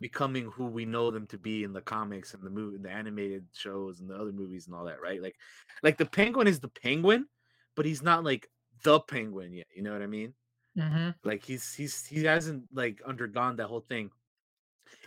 [0.00, 3.44] becoming who we know them to be in the comics and the movie the animated
[3.52, 5.22] shows and the other movies and all that right?
[5.22, 5.36] Like
[5.82, 7.26] like the penguin is the penguin
[7.74, 8.48] but he's not like
[8.84, 10.34] the penguin yet you know what i mean?
[10.76, 14.10] Hmm like he's he's he hasn't like undergone that whole thing.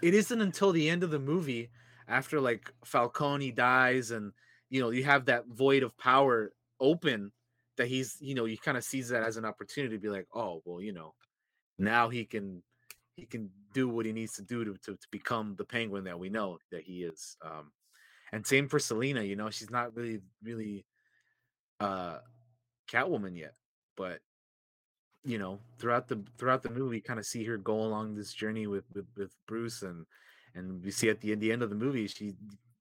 [0.01, 1.69] It isn't until the end of the movie
[2.11, 4.33] after like falcone dies and
[4.69, 7.31] you know you have that void of power open
[7.77, 10.27] that he's you know he kind of sees that as an opportunity to be like
[10.35, 11.13] oh well you know
[11.79, 12.61] now he can
[13.15, 16.19] he can do what he needs to do to, to, to become the penguin that
[16.19, 17.37] we know that he is.
[17.43, 17.71] Um
[18.33, 20.85] and same for selina you know she's not really really
[21.79, 22.17] uh
[22.89, 23.53] catwoman yet
[23.95, 24.19] but
[25.23, 28.67] you know throughout the throughout the movie kind of see her go along this journey
[28.67, 30.05] with with, with bruce and
[30.55, 32.33] and we see at the, the end of the movie she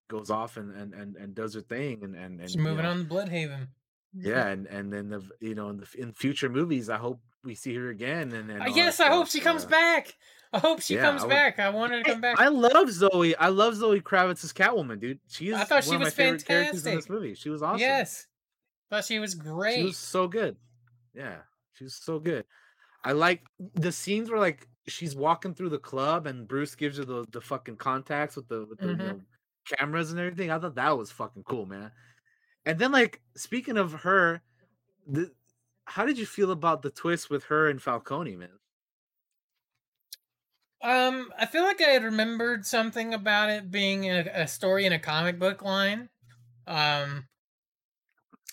[0.08, 2.90] goes off and and and, and does her thing and and, and She's moving know,
[2.90, 3.68] on to Blüdhaven.
[4.14, 7.54] yeah and and then the you know in the in future movies i hope we
[7.54, 10.14] see her again and, and yes, I hope she comes uh, back.
[10.52, 11.58] I hope she yeah, comes I would- back.
[11.58, 12.38] I want her to come back.
[12.40, 13.36] I love Zoe.
[13.36, 15.20] I love Zoe Kravitz's Catwoman, dude.
[15.28, 17.34] She is I thought she one of my was favorite characters in this movie.
[17.34, 17.80] She was awesome.
[17.80, 18.26] Yes.
[18.90, 19.76] Thought she was great.
[19.76, 20.56] She was so good.
[21.14, 21.36] Yeah,
[21.74, 22.44] she was so good.
[23.04, 23.42] I like
[23.74, 27.40] the scenes where like she's walking through the club and Bruce gives her the the
[27.40, 29.00] fucking contacts with the with the Mhm.
[29.00, 29.22] you know,
[29.78, 30.50] cameras and everything.
[30.50, 31.92] I thought that was fucking cool, man.
[32.66, 34.42] And then like speaking of her,
[35.06, 35.34] the
[35.86, 38.58] how did you feel about the twist with her and Falcone, man?
[40.82, 44.92] Um, I feel like I had remembered something about it being a, a story in
[44.92, 46.08] a comic book line.
[46.66, 47.28] Um,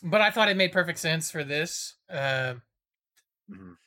[0.03, 1.95] but I thought it made perfect sense for this.
[2.09, 2.55] Uh,
[3.47, 3.77] Mhm.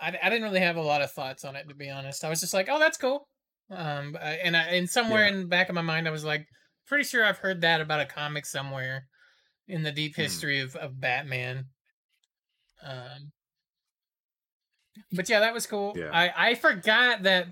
[0.00, 2.24] I, I didn't really have a lot of thoughts on it to be honest.
[2.24, 3.28] I was just like, oh, that's cool.
[3.70, 5.32] Um, and I and somewhere Yeah.
[5.32, 6.46] in the back of my mind, I was like,
[6.86, 9.06] pretty sure I've heard that about a comic somewhere
[9.68, 10.22] in the deep Hmm.
[10.22, 11.66] history of of Batman.
[12.82, 13.32] Um,
[15.12, 15.94] but yeah, that was cool.
[15.96, 16.10] Yeah.
[16.12, 17.48] I I forgot that.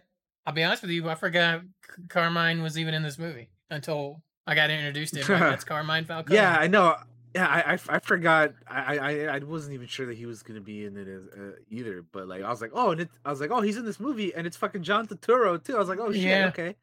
[0.47, 1.62] I'll be honest with you, I forgot
[2.11, 5.33] Carmine was even in this movie until I got introduced to him.
[5.33, 6.37] Like, that's Carmine Falcone.
[6.37, 6.97] Yeah, I know.
[7.35, 8.52] Yeah, I, I, I forgot.
[8.69, 11.52] I, I I wasn't even sure that he was gonna be in it as, uh,
[11.69, 12.05] either.
[12.12, 13.98] But like, I was like, oh, and it, I was like, oh, he's in this
[13.98, 15.74] movie, and it's fucking John Turturro too.
[15.74, 16.47] I was like, oh shit, Yeah.
[16.48, 16.77] okay.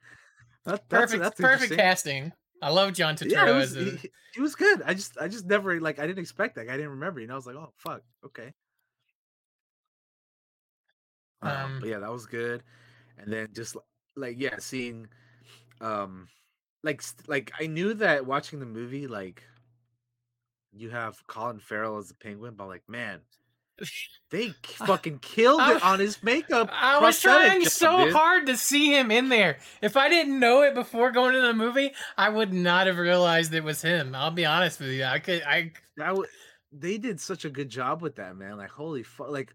[0.66, 2.34] That, that's, perfect, that's perfect casting.
[2.62, 4.82] I love John Turturro Yeah, it was, as a, he, he was good.
[4.86, 6.70] I just I just never like I didn't expect that.
[6.70, 7.22] I didn't remember.
[7.22, 8.52] and I was like, oh fuck, okay.
[11.42, 12.62] Um, Um, but yeah, that was good.
[13.18, 13.78] And then just
[14.16, 15.08] like yeah, seeing,
[15.80, 16.28] um,
[16.84, 19.44] like st- like I knew that watching the movie like
[20.74, 23.22] you have Colin Farrell as the Penguin, but like man,
[24.30, 26.70] they fucking killed it on his makeup.
[26.72, 28.14] I was trying job, so dude.
[28.14, 29.58] hard to see him in there.
[29.82, 33.54] If I didn't know it before going to the movie, I would not have realized
[33.54, 34.16] it was him.
[34.16, 35.04] I'll be honest with you.
[35.04, 36.28] I could I That w-
[36.72, 38.58] they did such a good job with that, man.
[38.58, 39.54] Like holy fuck, like,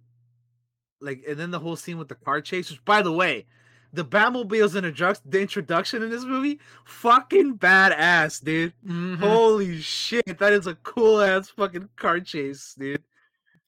[1.00, 2.70] like, and then the whole scene with the car chase.
[2.70, 3.46] Which, by the way,
[3.96, 8.72] the Batmobile's introduction, the introduction in this movie, fucking badass, dude.
[8.86, 13.02] mhm, Holy shit, that is a cool ass fucking car chase, dude.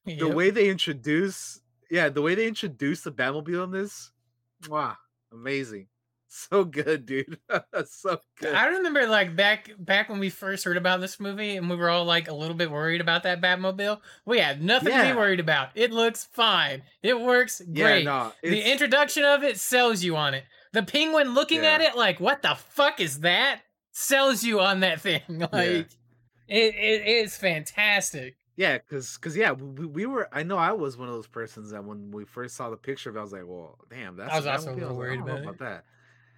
[0.05, 1.59] The way they introduce,
[1.91, 4.11] yeah, the way they introduce the Batmobile in this,
[4.69, 4.95] wow,
[5.33, 5.87] amazing,
[6.29, 7.39] so good, dude,
[7.85, 8.53] so good.
[8.53, 11.89] I remember like back back when we first heard about this movie and we were
[11.89, 13.99] all like a little bit worried about that Batmobile.
[14.25, 15.69] We had nothing to be worried about.
[15.75, 16.83] It looks fine.
[17.01, 18.05] It works yeah, great.
[18.05, 20.43] no, the introduction of it sells you on it.
[20.71, 23.61] The penguin looking at it like, what the fuck is that?
[23.91, 25.21] Sells you on that thing.
[25.51, 25.89] Like
[26.47, 28.35] it, it is fantastic.
[28.55, 30.27] Yeah, cause, cause, yeah, we, we were.
[30.33, 33.09] I know I was one of those persons that when we first saw the picture
[33.09, 35.21] of it, I was like, "Well, damn, that's." I was also a little like, worried
[35.21, 35.85] "I about that.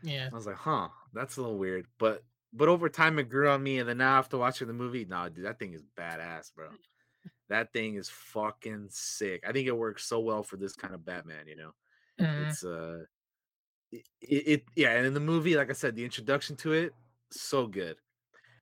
[0.03, 0.29] Yeah.
[0.31, 2.23] I was like, "Huh, that's a little weird." But,
[2.53, 5.29] but over time, it grew on me, and then now after watching the movie, nah,
[5.29, 6.71] dude, that thing is badass, bro.
[7.49, 9.43] That thing is fucking sick.
[9.47, 11.47] I think it works so well for this kind of Batman.
[11.47, 11.71] You know,
[12.19, 12.43] Mhm.
[12.43, 13.05] it's uh,
[13.91, 16.93] it, it, it yeah, and in the movie, like I said, the introduction to it,
[17.31, 17.97] so good.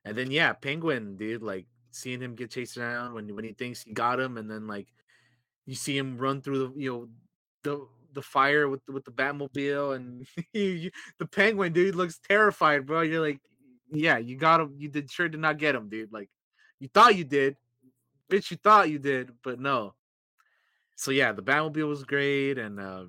[0.05, 3.83] And then yeah, Penguin, dude, like seeing him get chased around when when he thinks
[3.83, 4.89] he got him, and then like
[5.65, 7.09] you see him run through the you know
[7.63, 12.19] the the fire with the, with the Batmobile, and you, you- the Penguin dude looks
[12.27, 13.01] terrified, bro.
[13.01, 13.39] You're like,
[13.91, 14.73] yeah, you got him.
[14.77, 16.11] You did sure did not get him, dude.
[16.13, 16.29] Like
[16.79, 17.55] you thought you did,
[18.31, 18.51] bitch.
[18.51, 19.93] You thought you did, but no.
[20.95, 23.03] so yeah, the Batmobile was great, and uh,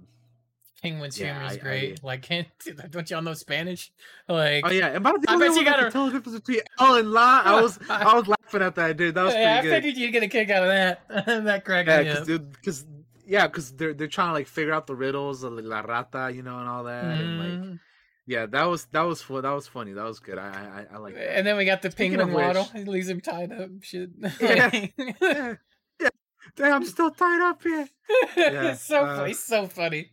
[0.83, 2.05] Penguin's Yeah, humor is I- I- great.
[2.05, 2.47] Like, can't
[2.91, 3.93] don't y'all know Spanish?
[4.29, 6.95] Like, oh yeah, and by the I bet you gotta- tell the difference between L
[6.97, 7.43] and La.
[7.45, 9.15] I was I was laughing at that, dude.
[9.15, 9.75] That was yeah, I pretty good.
[9.83, 11.45] figured you'd get a kick out of that.
[11.45, 12.53] that cracked Yeah, me up.
[12.53, 12.87] because
[13.31, 16.43] yeah, because they're they're trying to like figure out the riddles of La Rata, you
[16.43, 17.81] know, and all that, and like Mhm.
[18.27, 19.93] yeah, that was that was fu- that was funny.
[19.93, 20.39] That was good.
[20.39, 20.49] I
[20.91, 21.37] I, I like that.
[21.39, 22.65] And then we got the Speaking penguin waddle.
[22.65, 23.71] He leaves him tied up.
[23.83, 24.11] Shit.
[24.41, 24.71] Yeah.
[25.23, 25.55] yeah,
[26.01, 26.09] yeah.
[26.57, 27.89] Damn, I'm still tied up here.
[28.37, 29.31] Yeah, it's so uh, funny.
[29.31, 30.11] It's so funny.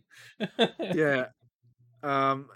[0.80, 1.26] Yeah.
[2.02, 2.48] Um.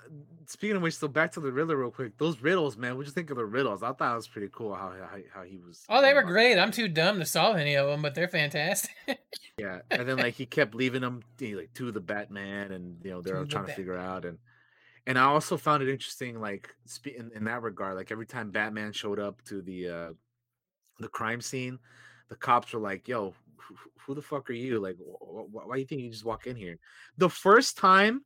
[0.53, 2.19] Speaking of which, so back to the Riddler real quick.
[2.19, 2.99] Those riddles, man.
[2.99, 3.83] What you think of the riddles?
[3.83, 5.83] I thought it was pretty cool how how, how he was.
[5.89, 6.59] Oh, they were great.
[6.59, 8.95] I'm too dumb to solve any of them, but they're fantastic.
[9.57, 13.11] Yeah, and then like he kept leaving them he, like to the Batman, and you
[13.11, 14.39] know they're To the trying to figure out and.
[15.07, 16.75] And I also found it interesting, like
[17.07, 20.13] in, in that regard, like every time Batman showed up to the uh
[20.99, 21.79] the crime scene,
[22.29, 24.81] the cops were like, "Yo, who, who the fuck are you?
[24.81, 26.79] Like, wh- wh- why do you think you just walk in here?"
[27.19, 28.25] The first time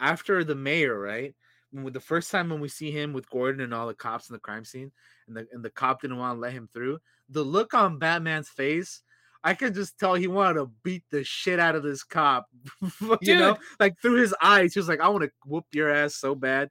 [0.00, 1.34] after the mayor, right?
[1.82, 4.34] When the first time when we see him with Gordon and all the cops in
[4.34, 4.92] the crime scene,
[5.26, 8.48] and the and the cop didn't want to let him through, the look on Batman's
[8.48, 9.02] face,
[9.42, 12.46] I can just tell he wanted to beat the shit out of this cop.
[13.20, 16.14] you know, like through his eyes, he was like, "I want to whoop your ass
[16.14, 16.70] so bad."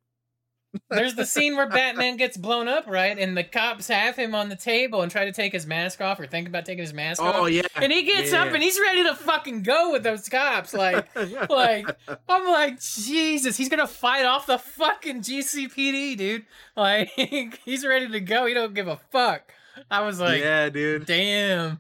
[0.90, 3.18] There's the scene where Batman gets blown up, right?
[3.18, 6.20] And the cops have him on the table and try to take his mask off
[6.20, 7.36] or think about taking his mask off.
[7.38, 10.74] Oh yeah, And he gets up and he's ready to fucking go with those cops.
[10.84, 11.08] Like,
[11.50, 11.88] like
[12.28, 16.46] I'm like, Jesus, he's gonna fight off the fucking GCPD, dude.
[16.76, 17.10] Like,
[17.66, 18.46] he's ready to go.
[18.48, 19.52] He don't give a fuck.
[19.92, 21.06] I was like, yeah, dude.
[21.06, 21.80] damn.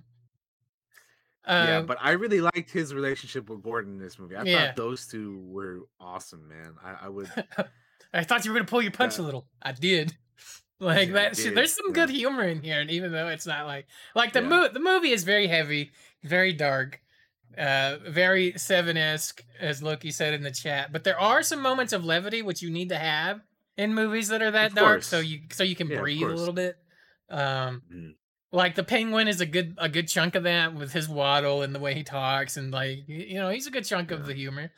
[1.48, 4.36] yeah, Um, but I really liked his relationship with Gordon in this movie.
[4.36, 4.66] I Yeah.
[4.68, 6.76] thought those two were awesome, man.
[6.84, 7.30] I, I would.
[8.14, 9.48] I thought you were gonna pull your punch a little.
[9.62, 10.16] I did.
[10.80, 11.38] Like Yeah, that.
[11.38, 11.94] shit- There's some yeah.
[11.94, 14.48] good humor in here, and even though it's not like like the Yeah.
[14.50, 15.92] mo- the movie is very heavy,
[16.24, 17.00] very dark,
[17.58, 20.92] uh, very seven esque, as Loki said in the chat.
[20.92, 23.40] But there are some moments of levity which you need to have
[23.78, 26.54] in movies that are that dark, so you so you can Yeah, breathe a little
[26.54, 26.76] bit.
[27.30, 28.16] Um, Mm.
[28.52, 31.74] like the penguin is a good a good chunk of that with his waddle and
[31.74, 34.72] the way he talks and like you know he's a good chunk of the humor.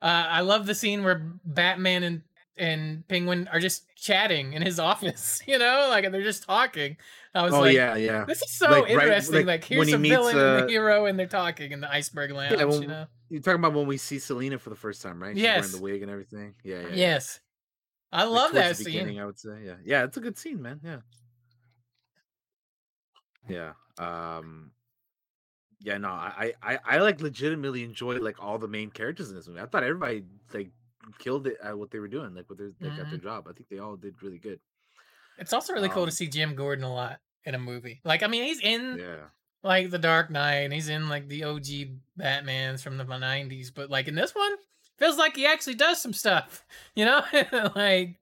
[0.00, 2.22] Uh, I love the scene where Batman and
[2.56, 5.40] and Penguin are just chatting in his office.
[5.46, 6.96] You know, like they're just talking.
[7.34, 8.24] I was Oh like, yeah, yeah.
[8.26, 9.34] this is so Like, right- interesting.
[9.36, 11.90] like, Like, here's he a villain and uh, the hero, and they're talking in the
[11.90, 12.56] iceberg lounge.
[12.58, 13.06] well, you know.
[13.30, 15.34] You're talking about when we see Selina for the first time, right?
[15.34, 15.60] She's Yes.
[15.62, 16.54] wearing the wig and everything.
[16.62, 16.88] Yeah, yeah.
[16.88, 16.94] yeah.
[16.94, 17.40] Yes,
[18.12, 19.18] I love that scene.
[19.18, 19.62] I would say.
[19.64, 20.04] Yeah, yeah.
[20.04, 20.80] It's a good scene, man.
[20.84, 20.98] Yeah.
[23.48, 23.72] Yeah.
[23.98, 24.72] Um.
[25.80, 25.98] Yeah.
[25.98, 29.60] No, I, I, I like legitimately enjoyed like all the main characters in this movie.
[29.60, 30.70] I thought everybody like
[31.18, 33.46] killed it at what they were doing, like what they like at their job.
[33.48, 34.60] I think they all did really good.
[35.38, 38.00] It's also really cool Um, to see Jim Gordon a lot in a movie.
[38.04, 39.28] Like, I mean, he's in Yeah.
[39.62, 43.70] like The Dark Knight, and he's in like the OG Batman's from the '90s.
[43.74, 44.52] But like in this one,
[44.98, 46.64] feels like he actually does some stuff.
[46.94, 47.22] You know,
[47.74, 48.18] like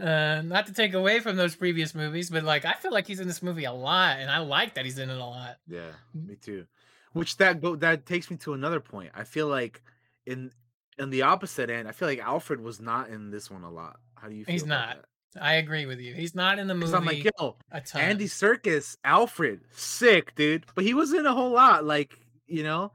[0.00, 3.18] uh, not to take away from those previous movies, but like I feel like he's
[3.20, 5.56] in this movie a lot, and I like that he's in it a lot.
[5.66, 6.66] Yeah, me too.
[7.12, 9.10] Which that go that takes me to another point.
[9.14, 9.82] I feel like
[10.26, 10.52] in
[10.98, 14.00] in the opposite end, I feel like Alfred was not in this one a lot.
[14.14, 14.52] How do you feel?
[14.52, 15.04] He's not that?
[15.40, 16.14] I agree with you.
[16.14, 18.00] He's not in the movie I'm like, yo, a ton.
[18.00, 20.66] Andy Serkis, Alfred, sick, dude.
[20.74, 21.84] But he was in a whole lot.
[21.84, 22.92] Like, you know,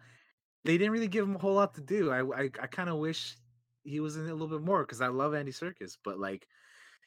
[0.65, 2.11] they didn't really give him a whole lot to do.
[2.11, 3.35] I I, I kind of wish
[3.83, 5.97] he was in it a little bit more because I love Andy Serkis.
[6.03, 6.47] But like,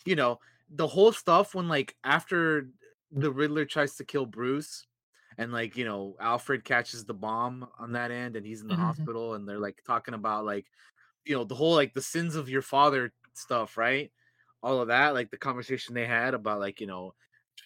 [0.05, 0.39] you know,
[0.71, 2.69] the whole stuff when like after
[3.11, 4.87] the Riddler tries to kill Bruce,
[5.39, 8.75] and like you know Alfred catches the bomb on that end, and he's in the
[8.75, 9.09] Mhm.
[9.15, 10.67] hospital, and they're like talking about like,
[11.25, 14.13] you know, the whole like the sins of your father stuff, right?
[14.63, 17.15] All of that, like the conversation they had about like you know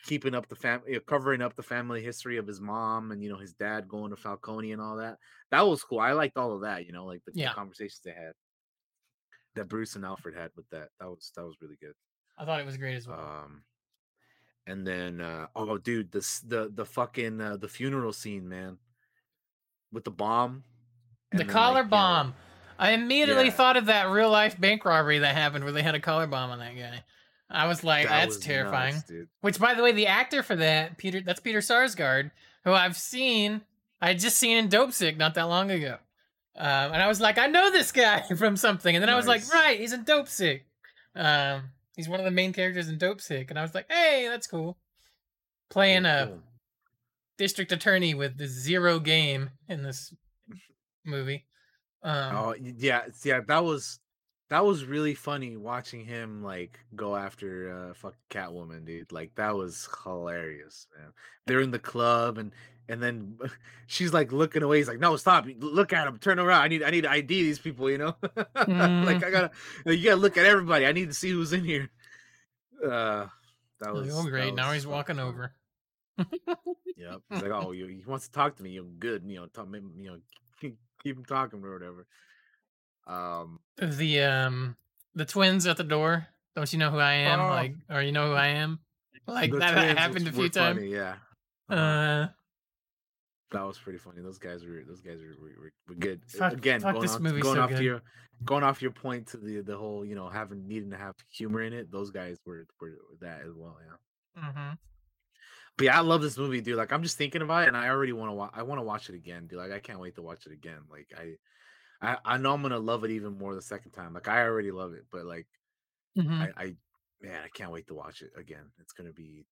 [0.05, 3.39] keeping up the family, covering up the family history of his mom, and you know
[3.39, 5.19] his dad going to Falcone and all that.
[5.51, 6.01] That was cool.
[6.01, 6.87] I liked all of that.
[6.87, 7.55] You know, like the, the Yeah.
[7.55, 8.33] conversations they had
[9.55, 10.91] that Bruce and Alfred had with that.
[10.99, 11.95] That was that was really good.
[12.37, 13.31] I thought it was great as well.
[13.45, 13.65] Um,
[14.67, 18.79] and then uh, oh, dude, this the the fucking uh, the funeral scene, man,
[19.93, 20.65] with the bomb,
[21.33, 22.35] the collar like, you know- bomb.
[22.79, 23.51] I immediately Yeah.
[23.51, 26.51] thought of that real life bank robbery that happened where they had a collar bomb
[26.51, 27.05] on that guy.
[27.51, 28.95] I was like, that that's was terrifying.
[28.95, 29.13] nuts.
[29.43, 32.31] Which, by the way, the actor for that, Peter, that's Peter Sarsgaard,
[32.65, 33.61] who I've seen,
[34.01, 35.99] I just seen in Dopesick not that long ago.
[36.57, 38.97] Um, and I was like, I know this guy from something.
[38.97, 40.63] And then I was like, right, he's in Dopesick.
[41.15, 41.65] Um,
[42.01, 43.51] he's one of the main characters in Dopesick.
[43.51, 44.79] And I was like, hey, that's cool.
[45.69, 46.39] Playing Cool, a
[47.37, 50.15] district attorney with the zero game in this
[51.05, 51.45] movie.
[52.03, 53.41] Um, Oh yeah, yeah.
[53.47, 54.01] That was
[54.49, 59.13] that was really funny watching him like go after uh fucking Catwoman, dude.
[59.13, 61.13] Like that was hilarious, man.
[61.47, 62.53] They're in the club and
[62.91, 63.39] and then
[63.87, 64.79] she's like looking away.
[64.79, 65.47] He's like, "No, stop!
[65.59, 66.19] Look at him.
[66.19, 66.63] Turn around.
[66.63, 67.89] I need I need to ID these people.
[67.91, 69.05] You know, Mm.
[69.07, 69.51] like I gotta
[69.87, 70.87] you gotta look at everybody.
[70.87, 71.91] I need to see who's in here."
[72.85, 73.27] Uh,
[73.81, 75.53] that was oh that great, now he's walking over.
[76.19, 77.21] Yep.
[77.31, 78.71] He's like, "Oh, you, he wants to talk to me.
[78.71, 79.23] You're good.
[79.27, 80.19] You know, talk, you know,
[80.61, 82.07] keep, him talking or whatever."
[83.07, 84.77] Um, The um
[85.15, 86.27] the twins at the door.
[86.57, 87.41] Don't you know who I am?
[87.41, 87.49] Oh.
[87.49, 88.81] Like, or you know who I am?
[89.27, 90.83] Like the that happened a few times.
[90.83, 91.17] Yeah.
[91.69, 91.81] Uh-huh.
[91.81, 92.29] Uh,
[93.53, 94.23] That was pretty funny.
[94.23, 96.21] Those guys were those guys were, were, were, good.
[96.29, 98.03] Fuck- Again, fuck, going, off, going so off your
[98.45, 101.63] going off your point to the the whole you know having needing to have humor
[101.63, 101.91] in it.
[101.91, 103.77] Those guys were were that as well.
[104.37, 104.43] Yeah.
[104.53, 104.79] mhm.
[105.77, 106.77] But yeah, I love this movie, dude.
[106.77, 108.51] Like I'm just thinking about it, and I already want to watch.
[108.55, 109.59] I want to watch it again, dude.
[109.59, 110.81] Like I can't wait to watch it again.
[110.91, 111.35] Like I,
[112.03, 114.13] I, I know I'm gonna love it even more the second time.
[114.15, 115.47] Like I already love it, but like
[116.19, 116.41] Mhm.
[116.57, 116.75] I, I,
[117.21, 118.65] man, I can't wait to watch it again.
[118.81, 119.47] It's gonna be,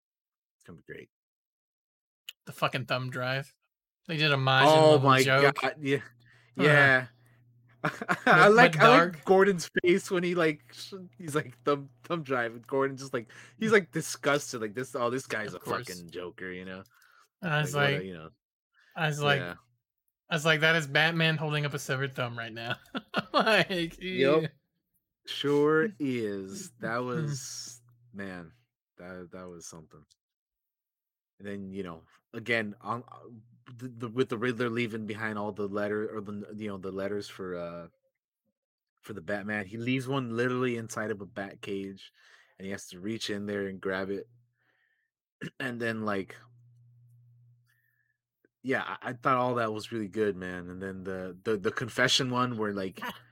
[0.56, 1.08] it's gonna be great.
[2.46, 3.52] The fucking thumb drive.
[4.08, 5.60] They did a Majin oh my joke.
[5.60, 6.64] god, yeah, Uh-huh.
[6.64, 7.06] yeah.
[8.26, 9.24] I like I like.
[9.24, 10.60] Gordon's face when he like
[11.16, 13.28] he's like thumb thumb drive and Gordon just like
[13.60, 15.86] he's like disgusted like this oh this guy's Of a course.
[15.86, 16.82] fucking joker you know
[17.42, 18.30] And I was a- like, you know
[18.96, 19.54] I was like, yeah
[20.30, 22.74] I was like, that is Batman holding up a severed thumb right now.
[23.32, 24.42] like, Yep.
[24.42, 24.48] yeah.
[25.26, 27.80] sure is that was
[28.12, 28.50] man
[28.98, 30.02] that that was something
[31.38, 32.00] and then you know
[32.34, 33.18] again on uh,
[33.76, 36.92] the, the with the Riddler leaving behind all the letter or the you know the
[36.92, 37.86] letters for uh
[39.00, 42.12] for the Batman he leaves one literally inside of a bat cage
[42.58, 44.28] and he has to reach in there and grab it.
[45.60, 46.36] And then like
[48.62, 51.70] yeah I, I thought all that was really good man and then the the the
[51.70, 53.00] confession one where like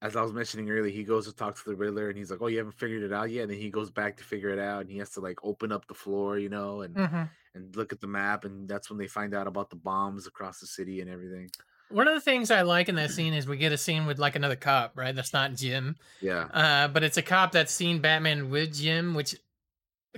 [0.00, 2.40] as I was mentioning earlier, he goes to talk to the Riddler and he's like,
[2.40, 4.58] "Oh, you haven't figured it out yet." And then he goes back to figure it
[4.58, 7.30] out, and he has to like open up the floor, you know, and Mhm.
[7.54, 10.60] and look at the map, and that's when they find out about the bombs across
[10.60, 11.50] the city and everything.
[11.90, 14.18] One of the things I like in that scene is we get a scene with
[14.18, 15.14] like another cop, right?
[15.14, 15.96] That's not Jim.
[16.20, 19.34] Yeah, Uh, but it's a cop that's seen Batman with Jim, which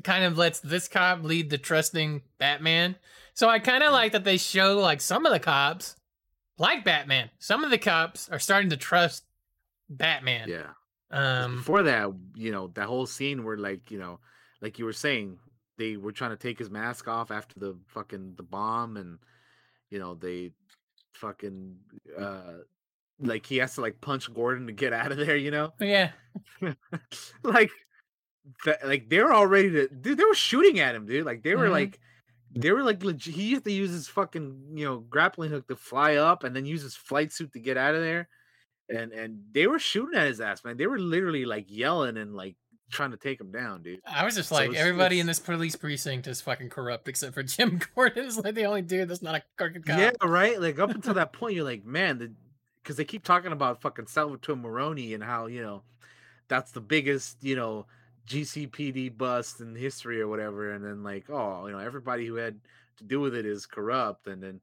[0.02, 2.97] kind of lets this cop lead the trusting Batman.
[3.35, 5.94] So I kind of like that they show like some of the cops,
[6.59, 9.24] like Batman, some of the cops are starting to trust
[9.91, 10.49] Batman.
[10.49, 10.71] Yeah.
[11.11, 14.21] Um, Before that, you know, that whole scene where like you know,
[14.61, 15.39] like you were saying,
[15.77, 19.19] they were trying to take his mask off after the fucking the bomb, and
[19.91, 20.53] you know they
[21.15, 21.77] fucking
[22.19, 22.59] uh
[23.19, 25.73] like he has to like punch Gordon to get out of there, you know.
[25.81, 26.12] yeah,
[27.43, 27.71] like
[28.65, 31.27] that, like they were already to dude, they were shooting at him, dude.
[31.27, 31.73] Like they were Mhm.
[31.73, 32.01] like
[32.55, 35.77] they were like legit, he used to use his fucking you know grappling hook to
[35.77, 38.29] fly up and then use his flight suit to get out of there.
[38.95, 40.77] And and they were shooting at his ass, man.
[40.77, 42.57] They were literally like yelling and like
[42.91, 44.01] trying to take him down, dude.
[44.05, 47.35] I was just So like, it's- everybody in this police precinct is fucking corrupt except
[47.35, 48.25] for Jim Gordon.
[48.25, 49.99] Is like the only dude that's not a crooked cop.
[49.99, 50.61] Yeah, right.
[50.61, 52.33] Like up until that point, you're like, man, the
[52.83, 55.83] because they keep talking about fucking Salvatore Maroni and how you know
[56.49, 57.87] that's the biggest you know
[58.27, 62.59] GCPD bust in history or whatever, and then like, oh, you know, everybody who had
[62.99, 64.61] to do with it is corrupt, and then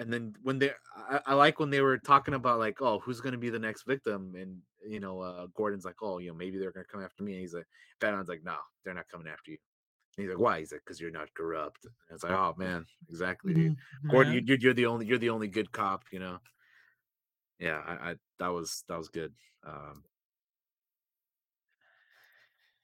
[0.00, 3.20] and then when they, I, I like when they were talking about like, oh, who's
[3.20, 4.58] gonna be the next victim, and
[4.88, 7.40] you know, uh, Gordon's like, oh, you know, maybe they're gonna come after me, and
[7.42, 7.66] he's like,
[8.00, 9.58] Batman's like, no, they're not coming after you.
[10.16, 10.58] And he's like, why?
[10.58, 11.84] He's like, because you're not corrupt.
[11.84, 13.76] And it's like, oh man, exactly, dude.
[14.06, 14.10] Mhm.
[14.10, 16.38] Gordon, you- you're, you're the only you're the only good cop, you know.
[17.58, 19.32] Yeah, I, I that was that was good.
[19.66, 20.02] Um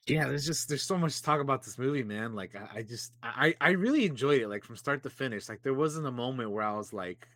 [0.07, 2.35] Yeah, there's just there's so much to talk about this movie, man.
[2.35, 5.49] Like I, I just I I really enjoyed it, like from start to finish.
[5.49, 7.29] Like there wasn't a moment where I was like,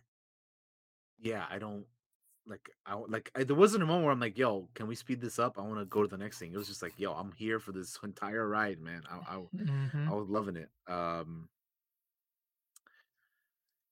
[1.19, 1.85] yeah, I don't
[2.47, 5.21] like I like I, there wasn't a moment where I'm like, yo, can we speed
[5.21, 5.57] this up?
[5.59, 6.53] I want to go to the next thing.
[6.53, 9.03] It was just like, yo, I'm here for this entire ride, man.
[9.09, 10.11] I I, Mhm.
[10.11, 10.69] I was loving it.
[10.87, 11.49] Um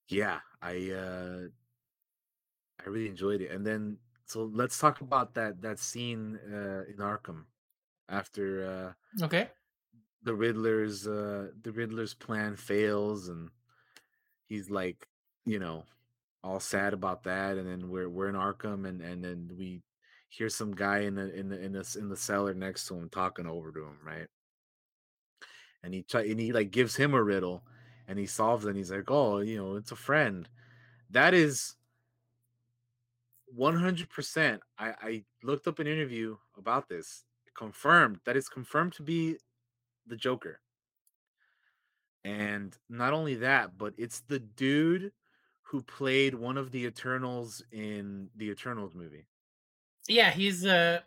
[0.09, 1.47] yeah, I uh
[2.79, 3.51] I really enjoyed it.
[3.51, 7.45] And then so let's talk about that that scene uh in Arkham
[8.09, 9.51] after uh Okay.
[10.21, 13.51] the Riddler's uh the Riddler's plan fails and
[14.45, 15.07] he's like,
[15.45, 15.85] you know,
[16.43, 19.83] all sad about that and then we're we're in Arkham and and then we
[20.29, 23.09] hear some guy in the in the in the in the cellar next to him
[23.09, 24.29] talking over to him, right?
[25.83, 27.65] And he try, and he like gives him a riddle
[28.07, 30.49] and he solves it and he's like, "Oh, you know, it's a friend."
[31.09, 31.75] That is
[33.45, 37.25] 100% I I looked up an interview about this.
[37.59, 38.19] Confirmed.
[38.25, 39.35] That is confirmed to be
[40.07, 40.61] the Joker.
[42.23, 45.11] And not only that, but it's the dude
[45.63, 49.25] who played one of the Eternals in the Eternals movie.
[50.07, 51.01] Yeah, he's uh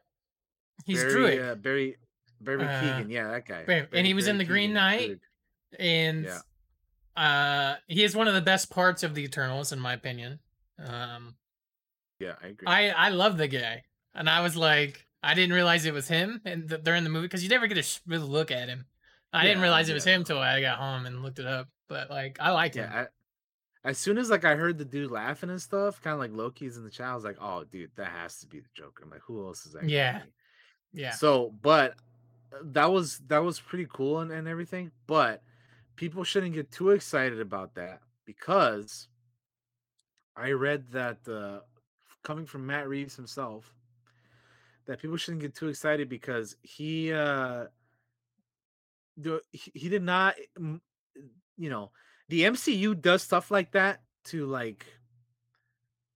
[0.84, 1.50] He's Barry, Druig.
[1.50, 1.96] uh, Barry,
[2.40, 3.10] Barry Uh, Keoghan.
[3.10, 3.64] Yeah, that guy.
[3.64, 5.10] Barry- and he was in Barry the Green Knight.
[5.10, 5.20] Druig.
[5.78, 6.40] and Yeah.
[7.16, 10.38] uh he is one of the best parts of the Eternals in my opinion.
[10.78, 11.36] Um
[12.18, 12.66] Yeah, I agree.
[12.68, 13.84] I I love the guy.
[14.14, 17.42] And I was like I didn't realize it was him and during the movie cuz
[17.42, 18.86] you never get a sh- really look at him.
[19.32, 20.16] I didn't realize it was yeah.
[20.16, 21.68] him till I got home and looked it up.
[21.88, 22.90] But like I liked him.
[22.90, 23.06] yeah, I,
[23.84, 26.76] as soon as like I heard the dude laughing and stuff, kind of like Loki's
[26.76, 29.02] in the chat, I was like, oh, dude, that has to be the Joker.
[29.04, 29.88] I'm like, who else is that?
[29.88, 30.22] Yeah.
[30.92, 31.12] Yeah.
[31.12, 31.94] So, but
[32.52, 34.92] uh, that was that was pretty cool and, and everything.
[35.06, 35.42] But
[35.96, 39.08] people shouldn't get too excited about that because
[40.36, 41.60] I read that uh,
[42.22, 43.74] coming from Matt Reeves himself,
[44.86, 47.66] that people shouldn't get too excited because he uh,
[49.52, 50.80] he, did not, mm,
[51.56, 51.90] you know,
[52.28, 54.86] the MCU does stuff like that to like.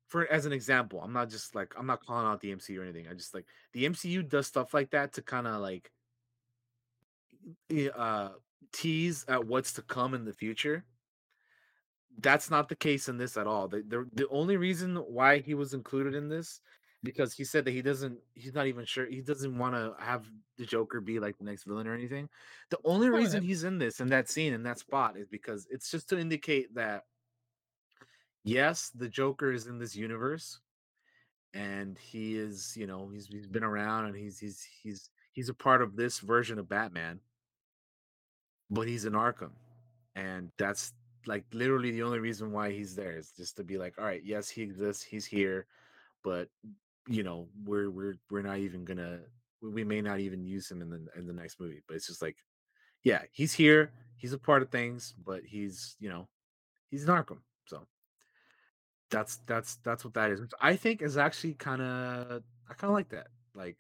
[0.09, 2.85] For as an example, I'm not just like I'm not calling out the MCU or
[2.85, 3.07] anything.
[3.11, 5.91] I just like the MCU does stuff like that to kind of like
[7.95, 8.29] uh
[8.73, 10.85] tease at what's to come in the future.
[12.19, 13.67] That's not the case in this at all.
[13.67, 16.61] The, the the only reason why he was included in this
[17.03, 20.25] because he said that he doesn't he's not even sure he doesn't want to have
[20.59, 22.29] the Joker be like the next villain or anything.
[22.71, 25.91] The only reason he's in this in that scene in that spot is because it's
[25.91, 27.05] just to indicate that
[28.45, 30.61] yes, the Joker is in this universe
[31.55, 35.55] and he is, you know, he's he's been around and he's he's he's he's a
[35.55, 37.21] part of this version of Batman.
[38.71, 39.53] But he's in Arkham.
[40.17, 40.93] And that's
[41.27, 44.23] like literally the only reason why he's there is just to be like, all right,
[44.25, 45.67] yes, he exists, he's here,
[46.23, 46.49] but
[47.09, 49.21] you know, we're we're we're not even gonna
[49.63, 51.83] we may not even use him in the in the next movie.
[51.87, 52.37] But it's just like,
[53.03, 56.29] yeah, he's here, he's a part of things, but he's, you know,
[56.91, 57.39] he's in Arkham.
[57.67, 57.87] So
[59.11, 60.41] that's that's that's what that is.
[60.41, 63.29] Which I think is actually kind of I kind of like that.
[63.55, 63.77] Like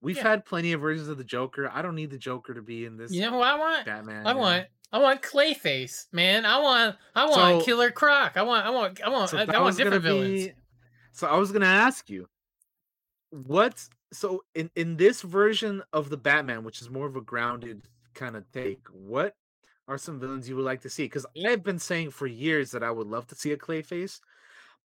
[0.00, 0.22] we've Yeah.
[0.24, 1.70] had plenty of versions of the Joker.
[1.72, 3.86] I don't need the Joker to be in this You know who I want?
[3.86, 4.26] Batman.
[4.26, 6.44] I want I want Clayface, man.
[6.44, 8.36] I want I want So- Killer Croc.
[8.36, 10.46] I want I want I want So I, I want different villains.
[10.46, 10.52] be.
[11.12, 12.28] So I was gonna ask you,
[13.46, 13.88] what?
[14.12, 18.36] So in in this version of the Batman, which is more of a grounded kind
[18.36, 19.36] of take, what
[19.88, 21.04] are some villains you would like to see?
[21.04, 24.20] Because I've been saying for years that I would love to see a Clayface,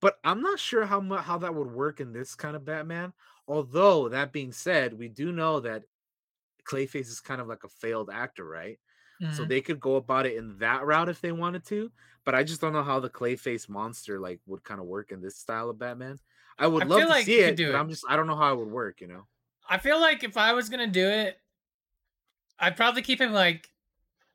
[0.01, 3.13] but I'm not sure how mu- how that would work in this kind of Batman.
[3.47, 5.85] Although that being said, we do know that
[6.65, 8.79] Clayface is kind of like a failed actor, right?
[9.27, 9.45] So Mhm.
[9.45, 11.91] they could go about it in that route if they wanted to,
[12.25, 15.21] but I just don't know how the Clayface monster like would kind of work in
[15.21, 16.19] this style of Batman.
[16.59, 17.79] I would I love to like see it, do but it.
[17.79, 19.25] I'm just I don't know how it would work, you know.
[19.69, 21.37] I feel like if I was gonna do it,
[22.59, 23.69] I'd probably keep him like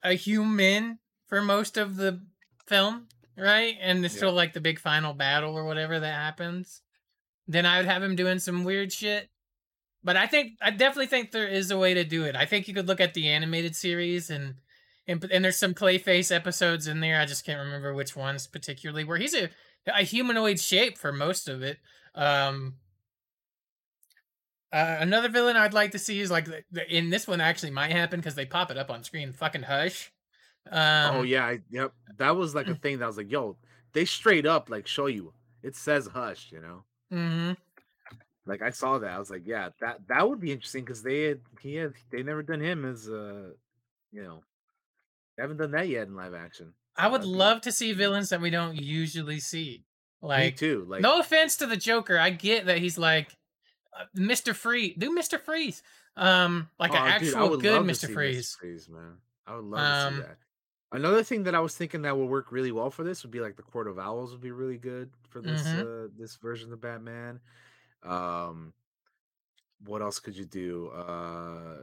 [0.03, 2.23] a human for most of the
[2.67, 3.77] film, right?
[3.81, 4.19] And it's Yeah.
[4.19, 6.83] still like the big final battle or whatever that happens.
[7.47, 9.29] Then I would have him doing some weird shit.
[10.03, 12.37] But I think I definitely think there is a way to do it.
[12.37, 14.57] I think you could look at the animated series and
[15.07, 17.21] and, and there's some Clayface episodes in there.
[17.21, 19.51] I just can't remember which ones particularly where he's a
[19.87, 21.79] a humanoid shape for most of it.
[22.15, 22.75] Um,
[24.73, 27.71] uh, another villain I'd like to see is like the, the, in this one actually
[27.71, 29.33] might happen because they pop it up on screen.
[29.33, 30.13] Fucking Hush.
[30.71, 31.93] Um, oh yeah, I, yep.
[32.17, 33.57] That was like a thing that was like, yo,
[33.93, 35.33] they straight up like show you.
[35.63, 36.85] It says hush, you know.
[37.11, 37.53] hmm
[38.47, 39.11] Like I saw that.
[39.11, 42.23] I was like, yeah, that that would be interesting because they had he had they
[42.23, 43.51] never done him as uh
[44.11, 44.43] you know
[45.37, 46.73] they haven't done that yet in live action.
[46.97, 49.85] I would love to see villains that we don't usually see.
[50.25, 50.85] Me Like, too.
[50.89, 53.37] Like no offense to the Joker, I get that he's like
[53.99, 54.55] uh, Mr.
[54.55, 54.95] Freeze.
[54.99, 55.41] Do Mr.
[55.41, 55.83] Freeze.
[56.17, 58.13] Um, like an Oh, dude, I actual would good love to Mr.
[58.13, 58.57] Freeze.
[58.61, 59.19] Freeze, man.
[59.47, 60.37] I would love to see Um, that.
[60.93, 63.41] Another thing that I was thinking that would work really well for this would be
[63.41, 66.07] like the Court of Owls would be really good for this Mhm.
[66.07, 67.41] uh this version of Batman.
[68.05, 68.73] Um
[69.85, 70.89] what else could you do?
[70.91, 71.79] Uh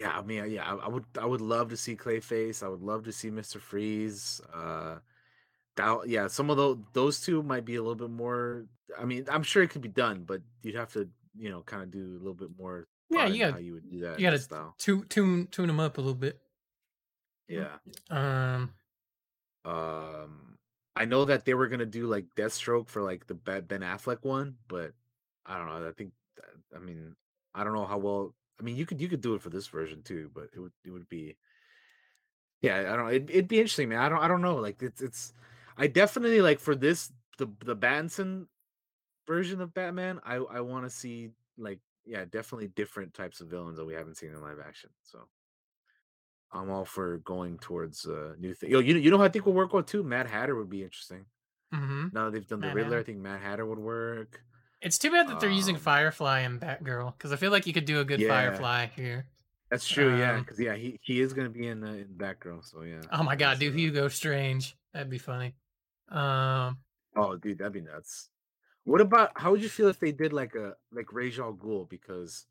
[0.00, 2.62] yeah, I mean, yeah, I, I would, I would love to see Clayface.
[2.62, 4.40] I would love to see Mister Freeze.
[4.52, 4.96] Uh,
[5.76, 8.66] that, yeah, some of those, those two might be a little bit more.
[8.98, 11.82] I mean, I'm sure it could be done, but you'd have to, you know, kind
[11.82, 12.86] of do a little bit more.
[13.10, 14.18] Yeah, you gotta- you would do that.
[14.18, 14.74] You gotta this style.
[14.78, 16.40] tu- tune tune them up a little bit.
[17.48, 17.76] Yeah.
[18.10, 18.72] Um,
[19.64, 20.58] Um,
[20.96, 24.56] I know that they were gonna do like Deathstroke for like the Ben Affleck one,
[24.68, 24.92] but
[25.46, 25.88] I don't know.
[25.88, 26.12] I think,
[26.74, 27.16] I mean,
[27.54, 28.34] I don't know how well.
[28.60, 30.72] I mean, you could you could do it for this version too, but it would
[30.84, 31.36] it would be.
[32.62, 33.08] Yeah, I don't.
[33.08, 33.98] It'd, it'd be interesting, man.
[33.98, 34.56] I don't I don't know.
[34.56, 35.32] Like it's it's.
[35.76, 38.48] I definitely like for this the the Batson
[39.26, 40.20] version of Batman.
[40.24, 44.16] I I want to see like yeah, definitely different types of villains that we haven't
[44.16, 44.90] seen in live action.
[45.02, 45.28] So.
[46.52, 48.70] I'm all for going towards uh, new thing.
[48.70, 50.02] Yo, you you know I think will work well too.
[50.04, 51.26] Mad Hatter would be interesting.
[51.72, 54.44] hmm Now that they've done the Riddler, I think Mad Hatter would work.
[54.84, 57.72] It's too bad that they're using Um, Firefly and Batgirl because I feel like you
[57.72, 58.28] could do a good Yeah.
[58.28, 59.26] Firefly here.
[59.70, 62.64] That's true, yeah, Um, because yeah, he he is gonna be in uh, in Batgirl,
[62.64, 63.00] so yeah.
[63.10, 64.76] Oh my god, do uh, Hugo Strange.
[64.92, 65.54] That'd be funny.
[66.10, 66.78] Um,
[67.16, 68.28] Oh, dude, that'd be nuts.
[68.84, 71.88] What about how would you feel if they did like a like Ra's al Ghul?
[71.88, 72.46] Because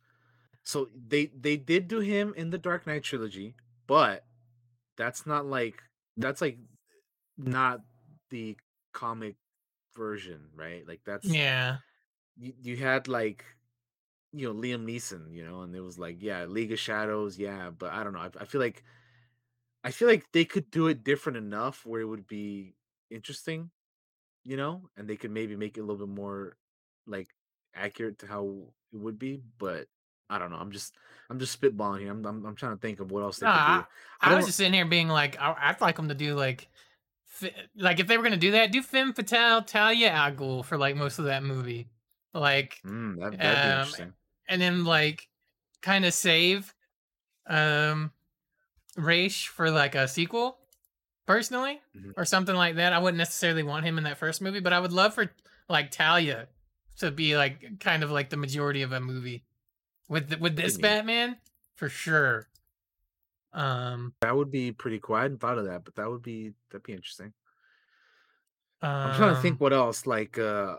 [0.64, 3.56] so they they did do him in the Dark Knight trilogy,
[3.88, 4.26] but
[4.98, 5.82] that's not like
[6.18, 6.58] that's like
[7.38, 7.82] not
[8.32, 8.58] the
[8.92, 9.36] comic
[9.96, 10.88] version, right?
[10.88, 11.78] Like that's yeah.
[12.38, 13.46] You, you had like
[14.34, 17.70] you know Liam Neeson, you know, and it was like yeah, League of Shadows, yeah,
[17.72, 18.20] but I don't know.
[18.20, 18.84] I, I feel like
[19.84, 22.76] I feel like they could do it different enough where it would be
[23.10, 23.72] interesting,
[24.44, 26.58] you know, and they could maybe make it a little bit more
[27.08, 27.30] like
[27.76, 29.44] accurate to how it would be.
[29.60, 29.88] But
[30.30, 30.58] I don't know.
[30.58, 30.96] I'm just
[31.30, 32.12] I'm just spitballing here.
[32.12, 33.88] I'm I'm, I'm trying to think of what else they No, could I, do.
[34.22, 36.70] I I was just sitting here being like, I, I'd like them to do like,
[37.76, 40.96] like if they were gonna do that, do Femme Fatale, Talia al Ghul for like
[40.96, 41.90] most of that movie,
[42.34, 44.14] like, Mm, that that'd be um, interesting.
[44.48, 45.28] and then like,
[45.82, 46.74] kind of save,
[47.48, 48.12] um,
[48.96, 50.58] Ra's for like a sequel,
[51.26, 52.14] personally, Mhm.
[52.18, 52.94] or something like that.
[52.94, 55.32] I wouldn't necessarily want him in that first movie, but I would love for
[55.70, 56.48] like Talia
[56.98, 59.44] to be like kind of like the majority of a movie
[60.10, 60.78] with th- with this.
[60.78, 61.38] Batman
[61.76, 62.48] for sure.
[63.52, 65.16] Um, That would be pretty cool.
[65.16, 67.34] I hadn't thought of that, but that would be that'd be interesting.
[68.82, 70.06] I'm trying to um, think what else.
[70.06, 70.78] Like, uh,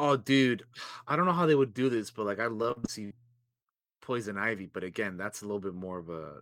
[0.00, 0.64] oh, dude,
[1.06, 3.12] I don't know how they would do this, but like, I love to see
[4.00, 4.66] Poison Ivy.
[4.66, 6.40] But again, that's a little bit more of a.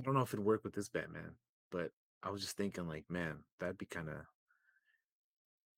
[0.00, 1.32] I don't know if it'd work with this Batman,
[1.70, 4.16] but I was just thinking, like, man, that'd be kind of.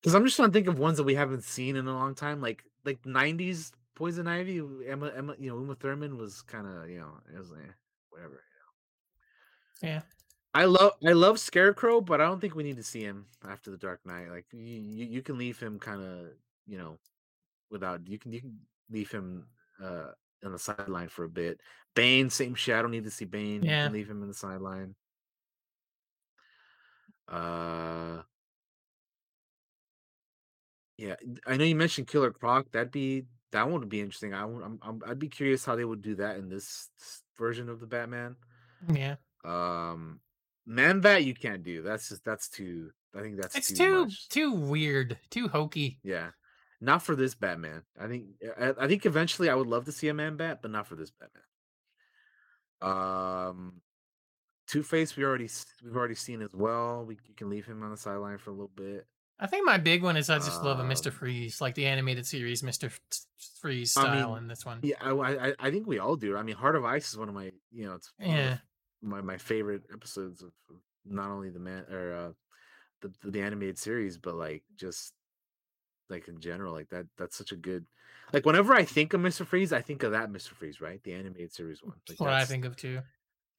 [0.01, 2.15] Because I'm just trying to think of ones that we haven't seen in a long
[2.15, 4.62] time, like like '90s Poison Ivy.
[4.86, 7.74] Emma, Emma, you know, Uma Thurman was kind of, you know, it was like
[8.11, 8.43] whatever.
[9.82, 10.03] yeah.
[10.55, 13.70] I love I love Scarecrow, but I don't think we need to see him after
[13.70, 14.29] the Dark Knight.
[14.31, 16.27] Like you, you, you can leave him kind of,
[16.66, 16.99] you know,
[17.70, 18.59] without you can you can
[18.91, 19.47] leave him
[19.83, 20.09] uh
[20.45, 21.61] on the sideline for a bit.
[21.95, 22.74] Bane, same shit.
[22.74, 23.62] I don't need to see Bane.
[23.62, 23.89] Yeah.
[23.89, 24.95] leave him in the sideline.
[27.29, 28.23] Uh
[30.99, 31.16] yeah,
[31.47, 32.70] I know you mentioned Killer Croc.
[32.73, 34.35] That'd be that one would be interesting.
[34.35, 36.91] I would, I'm, I'm I'd be curious how they would do that in this
[37.39, 38.37] version of the Batman.
[38.93, 39.16] Yeah.
[39.45, 40.20] Um,
[40.66, 41.82] Man Bat you can't do.
[41.82, 42.90] That's just that's too.
[43.14, 45.98] I think that's It's too, too too weird, too hokey.
[46.02, 46.30] Yeah,
[46.80, 47.82] not for this Batman.
[48.01, 48.26] I think
[48.59, 50.94] I, I think eventually I would love to see a Man Bat, but not for
[50.94, 51.43] this Batman.
[52.80, 53.82] Um,
[54.66, 55.48] Two Face we already
[55.84, 57.05] we've already seen as well.
[57.05, 59.06] We you can leave him on the sideline for a little bit.
[59.39, 61.86] I think my big one is I just love a Mister Um, Freeze, like the
[61.86, 62.90] animated series Mister
[63.60, 64.78] Freeze I style mean, in this one.
[64.82, 66.36] Yeah, I, I I think we all do.
[66.36, 68.59] I mean, Heart of Ice is one of my you know it's Yeah.
[69.03, 70.53] My my favorite episodes of
[71.05, 72.33] not only the man or uh
[73.01, 75.15] the the animated series, but like just
[76.09, 77.87] like in general, like that that's such a good
[78.33, 79.47] like whenever I think of Mr.
[79.47, 80.51] Freeze, I think of that Mr.
[80.51, 81.03] Freeze, right?
[81.03, 81.97] The animated series one.
[82.09, 83.01] Like That's what I think of too.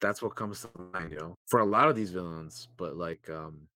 [0.00, 2.68] that's what comes to mind, you know, for a lot of these villains.
[2.76, 3.68] But like um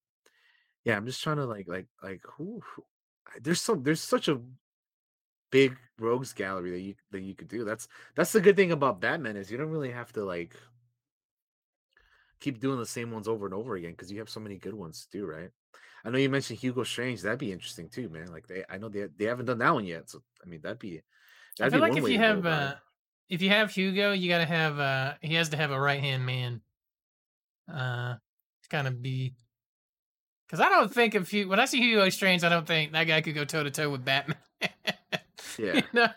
[0.85, 2.63] yeah, I'm just trying to like like like who
[3.41, 4.41] there's so there's such a
[5.51, 7.65] big rogues gallery that you that you could do.
[7.65, 10.57] That's that's the good thing about Batman is you don't really have to like
[12.41, 14.75] keep doing the same ones over and over again because you have so many good
[14.75, 15.51] ones to do, right?
[16.05, 17.23] I know you mentioned Hugo Strange.
[17.23, 18.31] That'd be interesting too, man.
[18.31, 20.09] Like they, I know they they haven't done that one yet.
[20.09, 22.75] So I mean, that'd be I that'd feel be like if you have uh,
[23.29, 26.25] if you have Hugo, you gotta have uh, he has to have a right hand
[26.25, 26.61] man.
[27.73, 29.35] Uh, to kind of be.
[30.47, 33.05] Because I don't think if you when I see Hugo Strange, I don't think that
[33.05, 34.37] guy could go toe to toe with Batman.
[35.59, 35.75] Yeah.
[35.75, 36.09] You know?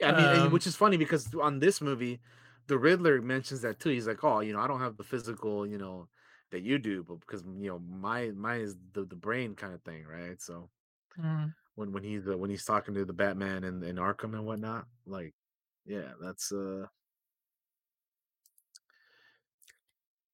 [0.00, 2.20] Yeah, I mean, Um, which is funny because on this movie,
[2.66, 3.90] the Riddler mentions that too.
[3.90, 6.08] He's like, "Oh, you know, I don't have the physical, you know,
[6.50, 9.82] that you do, but because you know, my mine is the the brain kind of
[9.82, 10.70] thing, right?" So
[11.18, 11.54] mm.
[11.74, 14.86] when when he's uh, when he's talking to the Batman and, and Arkham and whatnot,
[15.06, 15.34] like,
[15.84, 16.86] yeah, that's uh,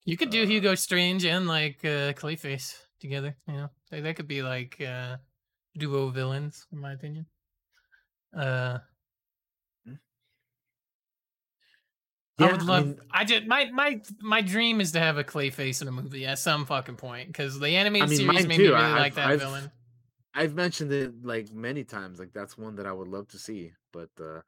[0.04, 3.36] You could do Uh, Hugo Strange and like uh, Clayface together.
[3.46, 5.18] You know, they, they could be like uh,
[5.76, 7.26] duo villains, in my opinion.
[8.32, 8.78] Uh,
[12.40, 12.52] I yeah.
[12.52, 12.86] would I love.
[12.86, 16.26] mean, I just my my my dream is to have a Clayface in a movie
[16.26, 19.28] at some fucking point because the animated mean, series made me really I- like that
[19.30, 19.70] I've- villain.
[20.32, 22.20] I've mentioned it like many times.
[22.20, 24.42] Like that's one that I would love to see, but uh,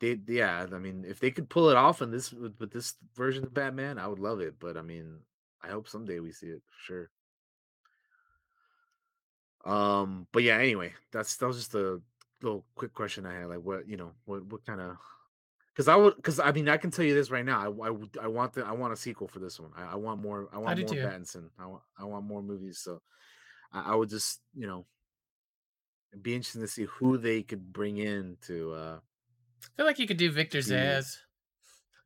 [0.00, 2.94] they, yeah, I mean, if they could pull it off in this with, with this
[3.14, 4.54] version of Batman, I would love it.
[4.58, 5.18] But I mean,
[5.62, 7.10] I hope someday we see it for sure.
[9.66, 12.00] Um, but yeah, anyway, that's that was just a
[12.40, 13.48] little quick question I had.
[13.48, 14.96] Like, what you know, what what kind of?
[15.78, 17.60] Because I would, because I mean, I can tell you this right now.
[17.60, 19.70] I I, I want the I want a sequel for this one.
[19.76, 20.48] I, I want more.
[20.52, 21.00] I want do more too.
[21.00, 21.50] Pattinson.
[21.56, 22.80] I want I want more movies.
[22.82, 23.00] So
[23.72, 24.86] I, I would just you know
[26.20, 28.72] be interesting to see who they could bring in to.
[28.72, 28.98] uh
[29.62, 31.16] I feel like you could do Victor to- Zsasz.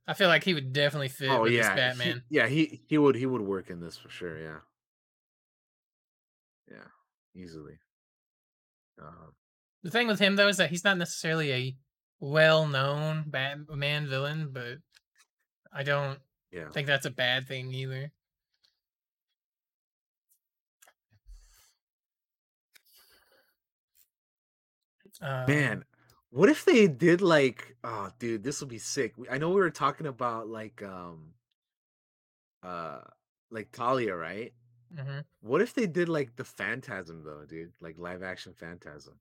[0.07, 2.23] I feel like he would definitely fit Oh with yeah, this he- Batman.
[2.29, 4.39] yeah, he he would he would work in this for sure.
[4.39, 4.59] Yeah,
[6.71, 6.89] yeah,
[7.43, 7.79] easily.
[9.01, 9.33] Um,
[9.83, 11.77] The thing with him though is that he's not necessarily a
[12.23, 14.79] well-known Batman villain, but
[15.73, 16.19] I don't
[16.53, 18.13] yeah, think that's a bad thing either.
[25.21, 25.85] Um, man,
[26.31, 27.77] what if they did like?
[27.85, 29.15] Oh, dude, this would be sick.
[29.31, 31.35] I know we were talking about like um,
[32.63, 33.01] uh,
[33.51, 34.53] like Talia, right?
[34.91, 35.25] mhm.
[35.41, 37.73] What if they did like the Phantasm though, dude?
[37.81, 39.21] Like live action Phantasm.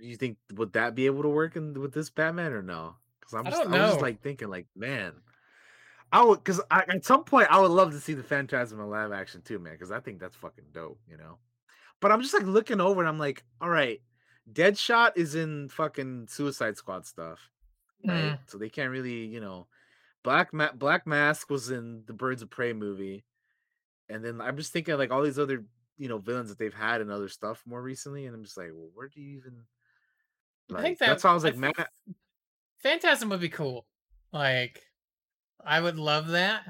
[0.00, 2.96] You think would that be able to work in with this Batman or no?
[3.20, 5.12] Because I'm just, I just like thinking like, man,
[6.12, 9.12] I would because at some point I would love to see the Phantasm in live
[9.12, 9.72] action too, man.
[9.72, 11.38] Because I think that's fucking dope, you know.
[12.00, 14.00] But I'm just like looking over and I'm like, all right,
[14.52, 17.50] Deadshot is in fucking Suicide Squad stuff,
[18.04, 18.32] right?
[18.32, 18.38] Mm.
[18.46, 19.68] So they can't really, you know,
[20.22, 23.24] Black Ma- Black Mask was in the Birds of Prey movie,
[24.08, 25.64] and then I'm just thinking like all these other
[25.96, 28.70] you know villains that they've had and other stuff more recently, and I'm just like,
[28.72, 29.62] well, where do you even?
[30.68, 31.72] Like, I think that that's why I was I like, man,
[32.82, 33.86] Phantasm would be cool.
[34.32, 34.80] Like,
[35.64, 36.64] I would love that.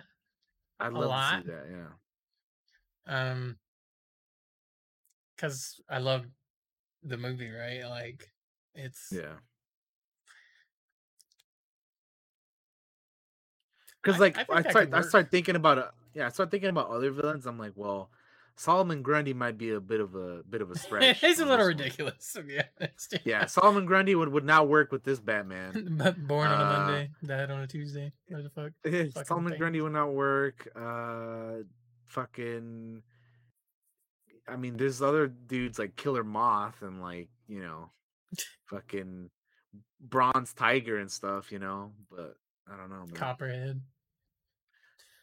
[0.81, 1.67] I'd love to see that.
[3.07, 3.59] Yeah, Um,
[5.37, 6.27] because I love
[7.03, 7.83] the movie, right?
[7.89, 8.29] Like,
[8.75, 9.35] it's yeah.
[14.03, 15.87] Because like I I, that start I start thinking about it.
[16.15, 17.47] Yeah, I start thinking about other villains.
[17.47, 18.11] I'm like, well,
[18.57, 21.23] Solomon Grundy might be a bit of a bit of a stretch.
[21.23, 23.15] it's a little ridiculous to be honest.
[23.25, 25.97] Yeah, Solomon Grundy would, would not work with this Batman.
[26.27, 28.13] born on a Uh, Monday, died on a Tuesday.
[28.29, 28.73] What the fuck?
[28.85, 29.59] Fucking Solomon thing.
[29.59, 30.69] Grundy would not work.
[30.77, 31.63] Uh,
[32.07, 33.03] fucking.
[34.49, 37.91] I mean, there's other dudes like Killer Moth and like you know,
[38.67, 39.31] fucking
[40.01, 41.53] Bronze Tiger and stuff.
[41.53, 42.37] You know, but
[42.71, 43.15] I don't know, man.
[43.15, 43.81] Copperhead.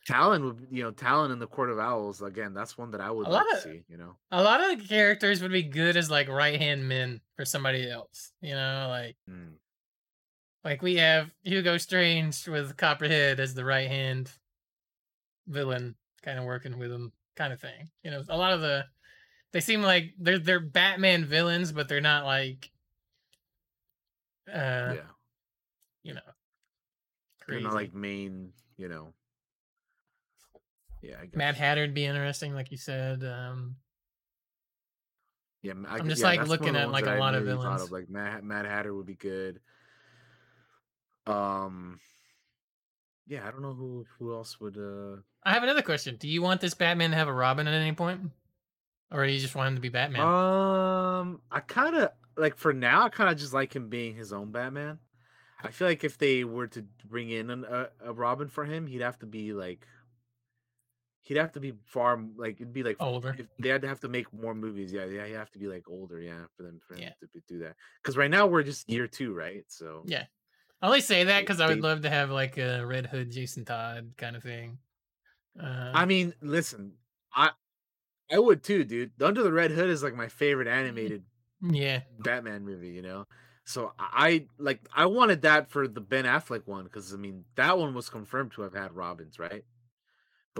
[0.09, 2.21] Talon would, you know, Talon in the Court of Owls.
[2.21, 3.83] Again, that's one that I would like to of- see.
[3.87, 7.21] You know, A lot of the characters would be good as like right hand men
[7.35, 8.31] for somebody else.
[8.41, 9.53] You know, like Mm.
[10.63, 14.31] like we have Hugo Strange with Copperhead as the right hand
[15.47, 17.89] villain, kind of working with him, kind of thing.
[18.03, 18.85] You know, a lot of the
[19.51, 22.71] they seem like they're they're Batman villains, but they're not like
[24.47, 25.01] uh yeah,
[26.03, 26.21] you know
[27.47, 28.53] they're not like main.
[28.77, 29.13] You know,
[31.01, 31.15] yeah.
[31.21, 31.29] I.
[31.35, 33.23] Mad Hatter'd be interesting, like you said.
[33.23, 33.75] Um
[35.61, 37.91] Yeah, I I'm just, yeah, like, looking at, like, a lot of villains.
[37.91, 39.59] Like Mad, Mad Hatter would be good.
[41.27, 41.99] Um,
[43.27, 44.77] yeah, I don't know who who else would.
[44.77, 46.15] uh I have another question.
[46.15, 48.31] Do you want this Batman to have a Robin at any point?
[49.11, 50.21] Or do you just want him to be Batman?
[50.21, 53.03] Um, I kind of like for now.
[53.03, 54.99] I kind of just like him being his own Batman.
[55.61, 58.87] I feel like if they were to bring in an, a a Robin for him,
[58.87, 59.85] he'd have to be like.
[61.21, 63.35] He'd have to be far like it'd be like Older.
[63.37, 65.67] If they had to have to make more movies, yeah, yeah, he'd have to be
[65.67, 67.13] like older, yeah, for them for Yeah.
[67.21, 67.75] to be- do that.
[68.01, 69.63] Because right now we're just year two, right?
[69.67, 70.25] So Yeah.
[70.81, 73.65] I only say that because I would love to have like a Red Hood Jason
[73.65, 74.79] Todd kind of thing.
[75.59, 76.93] Uh, I mean, listen,
[77.33, 77.51] I
[78.31, 79.21] I would too, dude.
[79.21, 80.79] Under the Red Hood is like my favorite Mm-hmm.
[80.79, 81.25] animated
[81.61, 82.01] yeah.
[82.19, 83.25] Batman movie, you know.
[83.65, 87.77] So I like I wanted that for the Ben Affleck one because I mean that
[87.77, 89.65] one was confirmed to have had Robins, right?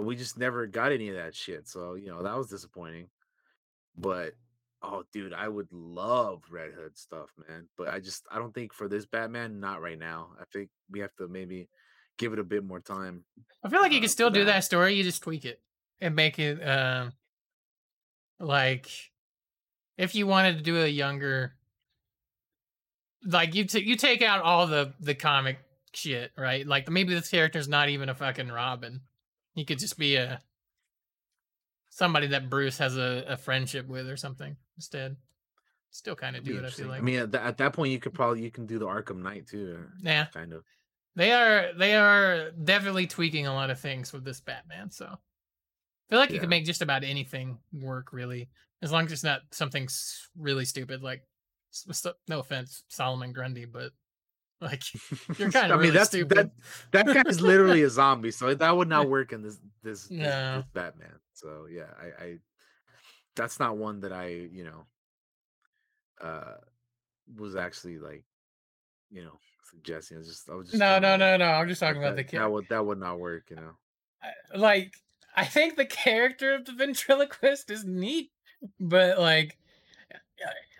[0.00, 1.68] We just never got any of that shit.
[1.68, 3.08] So you know that was disappointing.
[3.96, 4.34] But
[4.82, 7.68] oh, dude, I would love Red Hood stuff, man.
[7.76, 10.28] But I just I don't think for this Batman, not right now.
[10.40, 11.68] I think we have to maybe
[12.18, 13.24] give it a bit more time.
[13.64, 14.52] I feel like you uh, could still do that.
[14.52, 14.94] that story.
[14.94, 15.60] You just tweak it
[16.00, 17.12] and make it um
[18.38, 18.88] like
[19.98, 21.52] if you wanted to do a younger
[23.24, 25.58] like you t- you take out all the the comic
[25.92, 26.66] shit, right?
[26.66, 29.00] Like maybe this character's not even a fucking Robin.
[29.54, 30.40] He could just be a
[31.90, 35.16] somebody that Bruce has a, a friendship with or something instead.
[35.90, 36.64] Still kind of do it.
[36.64, 37.00] I feel like.
[37.00, 39.22] I mean, at, tha- at that point, you could probably you can do the Arkham
[39.22, 40.62] Knight too, yeah, kind of.
[41.16, 44.90] they are they are definitely tweaking a lot of things with this Batman.
[44.92, 45.16] So I
[46.08, 48.48] feel like you could make just about anything work, really,
[48.82, 49.88] as long as it's not something
[50.38, 51.02] really stupid.
[51.02, 51.24] Like,
[52.28, 53.90] no offense, Solomon Grundy, but
[54.70, 54.82] like
[55.38, 55.78] you're kind of.
[55.78, 56.36] I mean, really that's stupid.
[56.36, 56.50] that
[56.92, 60.10] that guy is literally a zombie, so that would not work in this this, this,
[60.10, 60.56] No.
[60.58, 61.14] this Batman.
[61.34, 62.38] So yeah, I, I
[63.36, 64.86] that's not one that I you know
[66.20, 66.56] uh
[67.38, 68.24] was actually like
[69.10, 69.38] you know
[69.70, 70.18] suggesting.
[70.18, 71.44] It's just I was just no, no, no, no.
[71.46, 73.44] I'm just That- talking about the that, that would that would not work.
[73.50, 73.72] You know.
[74.54, 74.92] like
[75.34, 78.30] I think the character of the ventriloquist is neat.
[78.78, 79.56] but like,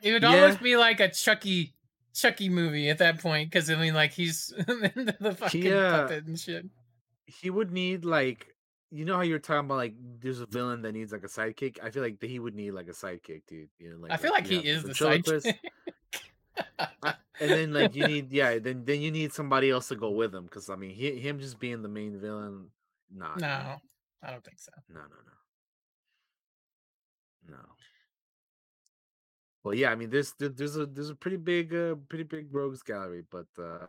[0.02, 0.28] it would Yeah.
[0.28, 1.73] almost be like a Chucky
[2.15, 6.39] Chucky movie at that point because I mean, like he's the fucking uh, puppet and
[6.39, 6.66] shit.
[7.27, 8.55] he would need like
[8.91, 11.78] you know how you're talking about like there's a villain that needs like a sidekick.
[11.82, 13.69] I feel like he would need like a sidekick, dude.
[13.78, 15.57] You know, like I feel like you he is the sidekick.
[17.41, 20.35] and then like you need yeah, then then you need somebody else to go with
[20.35, 22.66] him because I mean he, him just being the main villain,
[23.15, 23.77] nah, no,
[24.23, 24.73] I don't think so.
[24.89, 25.07] no, no,
[27.49, 27.62] no, no.
[29.62, 32.82] Well, yeah, I mean there's there's a there's a pretty big uh pretty big rogues
[32.82, 33.87] gallery, but uh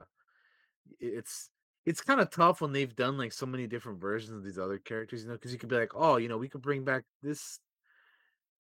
[1.00, 1.50] it's
[1.86, 4.78] it's kind of tough when they've done like so many different versions of these other
[4.78, 7.04] characters, you know, because you could be like, oh, you know, we could bring back
[7.24, 7.60] this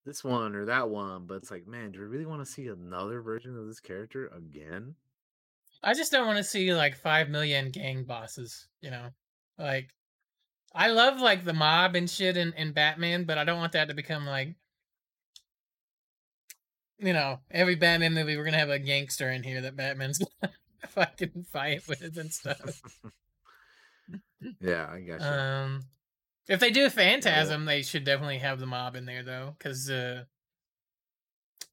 [0.05, 2.67] this one or that one, but it's like, man, do we really want to see
[2.67, 4.95] another version of this character again?
[5.83, 8.67] I just don't want to see like five million gang bosses.
[8.81, 9.09] You know,
[9.59, 9.93] like
[10.73, 13.89] I love like the mob and shit in, in Batman, but I don't want that
[13.89, 14.55] to become like,
[17.01, 20.21] you know, every Batman movie we're gonna have a gangster in here that Batman's
[20.89, 22.81] fucking fight with and stuff.
[24.61, 25.23] yeah, I guess.
[25.23, 25.81] Um,
[26.47, 30.23] if they do Phantasm, they should definitely have the mob in there though, because uh,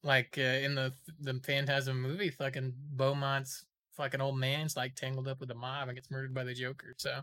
[0.03, 3.65] like uh, in the the Phantasm movie, fucking Beaumont's
[3.97, 6.95] fucking old man's like tangled up with the mob and gets murdered by the Joker.
[6.97, 7.21] So,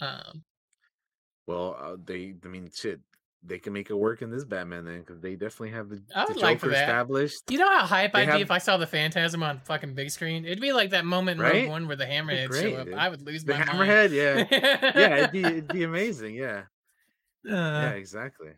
[0.00, 0.44] um,
[1.46, 3.00] well, uh, they, I mean, shit,
[3.42, 6.26] they can make it work in this Batman then, because they definitely have the, I
[6.26, 6.82] the would like for Joker that.
[6.88, 7.42] established.
[7.50, 10.10] you know how hype They I'd be if I saw the Phantasm on fucking big
[10.10, 10.44] screen?
[10.44, 11.68] It'd be like that moment in Right?
[11.68, 12.86] One where the Hammerhead show up.
[12.86, 12.94] dude.
[12.94, 14.48] I would lose The my Hammerhead, yeah, mind.
[14.50, 16.62] yeah, it'd be it'd be amazing, yeah.
[17.44, 18.50] yeah Uh, exactly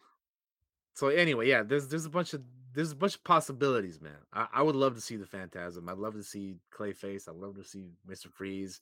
[0.95, 2.43] so anyway yeah there's there's a bunch of
[2.75, 5.99] there's a bunch of possibilities man I, I would love to see the phantasm i'd
[5.99, 8.81] love to see clayface i'd love to see mr freeze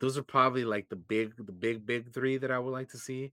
[0.00, 2.98] those are probably like the big the big big three that i would like to
[2.98, 3.32] see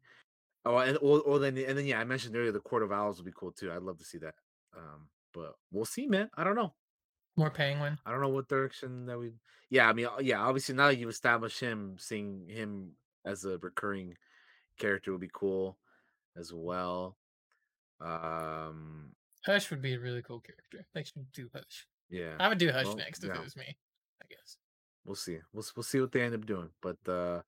[0.65, 3.17] oh and or, or then and then yeah i mentioned earlier the court of owls
[3.17, 4.35] would be cool too i'd love to see that
[4.77, 6.73] um but we'll see man i don't know
[7.35, 7.97] more Penguin.
[8.05, 9.31] i don't know what direction that we
[9.69, 12.91] yeah i mean uh, yeah obviously now that you've established him seeing him
[13.25, 14.15] as a recurring
[14.79, 15.77] character would be cool
[16.37, 17.17] as well
[18.01, 19.11] um
[19.45, 20.85] Hush would be a really cool character.
[20.93, 21.87] They should do Hush.
[22.09, 23.35] yeah I would do Hush Well, next if yeah.
[23.39, 23.65] it was me.
[24.21, 24.57] I guess.
[25.05, 27.41] we'll see we'll, we'll see what they end up doing but uh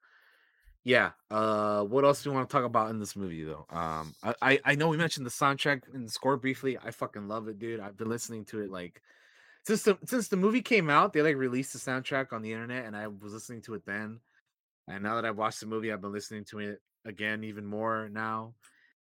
[0.85, 3.65] yeah uh what else do you want to talk about in this movie though?
[3.69, 6.77] Um I, I i know we mentioned the soundtrack and the score briefly.
[6.77, 7.79] I fucking love it dude.
[7.81, 9.01] I've been listening to it like
[9.63, 12.85] since the since the movie came out they like released the soundtrack on the internet
[12.85, 14.19] and i was listening to it then.
[14.87, 18.07] And now that i've watched the movie i've been listening to it again even more
[18.09, 18.53] now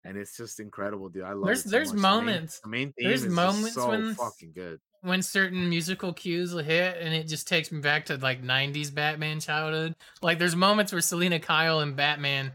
[0.04, 1.22] and it's just incredible dude.
[1.24, 1.96] I love There's- it so there's much.
[2.02, 5.68] The main- moments- the main theme there's is moments so when- fucking good when certain
[5.68, 9.94] musical cues will hit and it just takes me back to like 90s Batman childhood.
[10.22, 12.52] Like there's moments where Selina Kyle and Batman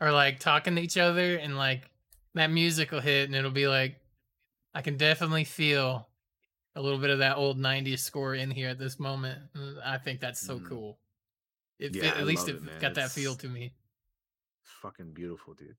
[0.00, 1.88] are like talking to each other and like
[2.34, 3.96] that music will hit and it'll be like
[4.74, 6.08] I can definitely feel
[6.74, 9.38] a little bit of that old 90s score in here at this moment.
[9.56, 10.68] Uh, I think that's so Mhm.
[10.68, 10.98] cool.
[11.78, 13.72] It, Yeah, at I least it it, got that feel to me.
[14.62, 15.76] it's fucking beautiful dude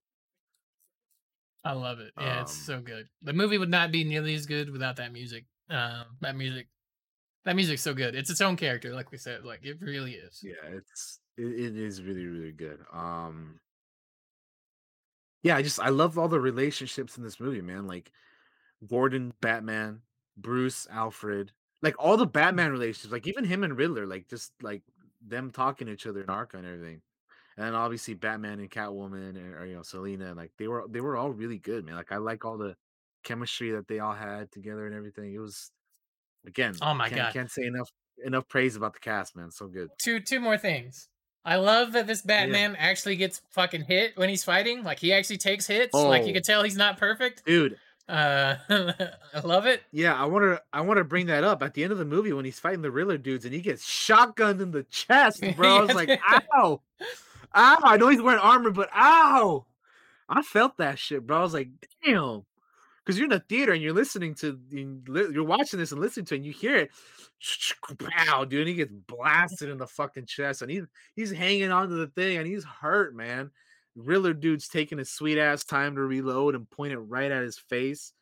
[1.65, 2.13] I love it.
[2.17, 3.09] Yeah, it's Um, so good.
[3.23, 5.45] The movie would not be nearly as good without that music.
[5.69, 6.67] Um, that music,
[7.45, 8.15] that music's so good.
[8.15, 9.43] It's its own character, like we said.
[9.43, 10.41] Like it really is.
[10.43, 13.59] yeah it's it, it is really really good um
[15.43, 18.11] yeah i just i love all the relationships in this movie man like
[18.87, 20.01] gordon batman
[20.37, 24.81] bruce alfred like all the batman relationships like even him and riddler like just like
[25.25, 27.01] them talking to each other in arkham and everything
[27.57, 31.17] and obviously batman and catwoman and or, you know selina like they were they were
[31.17, 32.75] all really good man like i like all the
[33.25, 35.71] chemistry that they all had together and everything it was
[36.47, 37.33] again Oh my can't, God.
[37.33, 37.89] can't say enough
[38.25, 41.09] enough praise about the cast man so good Two two more things.
[41.43, 44.83] I love that this Batman actually gets fucking hit when he's fighting.
[44.83, 45.93] Like he actually takes hits.
[45.93, 46.33] Like you Oh.
[46.33, 47.45] can tell he's not perfect.
[47.45, 49.81] dude Uh, I love it.
[49.91, 50.61] Yeah, I want to.
[50.71, 52.81] I want to bring that up at the end of the movie when he's fighting
[52.83, 55.77] the Riddler dudes and he gets shotgunned in the chest, bro.
[55.77, 56.09] I was like,
[56.53, 56.81] ow,
[57.55, 57.77] ow.
[57.83, 59.65] I know he's wearing armor, but ow,
[60.29, 61.39] I felt that shit, bro.
[61.39, 61.69] I was like,
[62.03, 62.45] damn,
[63.05, 66.25] because you're in the theater and you're listening to, you- you're watching this and listening
[66.27, 66.91] to, it and you hear it,
[68.09, 68.61] pow, dude.
[68.61, 70.85] And he gets blasted in the fucking chest, and he's
[71.15, 73.51] he's hanging onto the thing, and he's hurt, man.
[73.95, 77.57] Riddler dude's taking his sweet ass time to reload and point it right at his
[77.57, 78.13] face.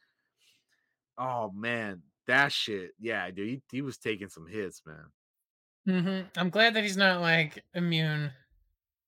[1.18, 2.92] Oh man, that shit.
[3.00, 5.12] Yeah, dude, he, he was taking some hits, man.
[5.86, 8.32] hmm I'm glad that he's not like immune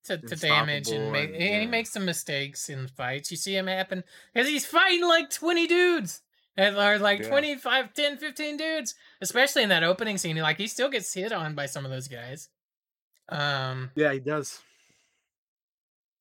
[0.06, 3.30] to, to damage and, Unstoppable ma- and- and he makes some mistakes in fights.
[3.30, 4.02] You see him happen
[4.32, 6.22] because he's fighting like 20 dudes.
[6.58, 7.28] or like Yeah.
[7.28, 10.36] 25, 10, 15 dudes, especially in that opening scene.
[10.36, 12.48] Like he still gets hit on by some of those guys.
[13.28, 14.60] Um, Yeah, he does.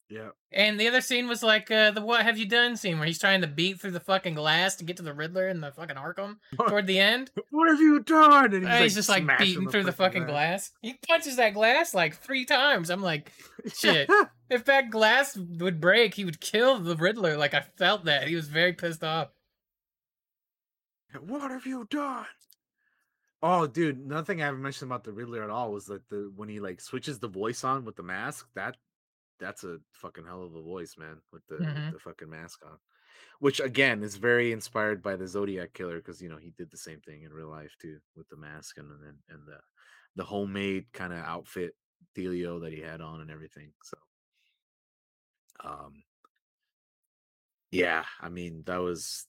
[0.09, 0.29] Yeah.
[0.51, 3.19] And the other scene was like uh, the "What have you done?" scene where he's
[3.19, 5.95] trying to beat through the fucking glass to get to the Riddler and the fucking
[5.95, 7.31] Arkham toward the end.
[7.49, 8.53] What have you done?
[8.53, 10.71] And He's, he's just like beating through the fucking glass.
[10.81, 12.89] He punches that glass like three times.
[12.89, 13.31] I'm like,
[13.73, 14.09] shit.
[14.49, 17.37] if that glass would break, he would kill the Riddler.
[17.37, 18.27] Like I felt that.
[18.27, 19.29] He was very pissed off.
[21.19, 22.25] what have you done?
[23.41, 26.49] Oh, dude, nothing I haven't mentioned about the Riddler at all was like the when
[26.49, 28.47] he like switches the voice on with the mask.
[28.55, 28.75] That
[29.39, 31.65] that's a fucking hell of a voice, man, with the, Mhm.
[31.73, 32.79] with the fucking mask on.
[33.39, 36.77] Which again is very inspired by the Zodiac killer because you know he did the
[36.77, 39.59] same thing in real life too with the mask and and, and the
[40.15, 41.75] the homemade kind of outfit
[42.15, 43.73] dealio that he had on and everything.
[43.83, 43.97] So
[45.63, 46.03] um
[47.71, 49.27] yeah, I mean that was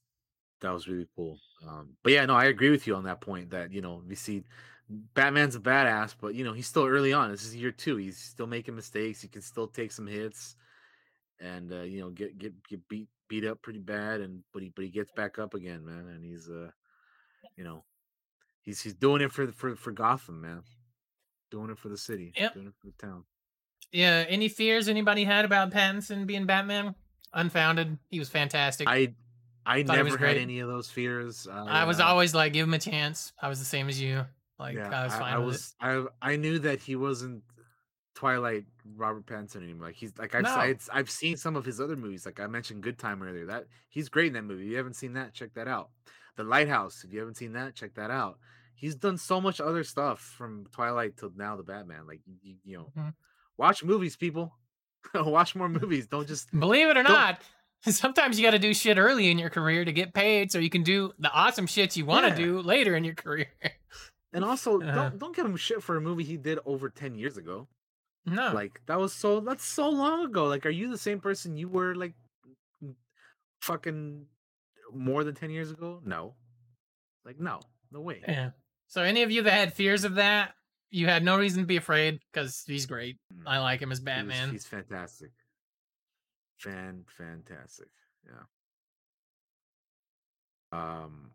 [0.61, 1.41] that was really cool.
[1.67, 4.15] Um but yeah, no, I agree with you on that point that you know we
[4.15, 4.45] see
[4.89, 7.31] Batman's a badass, but you know he's still early on.
[7.31, 7.97] This is year two.
[7.97, 9.21] He's still making mistakes.
[9.21, 10.57] He can still take some hits
[11.41, 14.71] and uh, you know get get get beat beat up pretty bad and but he
[14.75, 16.71] but he gets back up again man and he's uh
[17.57, 17.85] you know
[18.63, 20.63] he's he's doing it for for for gotham man
[21.51, 22.55] doing it for the city Yep.
[22.55, 23.25] doing it for the town
[23.93, 24.25] Yeah.
[24.29, 26.95] Any fears anybody had about Pattinson being Batman?
[27.33, 27.99] Unfounded.
[28.11, 28.89] He was fantastic.
[28.89, 29.15] I,
[29.65, 32.75] i Thought never had any of those fears I was uh, always like, give him
[32.75, 33.33] a chance.
[33.41, 34.25] I was the same as you.
[34.59, 37.43] Like yeah I was fine I, with was i i knew that he wasn't
[38.15, 38.65] twilight
[38.97, 40.55] robert pattinson anymore like he's like i've, No.
[40.55, 43.67] I've i've seen some of his other movies like i mentioned good time earlier that
[43.91, 45.91] he's great in that movie if you haven't seen that check that out
[46.37, 48.39] the lighthouse if you haven't seen that check that out
[48.75, 52.77] he's done so much other stuff from twilight till now the batman like you, you
[52.79, 53.13] know Mhm.
[53.59, 54.55] watch movies people
[55.15, 56.51] watch more movies don't just.
[56.59, 57.41] Believe it or not,
[57.83, 60.69] sometimes you got to do shit early in your career to get paid, so you
[60.69, 62.47] can do the awesome shit you want to Yeah.
[62.49, 63.47] do later in your career.
[64.33, 64.95] and also Uh-huh.
[64.95, 67.69] don't don't give him shit for a movie he did over 10 years ago
[68.27, 68.53] no.
[68.53, 71.69] like that was so that's so long ago like are you the same person you
[71.69, 72.15] were like
[73.63, 74.27] fucking
[74.93, 76.35] more than 10 years ago no
[77.25, 77.61] like no
[77.93, 78.51] no way Yeah.
[78.89, 80.55] So any of you that had fears of that,
[80.91, 83.17] you had no reason to be afraid because he's great.
[83.35, 83.43] Mm.
[83.45, 84.51] I like him as Batman.
[84.53, 85.31] he's fantastic
[86.59, 87.89] fan fantastic
[88.25, 88.45] yeah
[90.73, 91.31] um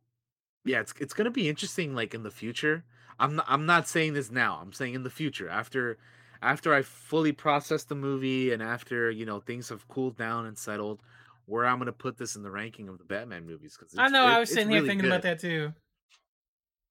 [0.66, 2.84] yeah it's it's gonna be interesting like in the future
[3.20, 5.98] i'm not i'm not saying this now i'm saying in the future after
[6.42, 10.58] after i fully process the movie and after you know things have cooled down and
[10.58, 11.02] settled
[11.46, 14.26] where i'm gonna put this in the ranking of the batman movies because I know.
[14.26, 15.74] I was sitting here thinking about that too.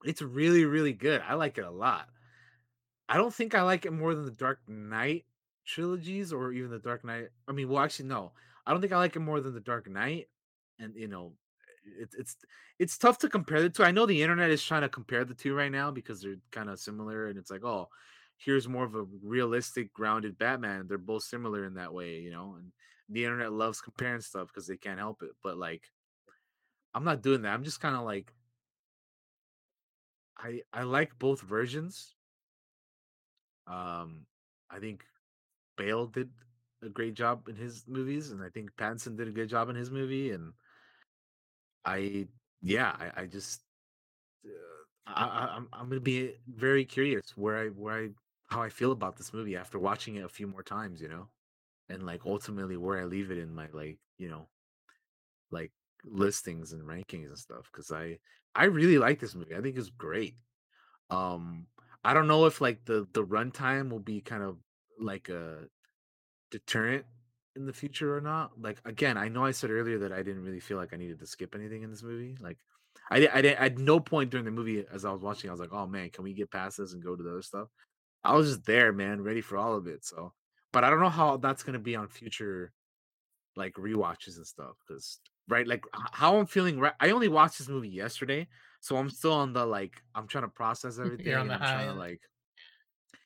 [0.05, 2.09] it's really really good i like it a lot
[3.09, 5.25] i don't think i like it more than the dark knight
[5.67, 8.33] trilogies or even the dark knight i mean well actually no
[8.67, 10.29] i don't think i like it more than the dark knight
[10.79, 11.33] and you know
[11.99, 12.37] it's it's
[12.79, 15.35] it's tough to compare the two i know the internet is trying to compare the
[15.35, 17.89] two right now because they're kind of similar and it's like oh
[18.37, 22.55] here's more of a realistic grounded batman they're both similar in that way you know
[22.59, 22.73] and
[23.09, 25.83] the internet loves comparing stuff because they can't help it but like
[26.95, 28.33] i'm not doing that i'm just kind of like
[30.43, 32.15] I I like both versions.
[33.67, 34.27] Um,
[34.71, 35.05] I think
[35.77, 36.31] Bale did
[36.83, 39.77] a great job in his movies, and I think Pattinson did a good job in
[39.77, 40.31] his movie.
[40.31, 40.53] And
[41.85, 42.29] I,
[42.63, 43.63] yeah, I, I just,
[44.47, 44.51] uh,
[45.07, 48.09] I, I'm I'm gonna be very curious where I where I
[48.51, 51.29] how I feel about this movie after watching it a few more times, you know,
[51.91, 54.49] and like ultimately where I leave it in my like you know,
[55.51, 55.73] like
[56.05, 57.69] listings and rankings and stuff.
[57.73, 58.19] Because I
[58.55, 59.55] I really like this movie.
[59.55, 60.37] I think it's great.
[61.11, 61.67] Um,
[62.05, 64.59] I don't know if like the the runtime will be kind of
[65.01, 65.69] like a
[66.51, 67.07] deterrent
[67.57, 68.53] in the future or not.
[68.61, 71.19] Like again, I know I said earlier that I didn't really feel like I needed
[71.21, 72.37] to skip anything in this movie.
[72.41, 72.59] Like
[73.11, 75.61] I I didn't at no point during the movie as I was watching, I was
[75.61, 77.69] like, oh man, can we get past this and go to the other stuff?
[78.23, 80.05] I was just there, man, ready for all of it.
[80.05, 80.33] So,
[80.73, 82.73] but I don't know how that's gonna be on future
[83.57, 87.69] like rewatches and stuff because right like how i'm feeling right i only watched this
[87.69, 88.47] movie yesterday
[88.81, 91.73] so i'm still on the like i'm trying to process everything on the i'm high
[91.73, 92.21] trying to like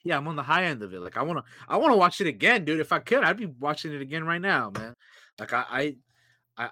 [0.04, 1.96] yeah i'm on the high end of it like i want to i want to
[1.96, 4.94] watch it again dude if i could i'd be watching it again right now man
[5.40, 5.96] like i i,
[6.56, 6.68] I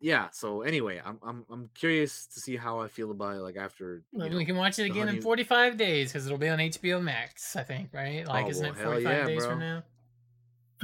[0.00, 3.56] yeah so anyway i'm i'm, I'm curious to see how i feel about it like
[3.56, 6.58] after Well, know, we can watch it again in 45 days because it'll be on
[6.58, 8.26] HBO Max, I think, right?
[8.26, 9.50] Like, Oh, isn't well, it hell 45 yeah, days bro.
[9.50, 9.82] from now?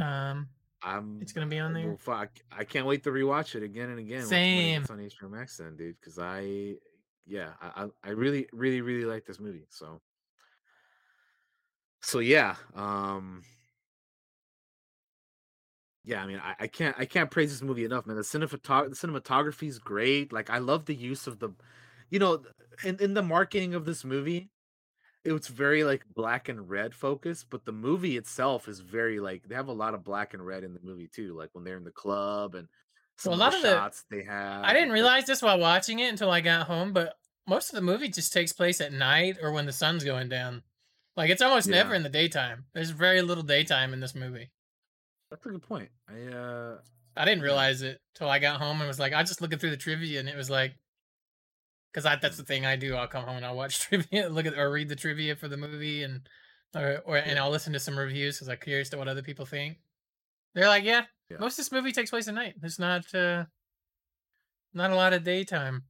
[0.00, 0.48] Um,
[0.82, 1.86] i'm it's gonna be on there.
[1.88, 4.20] Well, fuck, I can't wait to rewatch it again and again.
[4.20, 4.80] once- when it Same.
[4.80, 5.96] gets on HBO Max, then, dude.
[6.00, 6.74] Because I,
[7.26, 9.66] yeah, I, I, I really, really, really like this movie.
[9.70, 10.00] So,
[12.02, 13.42] so yeah, um,
[16.04, 16.22] yeah.
[16.22, 18.16] I mean, I, I can't, I can't praise this movie enough, man.
[18.16, 20.32] The cinematog- the cinematography is great.
[20.32, 21.50] Like, I love the use of the,
[22.10, 22.44] you know,
[22.84, 24.50] in in the marketing of this movie.
[25.24, 29.44] it was very like black and red focused, but the movie itself is very like
[29.48, 31.76] they have a lot of black and red in the movie too, like when they're
[31.78, 32.68] in the club and
[33.18, 34.64] some Well, a lot of the shots they have.
[34.64, 37.14] I didn't realize this while watching it until I got home, but
[37.46, 40.62] most of the movie just takes place at night or when the sun's going down.
[41.16, 42.64] Like it's almost never in the daytime.
[42.74, 44.50] There's very little daytime in this movie.
[45.30, 45.90] That's a good point.
[46.08, 46.78] I uh
[47.16, 49.70] I didn't realize it till I got home and was like, I just looking through
[49.70, 50.74] the trivia and it was like,
[51.92, 52.94] because I that's the thing I do.
[52.94, 55.56] I'll come home and I'll watch trivia, look at or read the trivia for the
[55.58, 56.26] movie and
[56.74, 59.44] or, or and I'll listen to some reviews because I'm curious to what other people
[59.44, 59.78] think.
[60.54, 61.36] They're like, yeah, Yeah.
[61.38, 62.54] most of this movie takes place at night.
[62.58, 63.44] There's not uh
[64.72, 65.82] not a lot of daytime.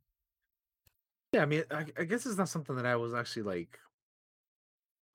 [1.32, 3.78] yeah, I mean I, I guess it's not something that I was actually like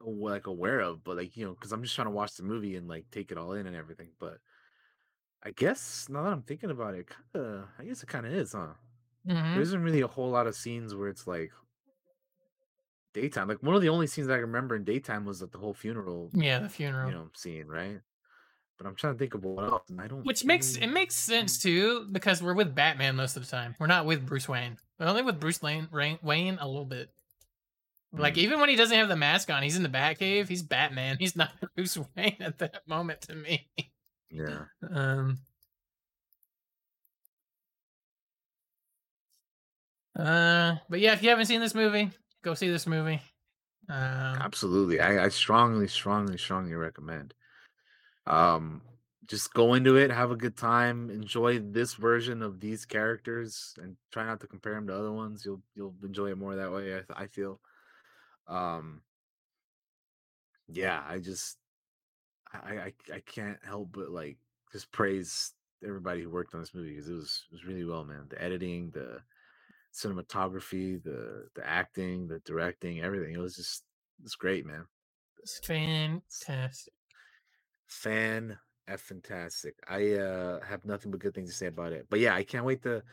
[0.02, 2.76] like aware of, but like you know, because I'm just trying to watch the movie
[2.76, 4.10] and like take it all in and everything.
[4.20, 4.40] But
[5.44, 8.34] I guess now that I'm thinking about it, kind of I guess it kind of
[8.34, 8.74] is, huh?
[9.26, 11.52] hmm There isn't really a whole lot of scenes where it's like
[13.14, 13.48] daytime.
[13.48, 15.74] Like one of the only scenes I can remember in daytime was at the whole
[15.74, 17.10] funeral, Yeah, the funeral.
[17.10, 18.00] you know, scene, right?
[18.78, 20.24] But I'm trying to think of what else, and I don't.
[20.24, 23.76] Which makes it makes sense too because we're with Batman most of the time.
[23.80, 24.78] We're not with Bruce Wayne.
[25.00, 27.10] We're only with Bruce Lane, Rain, Wayne a little bit.
[28.14, 28.38] Like Mm.
[28.38, 30.48] even when he doesn't have the mask on, he's in the Batcave.
[30.48, 31.18] He's Batman.
[31.20, 33.70] He's not Bruce Wayne at that moment to me.
[34.30, 35.38] Yeah, Um.
[40.16, 42.10] Uh, but yeah, if you haven't seen this movie,
[42.42, 43.22] go see this movie.
[43.90, 43.96] Um,
[44.42, 45.00] absolutely.
[45.00, 47.34] I, I strongly, strongly, strongly recommend.
[48.26, 48.82] Um,
[49.28, 53.96] just go into it, have a good time, enjoy this version of these characters, and
[54.12, 55.46] try not to compare them to other ones.
[55.46, 56.96] You'll you'll enjoy it more that way.
[56.96, 57.60] I, I feel.
[58.48, 59.02] Um.
[60.68, 61.58] Yeah, I just
[62.54, 64.38] I, I I can't help but like
[64.72, 65.54] just praise
[65.86, 68.28] everybody who worked on this movie because it was it was really well, man.
[68.30, 69.22] The editing, the
[69.94, 73.34] cinematography, the the acting, the directing, everything.
[73.34, 73.84] It was just
[74.24, 74.86] it's great, man.
[75.40, 76.94] it's fantastic.
[77.88, 79.76] Fan f fantastic.
[79.88, 82.08] I uh have nothing but good things to say about it.
[82.10, 83.04] But yeah, I can't wait to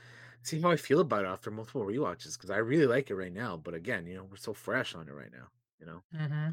[0.44, 3.32] see how I feel about it after multiple rewatches because I really like it right
[3.32, 3.56] now.
[3.56, 5.48] But again, you know, we're so fresh on it right now.
[5.80, 6.50] You know, hmm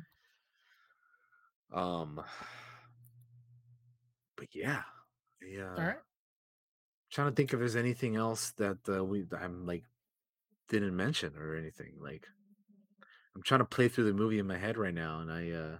[1.74, 2.22] um,
[4.36, 4.82] but yeah,
[5.42, 5.70] yeah.
[5.78, 5.96] All right.
[7.12, 9.84] trying to think if there's anything else that uh, we I'm like
[10.70, 11.94] didn't mention or anything.
[12.00, 12.26] Like
[13.36, 15.78] I'm trying to play through the movie in my head right now, and I uh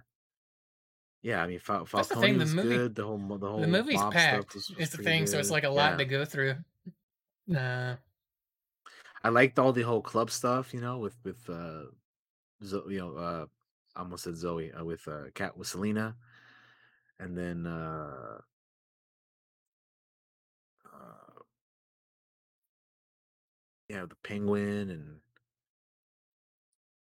[1.22, 2.94] yeah, I mean Fal- That's the thing, the movie- good.
[2.94, 4.52] The whole the whole The movie's packed.
[4.52, 5.96] stuff was, was It's the thing, so it's like a lot Yeah.
[5.98, 6.56] to go through.
[7.50, 7.96] Uh,
[9.22, 11.84] I liked all the whole club stuff, you know, with with uh,
[12.64, 13.46] Zo- you know, uh,
[13.96, 16.16] almost said Zoe uh, with uh, Cat with Selina,
[17.18, 18.38] and then uh,
[20.86, 21.42] uh,
[23.88, 25.20] yeah, the Penguin, and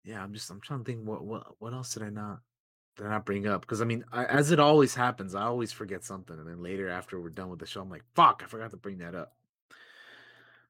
[0.03, 2.39] yeah, I'm just I'm trying to think what what what else did I not
[2.97, 3.61] did I not bring up?
[3.61, 6.89] Because I mean, I, as it always happens, I always forget something, and then later
[6.89, 9.33] after we're done with the show, I'm like, fuck, I forgot to bring that up.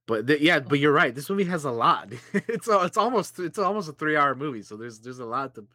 [0.10, 1.14] But th- yeah, but you're right.
[1.14, 2.12] This movie has a lot.
[2.34, 5.54] it's a, it's almost it's almost a three hour movie, so there's there's a lot
[5.56, 5.68] to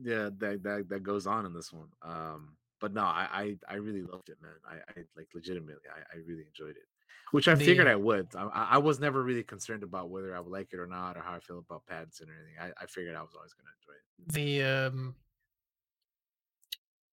[0.00, 1.88] yeah that that, that goes on in this one.
[2.02, 4.52] Um, but no, I, I I really loved it, man.
[4.64, 6.86] I, I like legitimately, I, I really enjoyed it,
[7.32, 8.28] which I figured The- I would.
[8.36, 11.16] I, I I was never really concerned about whether I would like it or not,
[11.16, 12.58] or how I feel about Pattinson or anything.
[12.60, 14.32] I, I figured I was always gonna enjoy it.
[14.34, 15.14] the um,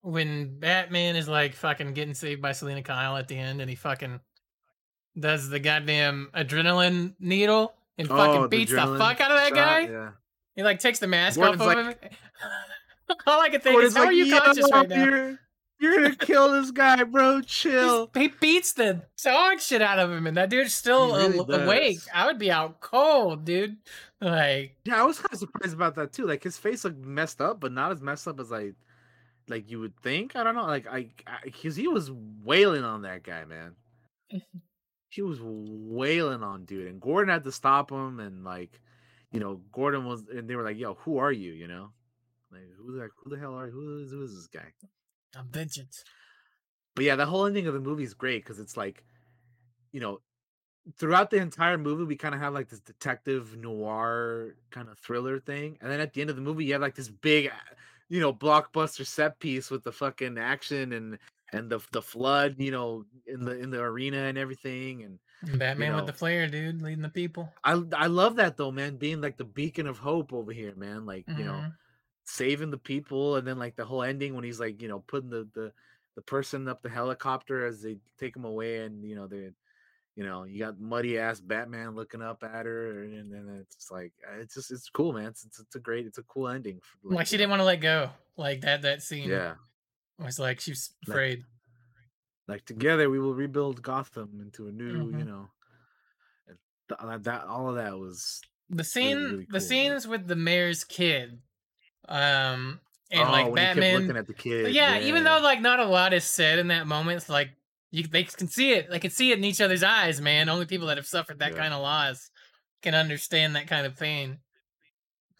[0.02, 3.74] when Batman is like fucking getting saved by Selina Kyle at the end, and he
[3.74, 4.20] fucking
[5.18, 9.38] does the goddamn adrenaline needle and oh, fucking Oh, the beats the fuck out of
[9.38, 9.80] that shot, guy.
[9.80, 10.10] Yeah.
[10.54, 12.10] He like takes the mask Gordon's off of like- him.
[13.26, 15.04] All I can think Gordon's is, how are you "Yo, conscious right now?
[15.04, 15.38] You're,
[15.78, 17.40] you're gonna kill this guy, bro.
[17.42, 18.10] Chill.
[18.14, 21.64] He's- He beats the dog shit out of him, and that dude's still really a-
[21.64, 21.98] awake.
[22.12, 23.76] I would be out cold, dude.
[24.20, 26.26] Like, Yeah, I was kind of surprised about that too.
[26.26, 28.72] Like his face looked messed up, but not as messed up as I
[29.48, 30.34] like you would think.
[30.34, 30.64] I don't know.
[30.66, 31.10] Like I,
[31.44, 32.10] because he was
[32.42, 33.74] wailing on that guy, man.
[35.16, 38.80] he was wailing on dude, and Gordon had to stop him, and like,
[39.32, 41.90] you know, Gordon was, and they were like, "Yo, who are you?" You know,
[42.52, 43.72] like who the who the hell are you?
[43.72, 44.72] Who is who is this guy?
[45.34, 46.04] I'm vengeance.
[46.94, 49.04] But yeah, the whole ending of the movie is great because it's like,
[49.90, 50.20] you know,
[50.98, 55.40] throughout the entire movie, we kind of have like this detective noir kind of thriller
[55.40, 57.50] thing, and then at the end of the movie, you have like this big,
[58.10, 61.18] you know, blockbuster set piece with the fucking action and
[61.56, 65.02] and the the flood, you know, in the in the arena and everything.
[65.04, 66.06] And And Batman with know.
[66.06, 67.54] the flare, dude, leading the people.
[67.64, 71.06] I I love that though, man, being like the beacon of hope over here, man.
[71.06, 71.76] Like you know, Mhm.
[72.24, 75.30] saving the people, and then like the whole ending when he's like, you know, putting
[75.30, 75.72] the the
[76.16, 79.52] the person up the helicopter as they take him away, and you know they
[80.16, 84.14] you know, you got muddy ass Batman looking up at her, and then it's like
[84.28, 85.26] uh, it's just it's cool, man.
[85.28, 86.80] It's it's, it's a great, it's a cool ending.
[86.82, 88.10] For, Like she didn't want to let go.
[88.36, 89.30] Like that that scene.
[89.30, 89.56] Yeah,
[90.24, 91.44] was like she's was Like, afraid.
[92.48, 95.26] like together we will rebuild Gotham into a new, you Mhm.
[95.26, 95.50] know,
[96.48, 100.06] and th- uh, that all of that was the scene really the cool, but- scenes
[100.08, 101.40] with the mayor's kid
[102.08, 102.80] um
[103.10, 104.62] and oh, like when he kept batman looking at the kid.
[104.64, 107.50] But yeah, even though like not a lot is said in that moment it's like
[107.92, 110.66] you they can see it they can see it in each other's eyes man only
[110.66, 111.58] people that have suffered that Yeah.
[111.58, 112.30] kind of loss
[112.82, 114.38] can understand that kind of pain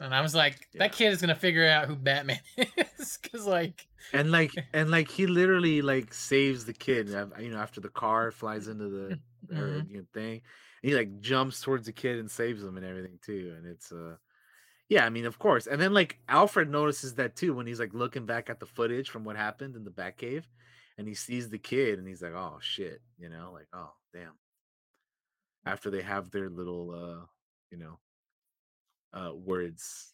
[0.00, 0.80] and i was like Yeah.
[0.80, 2.40] that kid is gonna figure out who batman
[2.98, 7.58] is because like and like and like he literally like saves the kid you know
[7.58, 9.18] after the car flies into the
[9.54, 9.90] or, Mhm.
[9.90, 10.42] you know, thing
[10.82, 14.16] he like jumps towards the kid and saves him and everything too and it's uh
[14.88, 17.94] yeah i mean of course and then like alfred notices that too when he's like
[17.94, 20.44] looking back at the footage from what happened in the batcave
[20.98, 24.32] and he sees the kid and he's like oh shit you know like oh damn
[25.64, 27.26] after they have their little uh
[27.70, 27.98] you know
[29.16, 30.12] uh words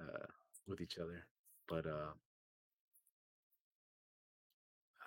[0.00, 0.26] uh
[0.66, 1.26] with each other
[1.68, 2.12] but uh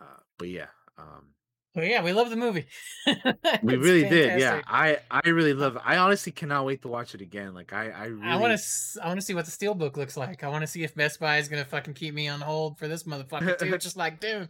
[0.02, 0.68] uh but yeah
[0.98, 1.30] um
[1.76, 2.66] well, yeah we love the movie
[3.64, 5.82] we really did yeah i i really love it.
[5.86, 9.02] i honestly cannot wait to watch it again like i i really I want to.
[9.04, 10.44] I want to see what the steelbook looks like.
[10.44, 12.88] I want to see if Best Buy is gonna fucking keep me on hold for
[12.88, 14.50] this motherfucker too, just like Dune.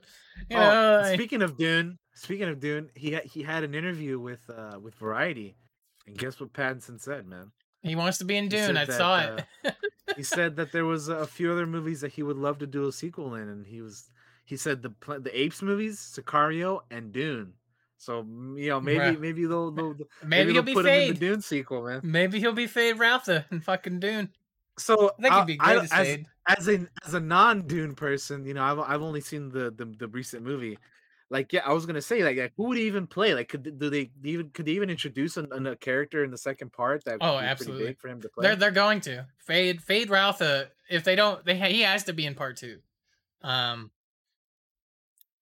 [0.49, 4.19] You oh, know, like- speaking of dune speaking of dune he he had an interview
[4.19, 5.55] with uh with variety
[6.07, 7.51] and guess what pattinson said man
[7.87, 8.77] he wants to be in Dune.
[8.77, 9.75] I that, saw uh, it.
[10.15, 12.87] he said that there was a few other movies that he would love to do
[12.87, 14.09] a sequel in and he was
[14.45, 17.53] he said the the apes movies sicario and dune
[17.97, 18.19] so
[18.55, 19.19] you know maybe Bruh.
[19.19, 22.39] maybe they'll, they'll Maybe he'll they'll be put him in the dune sequel man Maybe
[22.39, 24.29] he'll be Feyd-Rautha in fucking Dune.
[24.79, 26.17] so I I- he'd be I- great as as,
[26.59, 29.85] as a as a non Dune person, you know, I've I've only seen the, the
[29.85, 30.77] the recent movie.
[31.29, 33.33] Like, yeah, I was gonna say, like, like, who would even play?
[33.33, 36.37] Like, could do they even could they even introduce an, an- a character in the
[36.37, 37.87] second part that Oh, absolutely.
[37.87, 38.43] big for him to play?
[38.43, 40.67] They're they're going to Feyd Fade Ralpha.
[40.89, 42.79] If they don't, they he has to be in part two.
[43.41, 43.91] Um.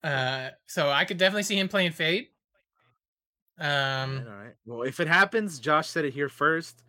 [0.04, 0.50] Uh.
[0.66, 2.28] So I could definitely see him playing Feyd.
[3.60, 4.26] Um.
[4.28, 4.54] all right.
[4.66, 6.84] Well, if it happens, Josh said it here first.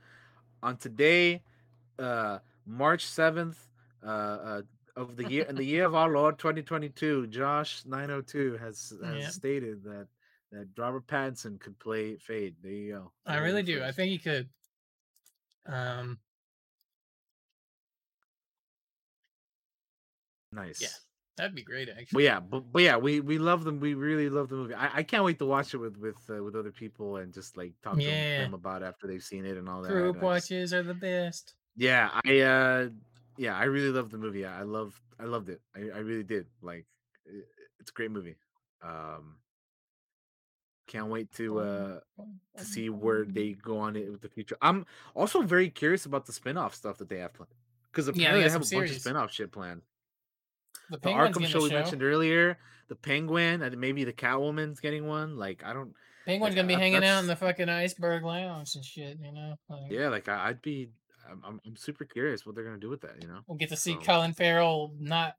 [0.63, 1.43] On today,
[1.99, 3.63] uh, March seventh,
[4.03, 4.63] uh, uh,
[4.97, 9.29] of the year in the year of our Lord 2022, Josh 902 has has Yeah.
[9.29, 10.09] stated that
[10.53, 12.55] that Robert Pattinson could play Feyd.
[12.63, 13.13] There you go.
[13.27, 13.83] I really do.
[13.83, 14.49] I think he could.
[15.67, 16.19] Um.
[20.53, 20.81] nice.
[20.81, 20.89] Yeah.
[21.37, 22.07] That'd be great, actually.
[22.13, 23.79] But yeah, but, but yeah, we we love them.
[23.79, 24.73] We really love the movie.
[24.75, 27.59] I, I can't wait to watch it with with uh, with other people and just
[27.59, 29.91] like talk to them about it after they've seen it and all that.
[29.93, 31.53] Group just- watches are the best.
[31.77, 32.89] yeah, I uh
[33.39, 34.45] yeah, I really love the movie.
[34.47, 35.61] I love I loved it.
[35.75, 36.47] I, I really did.
[36.63, 36.87] Like
[37.29, 37.43] i-
[37.81, 38.37] it's a great movie.
[38.83, 39.37] Um
[40.87, 42.01] can't wait to uh
[42.57, 44.57] to see where they go on it with the future.
[44.63, 47.53] I'm also very curious about the spin-off stuff that they have planned.
[47.91, 49.03] Because apparently got they have a some bunch of series.
[49.03, 49.83] spin-off shit planned.
[50.91, 51.75] The The Arkham show we show.
[51.75, 52.59] mentioned earlier,
[52.89, 55.37] the Penguin, and maybe the Catwoman's getting one.
[55.37, 55.93] Like I don't
[56.25, 59.19] Penguin's like, gonna be uh, hanging out in the fucking iceberg lounge and shit.
[59.21, 59.57] You know.
[59.69, 60.91] Like, yeah, like I, I'd be
[61.31, 63.41] I'm, I'm I'm super curious what they're gonna do with that, you know?
[63.47, 65.37] We'll get to see So- Colin Farrell not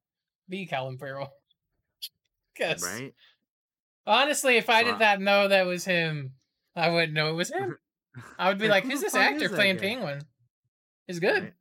[0.50, 1.32] be Colin Farrell.
[2.58, 3.14] Cause Right?
[4.06, 6.34] honestly, if I did not know that was him,
[6.76, 7.78] I wouldn't know it was him.
[8.40, 10.22] I would be like, "Who's this actor playing guy?" Penguin?"
[11.06, 11.44] He's good.
[11.44, 11.54] Right?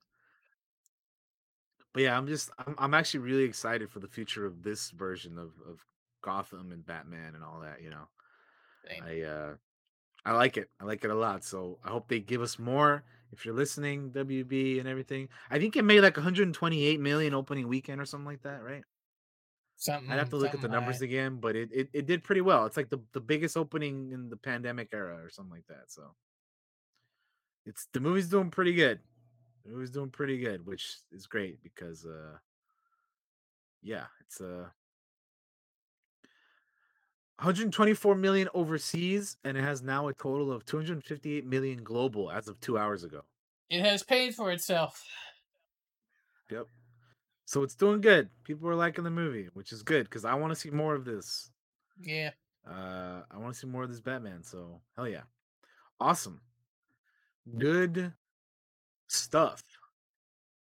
[1.93, 5.39] But yeah, I'm just I'm, I'm actually really excited for the future of this version
[5.39, 5.85] of, of
[6.23, 8.09] Gotham and Batman and all that, you know.
[8.89, 9.03] Same.
[9.05, 9.55] I uh
[10.25, 10.71] I like it.
[10.81, 11.45] I like it a lot.
[11.45, 13.05] So I hope they give us more.
[13.33, 15.29] If you're listening, WB and everything.
[15.51, 18.83] I think it made like 128 million opening weekend or something like that, right?
[19.77, 20.11] Something.
[20.11, 21.07] I'd have to look at the numbers high.
[21.07, 22.65] again, but it, it, it did pretty well.
[22.65, 25.85] It's like the, the biggest opening in the pandemic era or something like that.
[25.89, 26.15] So
[27.67, 29.01] it's the movie's doing pretty good.
[29.65, 32.39] The movie's doing pretty good, which is great because uh
[33.83, 34.69] yeah, it's uh
[37.39, 42.59] 124 million overseas and it has now a total of 258 million global as of
[42.61, 43.23] 2 hours ago.
[43.69, 45.05] It has paid for itself.
[46.51, 46.67] Yep.
[47.45, 48.31] So it's doing good.
[48.45, 51.05] People are liking the movie, which is good because I want to see more of
[51.05, 51.51] this.
[52.01, 52.31] Yeah.
[52.69, 54.43] Uh, I want to see more of this Batman.
[54.43, 55.23] So hell yeah,
[56.01, 56.41] awesome,
[57.59, 58.13] good
[59.07, 59.63] stuff,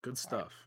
[0.02, 0.67] good stuff.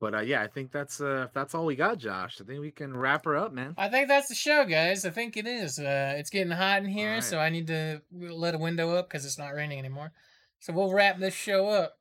[0.00, 2.40] But uh, yeah, I think that's uh, that's all we got, Josh.
[2.40, 3.74] I think we can wrap her up, man.
[3.76, 5.04] I think that's the show, guys.
[5.04, 5.78] I think it is.
[5.78, 7.24] Uh, it's getting hot in here, Alright.
[7.24, 10.12] so I need to let a window up because it's not raining anymore.
[10.58, 11.98] So we'll wrap this show up.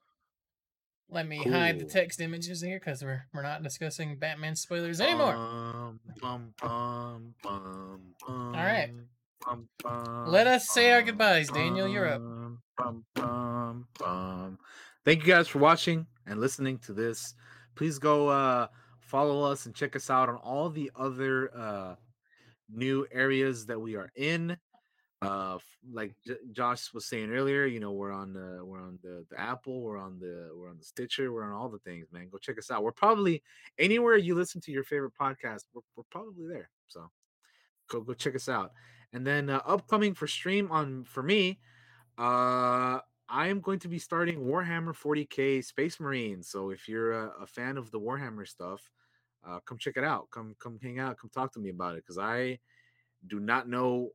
[1.11, 5.33] Let me hide the text images here because we're we're not discussing Batman spoilers anymore.
[5.33, 8.01] Bum, bum, bum, bum,
[8.55, 8.91] Alright.
[9.45, 9.67] bum.
[9.83, 11.49] bum, bum, Let us say our goodbyes.
[11.49, 12.21] Daniel, you're up.
[15.03, 17.33] Thank you guys for watching and listening to this.
[17.79, 18.67] Please go uh,
[18.99, 21.95] follow us and check us out on all the other uh,
[22.69, 24.57] new areas that we are in.
[25.21, 25.57] Uh,
[25.89, 29.39] like J- Josh was saying earlier, you know, we're on the we're on the, the
[29.39, 32.27] Apple, we're on the we're on the Stitcher, we're on all the things, man.
[32.29, 32.83] Go check us out.
[32.83, 33.41] We're probably
[33.77, 36.69] anywhere you listen to your favorite podcast, we're, we're probably there.
[36.89, 37.09] So
[37.89, 38.73] go go check us out.
[39.13, 41.61] And then uh, upcoming for stream on for me,
[42.17, 42.99] uh,
[43.31, 46.41] I am going to be starting Warhammer 40k Space Marine.
[46.41, 48.81] So if you're a, a fan of the Warhammer stuff,
[49.47, 50.29] uh, come check it out.
[50.31, 51.17] Come come hang out.
[51.19, 52.59] Come talk to me about it because I
[53.27, 54.09] do not know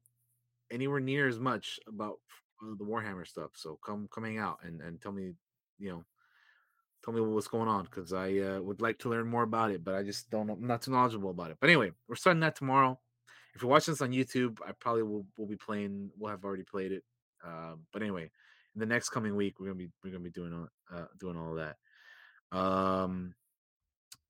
[0.70, 2.18] anywhere near as much about
[2.62, 3.52] uh, the Warhammer stuff.
[3.54, 5.32] So come come hang out and and tell me,
[5.78, 6.04] you know,
[7.04, 9.84] tell me what's going on because I uh, would like to learn more about it,
[9.84, 10.50] but I just don't.
[10.50, 11.58] I'm not too knowledgeable about it.
[11.60, 12.98] But anyway, we're starting that tomorrow.
[13.54, 16.10] If you're watching this on YouTube, I probably will will be playing.
[16.18, 17.04] We'll have already played it.
[17.46, 18.30] Um, but anyway,
[18.74, 21.36] in the next coming week, we're gonna be we're gonna be doing all uh, doing
[21.36, 21.76] all of that.
[22.56, 23.34] Um,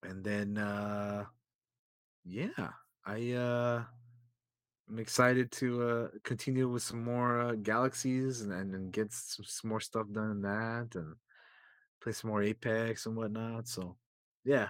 [0.02, 1.24] and then uh,
[2.24, 2.70] yeah,
[3.06, 3.82] I uh,
[4.88, 9.44] I'm excited to uh, continue with some more uh, galaxies and, and and get some,
[9.46, 11.14] some more stuff done in that and
[12.02, 13.66] play some more Apex and whatnot.
[13.66, 13.96] So
[14.44, 14.68] yeah,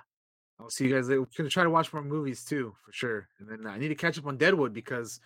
[0.60, 1.22] I'll see you guys later.
[1.22, 3.28] We're gonna try to watch more movies too, for sure.
[3.40, 5.20] And then I need to catch up on Deadwood because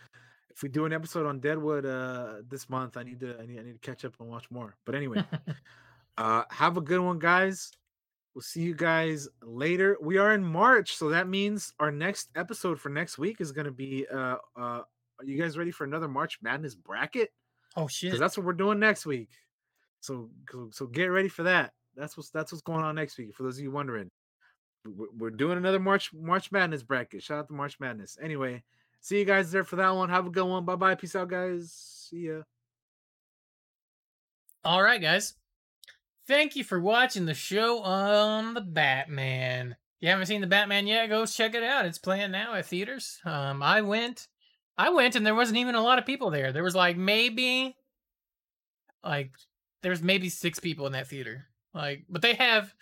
[0.58, 3.60] if we do an episode on Deadwood uh this month, I need to I need
[3.60, 4.74] I need to catch up and watch more.
[4.84, 5.24] But anyway,
[6.18, 7.70] uh have a good one, guys.
[8.34, 9.96] We'll see you guys later.
[10.00, 13.70] We are in March, so that means our next episode for next week is gonna
[13.70, 14.82] be uh uh
[15.20, 17.30] are you guys ready for another March Madness bracket?
[17.76, 18.08] oh shit!
[18.08, 19.28] Because that's what we're doing next week.
[20.00, 20.28] So
[20.72, 21.72] so- get ready for that.
[21.94, 23.32] That's what's that's what's going on next week.
[23.32, 24.10] For those of you wondering,
[24.84, 27.22] we're doing another March March Madness bracket.
[27.22, 28.18] Shout out to March Madness.
[28.20, 28.64] Anyway,
[29.00, 30.10] see you guys there for that one.
[30.10, 30.64] Have a good one.
[30.64, 30.94] Bye bye.
[30.94, 31.72] Peace out, guys.
[32.10, 32.42] See ya.
[34.64, 35.34] All right, guys.
[36.26, 39.70] Thank you for watching the show on the Batman.
[39.70, 41.86] If you haven't seen the Batman yet, go check it out.
[41.86, 43.18] It's playing now at theaters.
[43.24, 44.28] Um, I went,
[44.76, 46.52] I went, and there wasn't even a lot of people there.
[46.52, 47.74] There was like maybe,
[49.02, 49.32] like,
[49.82, 51.46] there was maybe six people in that theater.
[51.72, 52.74] Like, but they have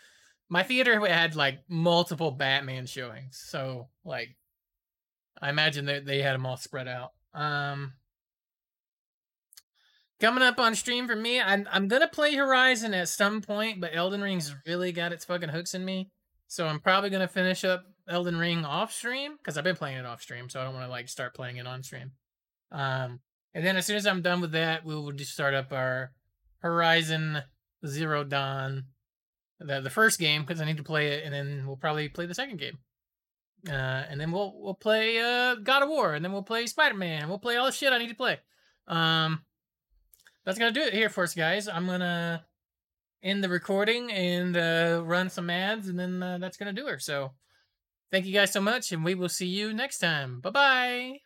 [0.49, 4.37] my theater had like multiple Batman showings, so like,
[5.41, 7.13] I imagine that they had them all spread out.
[7.35, 7.93] Um,
[10.19, 13.95] Coming up on stream for me, I'm I'm gonna play Horizon at some point, but
[13.95, 16.11] Elden Ring's really got its fucking hooks in me.
[16.47, 20.07] So I'm probably gonna finish up Elden Ring off stream because I've been playing it
[20.07, 22.13] off stream, so I don't want to like start playing it on stream.
[22.73, 23.21] Um,
[23.53, 26.13] and then as soon as I'm done with that, we will just start up our
[26.61, 27.43] Horizon
[27.87, 28.85] Zero Dawn,
[29.61, 32.25] the the first game because I need to play it, and then we'll probably play
[32.25, 32.79] the second game.
[33.69, 36.95] Uh, and then we'll we'll play uh God of War, and then we'll play Spider
[36.95, 37.29] Man.
[37.29, 38.39] We'll play all the shit I need to play.
[38.87, 39.43] Um,
[40.45, 41.69] that's gonna do it here for us, guys.
[41.69, 42.45] I'm gonna
[43.23, 46.99] end the recording and uh, run some ads, and then uh, that's gonna do her.
[46.99, 47.33] So,
[48.11, 50.41] thank you guys so much, and we will see you next time.
[50.41, 51.26] Bye bye.